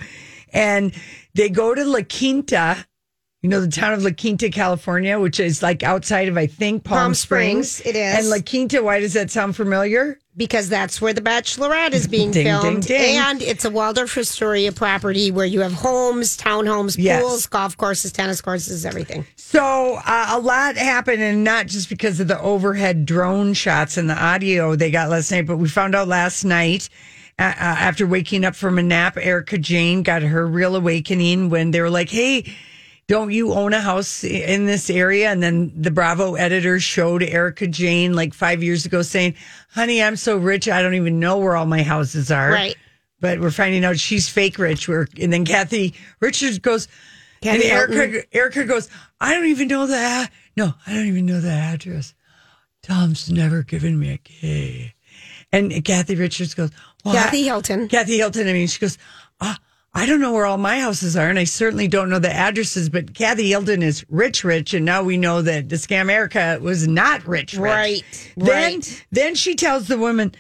And 0.54 0.92
they 1.34 1.48
go 1.50 1.74
to 1.74 1.86
La 1.86 2.02
Quinta, 2.02 2.86
you 3.42 3.50
know, 3.50 3.60
the 3.60 3.68
town 3.68 3.94
of 3.94 4.04
La 4.04 4.12
Quinta, 4.12 4.50
California, 4.50 5.20
which 5.20 5.40
is 5.40 5.64
like 5.64 5.82
outside 5.82 6.28
of 6.28 6.38
I 6.38 6.46
think 6.48 6.84
Palm, 6.84 6.98
Palm 6.98 7.14
Springs. 7.16 7.72
Springs, 7.72 7.96
it 7.96 8.00
is. 8.00 8.18
And 8.20 8.30
La 8.30 8.38
Quinta, 8.48 8.84
why 8.84 9.00
does 9.00 9.14
that 9.14 9.32
sound 9.32 9.56
familiar? 9.56 10.18
because 10.38 10.70
that's 10.70 11.02
where 11.02 11.12
The 11.12 11.20
Bachelorette 11.22 11.92
is 11.92 12.08
being 12.08 12.32
Ding, 12.32 12.46
ding, 12.46 12.62
filmed. 12.62 12.88
ding. 12.88 13.18
And 13.18 13.42
it's 13.42 13.66
a 13.66 13.70
Waldorf 13.70 14.18
Astoria 14.18 14.72
property 14.72 15.30
where 15.30 15.46
you 15.46 15.60
have 15.60 15.74
homes, 15.74 16.38
townhomes, 16.38 16.96
Yes. 16.98 17.22
pools, 17.22 17.48
golf 17.48 17.76
courses, 17.76 18.14
tennis 18.14 18.40
courses, 18.40 18.86
everything. 18.86 19.26
So 19.36 20.00
uh, 20.06 20.28
a 20.30 20.40
lot 20.40 20.78
happened, 20.78 21.22
and 21.22 21.44
not 21.44 21.68
just 21.68 21.90
because 21.90 22.22
of 22.22 22.30
the 22.30 22.40
overhead 22.40 23.06
drone 23.06 23.54
shots 23.54 23.98
and 23.98 24.10
the 24.10 24.16
audio 24.18 24.74
they 24.78 24.90
got 24.90 25.10
last 25.10 25.30
night, 25.32 25.46
but 25.48 25.58
we 25.58 25.68
found 25.68 25.96
out 25.96 26.08
last 26.08 26.46
night 26.46 26.88
uh, 27.38 27.42
uh, 27.44 27.54
after 27.60 28.08
waking 28.08 28.46
up 28.46 28.56
from 28.56 28.80
a 28.80 28.84
nap, 28.84 29.18
Erika 29.20 29.58
Jayne 29.58 30.02
got 30.02 30.22
her 30.22 30.48
real 30.48 30.78
awakening 30.78 31.50
when 31.50 31.72
they 31.72 31.82
were 31.82 31.90
like, 31.90 32.10
"Hey." 32.10 32.46
Don't 33.12 33.32
you 33.32 33.54
own 33.54 33.74
a 33.74 33.82
house 33.82 34.24
in 34.24 34.68
this 34.68 34.90
area? 34.90 35.30
And 35.30 35.44
then 35.44 35.74
the 35.76 35.92
Bravo 35.92 36.36
editor 36.36 36.80
showed 36.80 37.22
Erika 37.22 37.68
Jayne 37.68 38.14
like 38.14 38.34
five 38.34 38.64
years 38.64 38.86
ago 38.86 39.02
saying, 39.02 39.36
Honey, 39.72 40.02
I'm 40.02 40.16
so 40.16 40.38
rich, 40.38 40.70
I 40.70 40.82
don't 40.82 40.94
even 40.94 41.20
know 41.20 41.38
where 41.38 41.58
all 41.58 41.66
my 41.66 41.84
houses 41.84 42.32
are. 42.32 42.50
Right. 42.50 42.78
But 43.20 43.42
we're 43.42 43.52
finding 43.52 43.84
out 43.84 44.00
she's 44.00 44.30
fake 44.30 44.58
rich. 44.58 44.88
We're, 44.88 45.10
and 45.20 45.34
then 45.34 45.44
Kathy 45.44 45.94
Richards 46.22 46.60
goes, 46.60 46.88
Kathy 47.42 47.70
and 47.70 47.92
Erika. 47.94 48.24
Erika 48.34 48.64
goes, 48.64 48.88
I 49.20 49.34
don't 49.34 49.48
even 49.48 49.68
know 49.68 49.88
the, 49.88 50.30
no, 50.56 50.74
I 50.88 50.94
don't 50.94 51.08
even 51.08 51.26
know 51.26 51.42
the 51.42 51.52
address. 51.52 52.14
Tom's 52.82 53.30
never 53.30 53.62
given 53.62 54.00
me 54.00 54.12
a 54.12 54.20
key. 54.20 54.94
And 55.52 55.84
Kathy 55.84 56.16
Richards 56.16 56.54
goes, 56.54 56.72
well, 57.04 57.16
Kathy 57.16 57.44
Hilton. 57.44 57.90
Kathy 57.90 58.16
Hilton, 58.16 58.48
I 58.48 58.54
mean, 58.54 58.68
she 58.68 58.80
goes, 58.80 58.98
ah, 59.42 59.60
I 59.94 60.06
don't 60.06 60.22
know 60.22 60.32
where 60.32 60.46
all 60.46 60.58
my 60.58 60.80
houses 60.80 61.18
are, 61.18 61.30
and 61.30 61.38
I 61.38 61.44
certainly 61.44 61.88
don't 61.88 62.10
know 62.10 62.20
the 62.20 62.34
addresses, 62.34 62.90
but 62.90 63.14
Kathy 63.14 63.50
Hilton 63.50 63.84
is 63.84 64.06
rich, 64.10 64.44
rich, 64.46 64.74
and 64.74 64.86
now 64.86 65.04
we 65.04 65.18
know 65.18 65.42
that 65.42 65.68
the 65.68 65.76
scam 65.76 66.10
Erika 66.10 66.60
was 66.62 66.88
not 66.88 67.28
rich, 67.28 67.54
rich. 67.54 67.62
Right, 67.62 68.32
Then, 68.38 68.48
right. 68.48 69.06
then 69.12 69.36
she 69.36 69.54
tells 69.54 69.88
the 69.88 69.98
woman, 69.98 70.34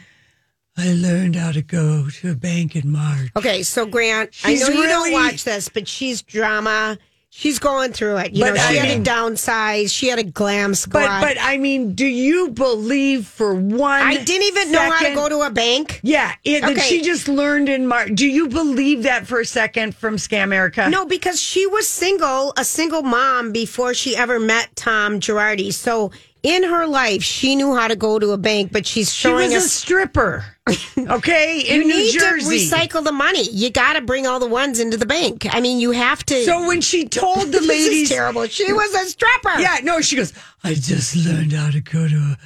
I 0.77 0.93
learned 0.93 1.35
how 1.35 1.51
to 1.51 1.61
go 1.61 2.07
to 2.07 2.31
a 2.31 2.35
bank 2.35 2.77
in 2.77 2.89
March. 2.89 3.29
Okay, 3.35 3.61
so 3.63 3.85
Grant, 3.85 4.33
She's 4.33 4.63
I 4.63 4.69
know 4.69 4.81
you 4.81 4.87
don't 4.87 5.11
watch 5.11 5.43
this, 5.43 5.67
but 5.67 5.85
she's 5.85 6.21
drama. 6.21 6.97
She's 7.33 7.59
going 7.59 7.93
through 7.93 8.17
it. 8.17 8.33
You 8.33 8.43
But 8.43 8.55
know, 8.55 8.61
she 8.67 8.77
I 8.77 8.85
had 8.85 8.89
mean- 8.89 9.03
to 9.05 9.09
downsize. 9.09 9.89
She 9.89 10.09
had 10.09 10.19
a 10.19 10.23
glam 10.23 10.75
squad. 10.75 11.21
But 11.21 11.21
but 11.21 11.37
I 11.39 11.57
mean, 11.57 11.95
do 11.95 12.05
you 12.05 12.49
believe 12.49 13.25
for 13.25 13.55
one? 13.55 14.01
I 14.01 14.17
didn't 14.21 14.47
even 14.47 14.71
know 14.73 14.81
how 14.91 15.07
to 15.07 15.15
go 15.15 15.29
to 15.29 15.39
a 15.43 15.49
bank. 15.49 16.01
Yeah, 16.03 16.33
it, 16.43 16.61
Okay. 16.61 16.81
she 16.81 17.01
just 17.01 17.29
learned 17.29 17.69
in 17.69 17.87
March. 17.87 18.09
Do 18.15 18.27
you 18.27 18.49
believe 18.49 19.03
that 19.03 19.27
for 19.27 19.39
a 19.39 19.45
second 19.45 19.95
from 19.95 20.17
Scam 20.17 20.53
Erika? 20.53 20.89
No, 20.89 21.05
because 21.05 21.41
she 21.41 21.65
was 21.65 21.87
single, 21.87 22.51
a 22.57 22.65
single 22.65 23.01
mom 23.01 23.53
before 23.53 23.93
she 23.93 24.13
ever 24.17 24.37
met 24.37 24.75
Tom 24.75 25.21
Girardi. 25.21 25.73
So 25.73 26.11
in 26.43 26.63
her 26.63 26.87
life, 26.87 27.23
she 27.23 27.55
knew 27.55 27.75
how 27.75 27.87
to 27.87 27.95
go 27.95 28.17
to 28.17 28.31
a 28.31 28.37
bank, 28.37 28.71
but 28.71 28.85
she's 28.85 29.13
she 29.13 29.27
showing 29.27 29.51
was 29.51 29.63
a 29.63 29.65
us 29.65 29.71
stripper. 29.71 30.45
Okay, 30.97 31.61
in 31.61 31.81
you 31.81 31.87
New 31.87 31.95
need 31.95 32.11
Jersey. 32.19 32.69
to 32.69 32.75
recycle 32.75 33.03
the 33.03 33.11
money. 33.11 33.49
You 33.49 33.71
got 33.71 33.93
to 33.93 34.01
bring 34.01 34.27
all 34.27 34.39
the 34.39 34.47
ones 34.47 34.79
into 34.79 34.95
the 34.95 35.05
bank. 35.05 35.45
I 35.49 35.59
mean, 35.59 35.79
you 35.79 35.91
have 35.91 36.23
to. 36.27 36.43
so 36.45 36.67
when 36.67 36.79
she 36.81 37.07
told 37.07 37.47
the 37.47 37.51
this 37.59 37.67
ladies, 37.67 38.09
terrible. 38.09 38.45
She 38.45 38.71
was 38.71 38.93
a 38.93 39.05
stripper. 39.09 39.59
yeah, 39.59 39.79
no, 39.83 39.99
she 40.01 40.15
goes. 40.15 40.31
I 40.63 40.75
just 40.75 41.15
learned 41.15 41.51
how 41.53 41.71
to 41.71 41.81
go 41.81 42.07
to 42.07 42.15
a 42.15 42.37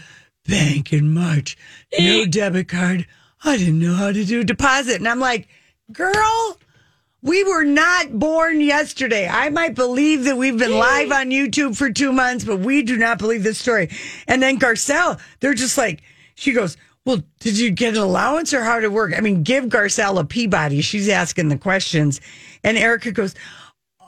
bank 0.47 0.93
in 0.93 1.13
March. 1.13 1.57
No 1.99 2.21
eh. 2.21 2.25
debit 2.27 2.69
card. 2.69 3.05
I 3.43 3.57
didn't 3.57 3.79
know 3.79 3.93
how 3.93 4.11
to 4.11 4.25
do 4.25 4.39
a 4.41 4.43
deposit, 4.43 4.95
and 4.95 5.07
I'm 5.07 5.19
like, 5.19 5.47
girl. 5.91 6.57
We 7.25 7.43
were 7.43 7.63
not 7.63 8.19
born 8.19 8.61
yesterday. 8.61 9.27
I 9.27 9.49
might 9.49 9.73
believe 9.73 10.25
that 10.25 10.37
we've 10.37 10.59
been 10.59 10.77
live 10.77 11.11
on 11.11 11.31
YouTube 11.31 11.75
for 11.75 11.91
two 11.91 12.11
months, 12.13 12.45
but 12.45 12.59
we 12.59 12.83
do 12.83 12.97
not 12.97 13.17
believe 13.17 13.41
this 13.41 13.57
story. 13.57 13.89
And 14.27 14.43
then 14.43 14.59
Garcelle, 14.59 15.19
they're 15.39 15.55
just 15.55 15.75
like, 15.75 16.03
she 16.35 16.53
goes, 16.53 16.77
Well, 17.03 17.23
did 17.39 17.57
you 17.57 17.71
get 17.71 17.95
an 17.95 18.03
allowance 18.03 18.53
or 18.53 18.63
how 18.63 18.75
did 18.75 18.83
it 18.83 18.91
work? 18.91 19.17
I 19.17 19.21
mean, 19.21 19.41
give 19.41 19.65
Garcelle 19.65 20.19
a 20.19 20.23
Peabody. 20.23 20.81
She's 20.81 21.09
asking 21.09 21.49
the 21.49 21.57
questions. 21.57 22.21
And 22.63 22.77
Erika 22.77 23.11
goes, 23.11 23.33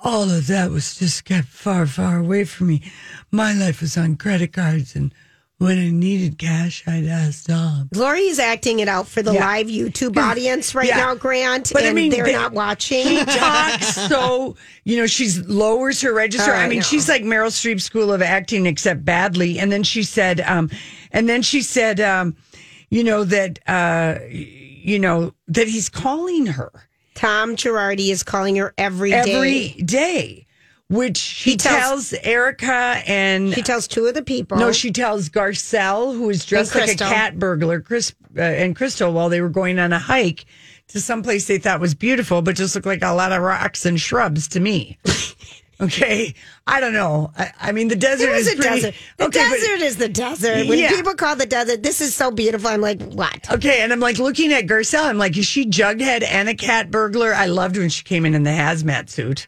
All 0.03 0.29
of 0.29 0.45
that 0.45 0.69
was 0.69 0.99
just 0.99 1.25
kept 1.25 1.47
far, 1.47 1.87
far 1.87 2.19
away 2.19 2.45
from 2.45 2.67
me. 2.67 2.83
My 3.31 3.51
life 3.51 3.81
was 3.81 3.97
on 3.97 4.17
credit 4.17 4.53
cards. 4.53 4.95
And 4.95 5.11
when 5.59 5.79
I 5.79 5.89
needed 5.89 6.37
cash, 6.37 6.83
I'd 6.87 7.05
ask 7.05 7.45
Tom. 7.47 7.89
Lori's 7.95 8.37
acting 8.39 8.79
it 8.79 8.87
out 8.87 9.07
for 9.07 9.21
the 9.23 9.33
Yeah. 9.33 9.39
live 9.45 9.67
YouTube 9.67 10.15
audience 10.17 10.75
right 10.75 10.87
Yeah. 10.87 10.97
now, 10.97 11.15
Grant. 11.15 11.71
But 11.73 11.83
I 11.83 11.87
and 11.87 11.95
mean, 11.95 12.11
they're 12.11 12.25
they- 12.25 12.33
not 12.33 12.53
watching. 12.53 13.03
She 13.07 13.25
talks 13.25 13.95
so, 14.07 14.55
you 14.83 14.97
know, 14.97 15.07
she's 15.07 15.39
lowers 15.47 16.01
her 16.01 16.13
register. 16.13 16.51
Oh, 16.51 16.55
I 16.55 16.63
I 16.65 16.69
mean, 16.69 16.81
she's 16.83 17.09
like 17.09 17.23
Meryl 17.23 17.47
Streep 17.47 17.81
School 17.81 18.13
of 18.13 18.21
Acting, 18.21 18.65
except 18.67 19.03
badly. 19.03 19.57
And 19.59 19.71
then 19.71 19.83
she 19.83 20.03
said, 20.03 20.41
um, 20.41 20.69
and 21.11 21.27
then 21.27 21.41
she 21.41 21.61
said, 21.61 21.99
um, 21.99 22.35
you 22.89 23.03
know, 23.03 23.23
that, 23.23 23.59
uh, 23.67 24.19
you 24.29 24.99
know, 24.99 25.33
that 25.47 25.67
he's 25.67 25.89
calling 25.89 26.45
her 26.47 26.71
Tom 27.15 27.55
Girardi 27.55 28.09
is 28.11 28.21
calling 28.23 28.55
her 28.57 28.73
every 28.77 29.09
day. 29.09 29.23
every 29.33 29.69
day, 29.83 30.45
which 30.89 31.17
she 31.17 31.57
tells- 31.57 32.09
tells, 32.11 32.13
Erika 32.23 33.01
and 33.05 33.53
She 33.53 33.61
tells 33.61 33.87
two 33.87 34.05
of 34.05 34.13
the 34.13 34.21
people. 34.23 34.57
no, 34.57 34.71
she 34.71 34.91
tells 34.91 35.29
Garcelle, 35.29 36.13
who 36.15 36.29
is 36.29 36.45
dressed 36.45 36.75
like 36.75 36.89
a 36.91 36.95
cat 36.95 37.37
burglar, 37.37 37.81
Chris 37.81 38.13
uh, 38.37 38.41
and 38.41 38.75
Crystal, 38.75 39.11
while 39.11 39.29
they 39.29 39.41
were 39.41 39.49
going 39.49 39.79
on 39.79 39.91
a 39.93 39.99
hike 39.99 40.45
to 40.89 41.01
some 41.01 41.21
place 41.23 41.47
they 41.47 41.57
thought 41.57 41.79
was 41.81 41.93
beautiful, 41.93 42.41
but 42.41 42.55
just 42.55 42.73
looked 42.75 42.87
like 42.87 43.03
a 43.03 43.13
lot 43.13 43.31
of 43.33 43.41
rocks 43.41 43.85
and 43.85 43.99
shrubs 43.99 44.47
to 44.47 44.61
me. 44.61 44.97
okay, 45.81 46.33
I 46.65 46.79
don't 46.79 46.93
know. 46.93 47.31
I, 47.37 47.51
I 47.59 47.71
mean, 47.73 47.89
the 47.89 47.95
desert 47.97 48.29
is 48.29 48.47
a 48.47 48.55
pretty. 48.55 48.81
desert. 48.81 48.95
The 49.17 49.25
okay, 49.25 49.39
but- 49.49 49.55
desert 49.59 49.81
is 49.85 49.97
the 49.97 50.07
desert. 50.09 50.67
When 50.67 50.79
Yeah. 50.79 50.89
people 50.89 51.13
call 51.15 51.35
the 51.35 51.45
desert, 51.45 51.83
this 51.83 51.99
is 51.99 52.15
so 52.15 52.31
beautiful. 52.31 52.69
I'm 52.69 52.79
like, 52.79 53.01
what? 53.01 53.51
Okay, 53.51 53.81
and 53.81 53.91
I'm 53.91 53.99
like 53.99 54.19
looking 54.19 54.53
at 54.53 54.65
Garcelle. 54.67 55.03
I'm 55.03 55.17
like, 55.17 55.35
is 55.37 55.45
she 55.45 55.65
Jughead 55.65 56.23
and 56.23 56.47
a 56.47 56.55
cat 56.55 56.89
burglar? 56.89 57.33
I 57.33 57.47
loved 57.47 57.75
when 57.77 57.89
she 57.89 58.03
came 58.03 58.25
in 58.25 58.33
in 58.33 58.43
the 58.43 58.51
hazmat 58.51 59.09
suit. 59.09 59.47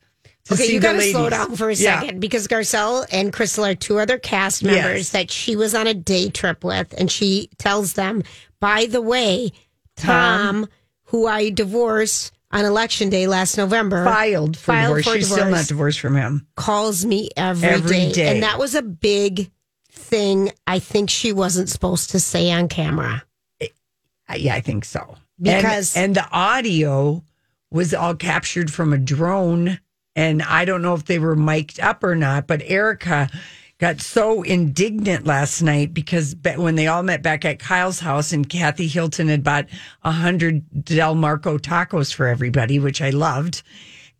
Okay, 0.51 0.71
you 0.71 0.79
got 0.79 0.93
to 0.93 1.01
slow 1.01 1.29
down 1.29 1.55
for 1.55 1.69
a 1.69 1.73
Yeah. 1.75 1.99
second 2.01 2.19
because 2.19 2.47
Garcelle 2.47 3.05
and 3.12 3.31
Crystal 3.31 3.65
are 3.65 3.75
two 3.75 3.99
other 3.99 4.17
cast 4.17 4.63
members 4.63 4.97
Yes. 4.99 5.09
that 5.12 5.31
she 5.31 5.55
was 5.55 5.75
on 5.75 5.88
a 5.88 5.93
day 5.93 6.29
trip 6.29 6.63
with, 6.63 6.93
and 6.97 7.12
she 7.12 7.49
tells 7.57 7.93
them, 7.93 8.23
"By 8.59 8.85
the 8.88 9.01
way, 9.01 9.51
Tom, 9.95 10.67
who 11.05 11.27
I 11.27 11.49
divorced 11.49 12.31
on 12.51 12.65
election 12.65 13.09
day 13.09 13.27
last 13.27 13.57
November, 13.57 14.03
Filed 14.05 14.57
for 14.57 14.63
Filed 14.73 14.97
divorce. 14.97 15.05
for 15.05 15.15
She's 15.17 15.31
still 15.31 15.49
not 15.51 15.67
divorced 15.67 15.99
from 15.99 16.15
him. 16.15 16.47
calls 16.55 17.05
me 17.05 17.29
every 17.38 17.69
Every 17.69 17.97
day. 17.97 18.12
day. 18.12 18.27
and 18.33 18.43
that 18.43 18.57
was 18.57 18.73
a 18.75 18.81
big 18.81 19.51
thing. 19.91 20.51
I 20.65 20.79
think 20.79 21.09
she 21.09 21.31
wasn't 21.33 21.69
supposed 21.69 22.09
to 22.12 22.19
say 22.19 22.51
on 22.51 22.67
camera. 22.69 23.23
Uh, 23.62 24.35
Yeah, 24.38 24.55
I 24.55 24.62
think 24.62 24.85
so. 24.85 25.15
Because- 25.41 25.95
and, 25.95 26.05
and 26.05 26.15
the 26.15 26.27
audio 26.31 27.23
was 27.71 27.93
all 27.93 28.15
captured 28.15 28.71
from 28.71 28.93
a 28.93 28.97
drone, 28.97 29.79
and 30.19 30.43
I 30.43 30.65
don't 30.65 30.82
know 30.82 30.95
if 30.95 31.05
they 31.05 31.17
were 31.17 31.38
mic'd 31.38 31.79
up 31.79 32.03
or 32.03 32.13
not. 32.13 32.45
But 32.45 32.62
Erika 32.65 33.29
got 33.77 34.01
so 34.01 34.43
indignant 34.43 35.25
last 35.25 35.62
night 35.62 35.93
because 35.93 36.36
when 36.58 36.75
they 36.75 36.88
all 36.88 37.03
met 37.03 37.23
back 37.23 37.45
at 37.45 37.60
Kyle's 37.60 38.01
house, 38.01 38.34
and 38.34 38.49
Kathy 38.49 38.88
Hilton 38.88 39.29
had 39.29 39.45
bought 39.45 39.67
a 40.03 40.12
hundred 40.12 40.84
Del 40.84 41.15
Marco 41.15 41.58
tacos 41.58 42.13
for 42.13 42.27
everybody, 42.27 42.79
which 42.79 43.01
I 43.01 43.12
loved, 43.12 43.63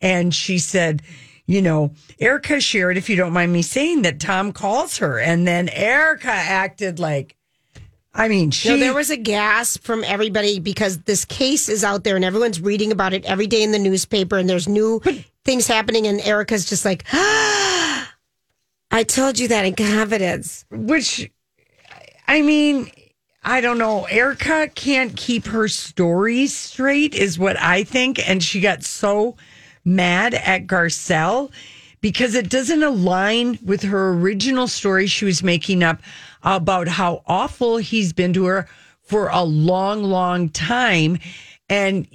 and 0.02 0.34
she 0.34 0.58
said. 0.58 1.02
You 1.46 1.64
know, 1.64 1.96
Erika 2.20 2.62
shared, 2.62 2.96
if 2.96 3.10
you 3.10 3.16
don't 3.16 3.34
mind 3.34 3.52
me 3.52 3.64
saying, 3.64 4.04
that 4.04 4.20
Tom 4.20 4.52
calls 4.52 5.00
her. 5.00 5.20
And 5.20 5.48
then 5.48 5.68
Erika 5.70 6.30
acted 6.30 7.00
like, 7.00 7.36
I 8.14 8.28
mean, 8.28 8.52
she. 8.52 8.70
No, 8.70 8.78
there 8.78 8.94
was 8.94 9.10
a 9.10 9.18
gasp 9.18 9.84
from 9.84 10.04
everybody 10.04 10.60
because 10.60 11.00
this 11.00 11.26
case 11.26 11.70
is 11.70 11.84
out 11.84 12.04
there 12.04 12.16
and 12.16 12.26
everyone's 12.26 12.60
reading 12.60 12.92
about 12.92 13.14
it 13.14 13.24
every 13.26 13.48
day 13.48 13.64
in 13.64 13.72
the 13.72 13.80
newspaper 13.80 14.38
and 14.38 14.50
there's 14.50 14.68
new 14.68 15.02
things 15.46 15.68
happening 15.68 16.08
and 16.08 16.20
Erika's 16.22 16.68
just 16.68 16.86
like, 16.86 17.06
I 17.12 19.04
told 19.08 19.38
you 19.38 19.48
that 19.50 19.66
in 19.66 19.76
confidence. 19.76 20.66
which 20.72 21.30
I 22.28 22.42
mean, 22.42 22.92
I 23.44 23.62
don't 23.62 23.78
know. 23.78 24.06
Erika 24.06 24.70
can't 24.74 25.16
keep 25.16 25.48
her 25.48 25.68
story 25.68 26.48
straight, 26.48 27.16
is 27.16 27.40
what 27.40 27.60
I 27.60 27.84
think. 27.84 28.28
And 28.28 28.44
she 28.44 28.60
got 28.60 28.84
so 28.84 29.38
mad 29.86 30.34
at 30.34 30.68
Garcelle 30.68 31.52
because 32.02 32.36
it 32.36 32.50
doesn't 32.50 32.84
align 32.84 33.58
with 33.64 33.84
her 33.84 34.14
original 34.14 34.68
story 34.68 35.08
she 35.08 35.26
was 35.26 35.42
making 35.42 35.84
up 35.84 36.02
about 36.44 36.88
how 36.88 37.24
awful 37.28 37.78
he's 37.78 38.14
been 38.14 38.34
to 38.34 38.46
her 38.46 38.68
for 39.02 39.30
a 39.30 39.44
long, 39.44 40.04
long 40.04 40.50
time. 40.50 41.18
And 41.70 42.08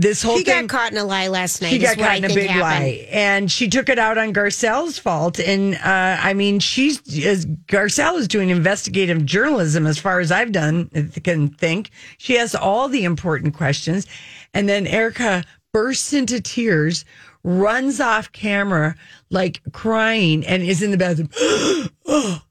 this 0.00 0.22
whole 0.22 0.38
She 0.38 0.44
thing. 0.44 0.66
got 0.66 0.70
caught 0.70 0.92
in 0.92 0.98
a 0.98 1.04
lie 1.04 1.28
last 1.28 1.60
night. 1.60 1.70
She 1.70 1.78
got 1.78 1.98
caught 1.98 2.10
I 2.10 2.16
in 2.16 2.24
a 2.24 2.28
big 2.28 2.48
happened. 2.48 2.60
lie, 2.60 3.08
and 3.10 3.52
she 3.52 3.68
took 3.68 3.88
it 3.90 3.98
out 3.98 4.16
on 4.16 4.32
Garcelle's 4.32 4.98
fault. 4.98 5.38
And 5.38 5.74
uh, 5.74 6.16
I 6.20 6.32
mean, 6.32 6.58
she's 6.58 7.00
as 7.24 7.44
Garcelle 7.44 8.16
is 8.18 8.26
doing 8.26 8.48
investigative 8.48 9.26
journalism, 9.26 9.86
as 9.86 9.98
far 9.98 10.20
as 10.20 10.32
I've 10.32 10.52
done 10.52 10.88
can 11.22 11.48
think. 11.50 11.90
She 12.16 12.34
has 12.34 12.54
all 12.54 12.88
the 12.88 13.04
important 13.04 13.54
questions, 13.54 14.06
and 14.54 14.68
then 14.68 14.86
Erika 14.86 15.44
bursts 15.72 16.14
into 16.14 16.40
tears, 16.40 17.04
runs 17.44 18.00
off 18.00 18.32
camera 18.32 18.94
like 19.28 19.60
crying, 19.72 20.46
and 20.46 20.62
is 20.62 20.82
in 20.82 20.92
the 20.92 20.96
bathroom. 20.96 21.28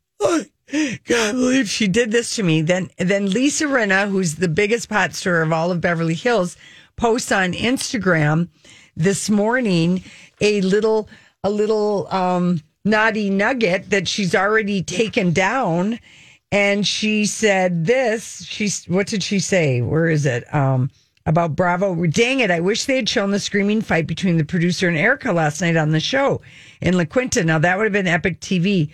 God, 0.71 1.31
believe 1.33 1.69
she 1.69 1.87
did 1.87 2.11
this 2.11 2.35
to 2.35 2.43
me. 2.43 2.61
Then, 2.61 2.89
then 2.97 3.29
Lisa 3.29 3.65
Rinna, 3.65 4.09
who's 4.09 4.35
the 4.35 4.47
biggest 4.47 4.89
pot 4.89 5.13
stirrer 5.13 5.41
of 5.41 5.51
all 5.51 5.71
of 5.71 5.81
Beverly 5.81 6.13
Hills, 6.13 6.57
posts 6.95 7.31
on 7.31 7.53
Instagram 7.53 8.49
this 8.95 9.29
morning 9.29 10.03
a 10.41 10.61
little, 10.61 11.09
a 11.43 11.49
little 11.49 12.07
um, 12.13 12.61
naughty 12.85 13.29
nugget 13.29 13.89
that 13.89 14.07
she's 14.07 14.35
already 14.35 14.83
taken 14.83 15.31
down. 15.31 15.99
And 16.51 16.85
she 16.85 17.25
said 17.25 17.85
this. 17.85 18.43
She's 18.43 18.85
what 18.85 19.05
did 19.05 19.21
she 19.21 19.39
say? 19.39 19.81
Where 19.81 20.07
is 20.07 20.25
it? 20.25 20.51
Um, 20.53 20.89
about 21.27 21.55
Bravo. 21.55 22.07
Dang 22.07 22.39
it! 22.39 22.49
I 22.49 22.59
wish 22.59 22.85
they 22.85 22.95
had 22.95 23.07
shown 23.07 23.29
the 23.29 23.39
screaming 23.39 23.81
fight 23.81 24.07
between 24.07 24.37
the 24.37 24.43
producer 24.43 24.87
and 24.87 24.97
Erika 24.97 25.31
last 25.31 25.61
night 25.61 25.77
on 25.77 25.91
the 25.91 25.99
show 25.99 26.41
in 26.81 26.97
La 26.97 27.05
Quinta. 27.05 27.43
Now 27.43 27.59
that 27.59 27.77
would 27.77 27.83
have 27.83 27.93
been 27.93 28.07
epic 28.07 28.39
TV. 28.39 28.89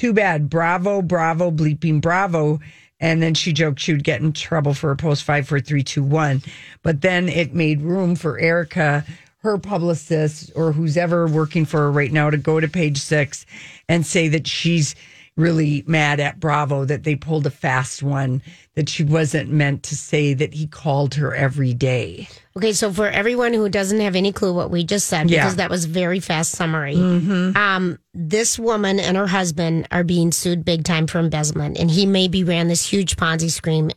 Too 0.00 0.14
bad. 0.14 0.48
Bravo, 0.48 1.02
bravo, 1.02 1.50
bleeping 1.50 2.00
bravo. 2.00 2.58
And 3.00 3.22
then 3.22 3.34
she 3.34 3.52
joked 3.52 3.80
she 3.80 3.92
would 3.92 4.02
get 4.02 4.22
in 4.22 4.32
trouble 4.32 4.72
for 4.72 4.90
a 4.90 4.96
post 4.96 5.24
five, 5.24 5.46
four, 5.46 5.60
three, 5.60 5.82
two, 5.82 6.02
one. 6.02 6.40
But 6.82 7.02
then 7.02 7.28
it 7.28 7.52
made 7.52 7.82
room 7.82 8.16
for 8.16 8.38
Erika, 8.38 9.04
her 9.42 9.58
publicist, 9.58 10.52
or 10.56 10.72
who's 10.72 10.96
ever 10.96 11.26
working 11.26 11.66
for 11.66 11.80
her 11.80 11.92
right 11.92 12.10
now 12.10 12.30
to 12.30 12.38
go 12.38 12.60
to 12.60 12.66
page 12.66 12.96
six 12.96 13.44
and 13.90 14.06
say 14.06 14.28
that 14.28 14.46
she's 14.46 14.94
really 15.36 15.84
mad 15.86 16.18
at 16.18 16.40
Bravo 16.40 16.86
that 16.86 17.04
they 17.04 17.14
pulled 17.14 17.44
a 17.44 17.50
fast 17.50 18.02
one, 18.02 18.40
that 18.80 18.88
she 18.88 19.04
wasn't 19.04 19.50
meant 19.50 19.82
to 19.82 19.94
say 19.94 20.32
that 20.32 20.54
he 20.54 20.66
called 20.66 21.12
her 21.16 21.34
every 21.34 21.74
day. 21.74 22.26
Okay, 22.56 22.72
so 22.72 22.90
for 22.90 23.08
everyone 23.08 23.52
who 23.52 23.68
doesn't 23.68 24.00
have 24.00 24.16
any 24.16 24.32
clue 24.32 24.54
what 24.54 24.70
we 24.70 24.84
just 24.84 25.06
said, 25.06 25.28
Yeah. 25.28 25.40
Mm-hmm. 25.40 25.44
because 25.46 25.56
that 25.56 25.68
was 25.68 25.84
very 25.84 26.18
fast 26.18 26.52
summary, 26.52 26.96
um, 26.96 27.98
this 28.14 28.58
woman 28.58 28.98
and 28.98 29.18
her 29.18 29.26
husband 29.26 29.86
are 29.90 30.02
being 30.02 30.32
sued 30.32 30.64
big 30.64 30.84
time 30.84 31.06
for 31.06 31.18
embezzlement, 31.18 31.76
and 31.78 31.90
he 31.90 32.06
maybe 32.06 32.42
ran 32.42 32.68
this 32.68 32.86
huge 32.90 33.16
Ponzi 33.16 33.50
scheme 33.50 33.90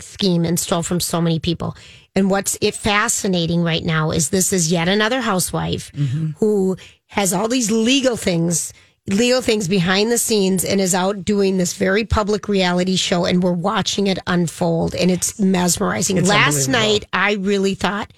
scheme 0.00 0.44
and 0.46 0.58
stole 0.58 0.82
from 0.82 1.00
so 1.00 1.20
many 1.20 1.38
people. 1.38 1.76
And 2.16 2.30
what's 2.30 2.56
it 2.62 2.74
fascinating 2.74 3.62
right 3.62 3.84
now 3.84 4.10
is 4.10 4.30
this 4.30 4.52
is 4.54 4.72
yet 4.72 4.88
another 4.88 5.20
housewife 5.20 5.92
Mm-hmm. 5.92 6.30
who 6.38 6.76
has 7.08 7.32
all 7.34 7.46
these 7.48 7.70
legal 7.70 8.16
things. 8.16 8.72
Legal 9.10 9.42
things 9.42 9.68
behind 9.68 10.10
the 10.10 10.18
scenes 10.18 10.64
and 10.64 10.80
is 10.80 10.94
out 10.94 11.24
doing 11.24 11.58
this 11.58 11.74
very 11.74 12.04
public 12.04 12.48
reality 12.48 12.96
show, 12.96 13.24
and 13.24 13.42
we're 13.42 13.52
watching 13.52 14.06
it 14.06 14.18
unfold, 14.26 14.94
and 14.94 15.10
it's 15.10 15.38
mesmerizing. 15.38 16.16
It's 16.16 16.28
Last 16.28 16.68
night, 16.68 17.04
I 17.12 17.34
really 17.34 17.74
thought 17.74 18.12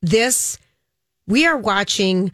this 0.00 0.58
we 1.26 1.46
are 1.46 1.56
watching 1.56 2.32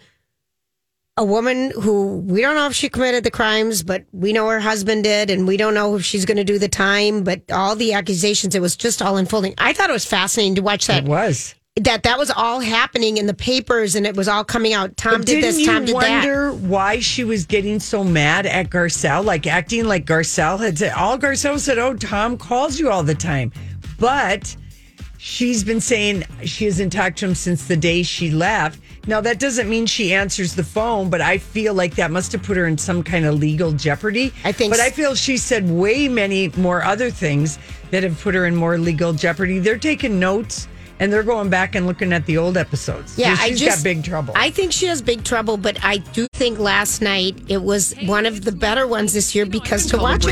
a 1.16 1.24
woman 1.24 1.72
who 1.80 2.18
we 2.18 2.40
don't 2.40 2.54
know 2.54 2.66
if 2.66 2.74
she 2.74 2.88
committed 2.88 3.24
the 3.24 3.30
crimes, 3.30 3.82
but 3.82 4.04
we 4.12 4.32
know 4.32 4.48
her 4.48 4.60
husband 4.60 5.04
did, 5.04 5.30
and 5.30 5.46
we 5.46 5.56
don't 5.56 5.74
know 5.74 5.96
if 5.96 6.04
she's 6.04 6.24
going 6.24 6.36
to 6.36 6.44
do 6.44 6.58
the 6.58 6.68
time. 6.68 7.22
But 7.22 7.42
all 7.52 7.76
the 7.76 7.92
accusations, 7.92 8.54
it 8.54 8.62
was 8.62 8.76
just 8.76 9.00
all 9.00 9.16
unfolding. 9.16 9.54
I 9.58 9.72
thought 9.72 9.90
it 9.90 9.92
was 9.92 10.04
fascinating 10.04 10.56
to 10.56 10.62
watch 10.62 10.86
that. 10.86 11.04
It 11.04 11.08
was. 11.08 11.54
That 11.80 12.04
that 12.04 12.20
was 12.20 12.30
all 12.30 12.60
happening 12.60 13.16
in 13.16 13.26
the 13.26 13.34
papers, 13.34 13.96
and 13.96 14.06
it 14.06 14.14
was 14.14 14.28
all 14.28 14.44
coming 14.44 14.74
out. 14.74 14.96
Tom 14.96 15.14
But 15.18 15.26
did 15.26 15.40
didn't 15.40 15.56
this. 15.56 15.66
Tom 15.66 15.82
you 15.82 15.86
did 15.86 15.96
that. 15.96 16.24
wonder 16.24 16.52
why 16.52 17.00
she 17.00 17.24
was 17.24 17.46
getting 17.46 17.80
so 17.80 18.04
mad 18.04 18.46
at 18.46 18.70
Garcelle, 18.70 19.24
like 19.24 19.48
acting 19.48 19.84
like 19.86 20.06
Garcelle 20.06 20.60
had 20.60 20.78
said? 20.78 20.92
All 20.92 21.18
Garcelle 21.18 21.58
said, 21.58 21.78
"Oh, 21.78 21.94
Tom 21.94 22.38
calls 22.38 22.78
you 22.78 22.90
all 22.90 23.02
the 23.02 23.16
time," 23.16 23.50
but 23.98 24.54
she's 25.18 25.64
been 25.64 25.80
saying 25.80 26.22
she 26.44 26.66
hasn't 26.66 26.92
talked 26.92 27.18
to 27.18 27.26
him 27.26 27.34
since 27.34 27.66
the 27.66 27.76
day 27.76 28.04
she 28.04 28.30
left. 28.30 28.78
Now 29.08 29.20
that 29.22 29.40
doesn't 29.40 29.68
mean 29.68 29.86
she 29.86 30.14
answers 30.14 30.54
the 30.54 30.62
phone, 30.62 31.10
but 31.10 31.20
I 31.20 31.38
feel 31.38 31.74
like 31.74 31.96
that 31.96 32.12
must 32.12 32.30
have 32.30 32.44
put 32.44 32.56
her 32.56 32.66
in 32.68 32.78
some 32.78 33.02
kind 33.02 33.24
of 33.24 33.40
legal 33.40 33.72
jeopardy. 33.72 34.32
I 34.44 34.52
think 34.52 34.72
but 34.72 34.78
I 34.78 34.90
feel 34.90 35.16
she 35.16 35.36
said 35.36 35.68
way 35.68 36.06
many 36.06 36.50
more 36.56 36.84
other 36.84 37.10
things 37.10 37.58
that 37.90 38.04
have 38.04 38.20
put 38.20 38.36
her 38.36 38.46
in 38.46 38.54
more 38.54 38.78
legal 38.78 39.12
jeopardy. 39.12 39.58
They're 39.58 39.76
taking 39.76 40.20
notes. 40.20 40.68
And 41.04 41.12
they're 41.12 41.22
going 41.22 41.50
back 41.50 41.74
and 41.74 41.86
looking 41.86 42.14
at 42.14 42.24
the 42.24 42.38
old 42.38 42.56
episodes. 42.56 43.18
Yeah, 43.18 43.36
So 43.36 43.42
I 43.42 43.50
just- 43.50 43.76
got 43.76 43.84
big 43.84 44.02
trouble. 44.04 44.32
I 44.34 44.48
think 44.48 44.72
she 44.72 44.86
has 44.86 45.02
big 45.02 45.22
trouble, 45.22 45.58
but 45.58 45.76
I 45.84 45.98
do 45.98 46.26
think 46.32 46.58
last 46.58 47.02
night 47.02 47.36
it 47.46 47.62
was 47.62 47.92
one 48.06 48.24
of 48.24 48.46
the 48.46 48.52
better 48.52 48.86
ones 48.86 49.12
this 49.12 49.34
year 49.34 49.44
because 49.44 49.84
to 49.88 49.98
watch 49.98 50.24
it 50.24 50.28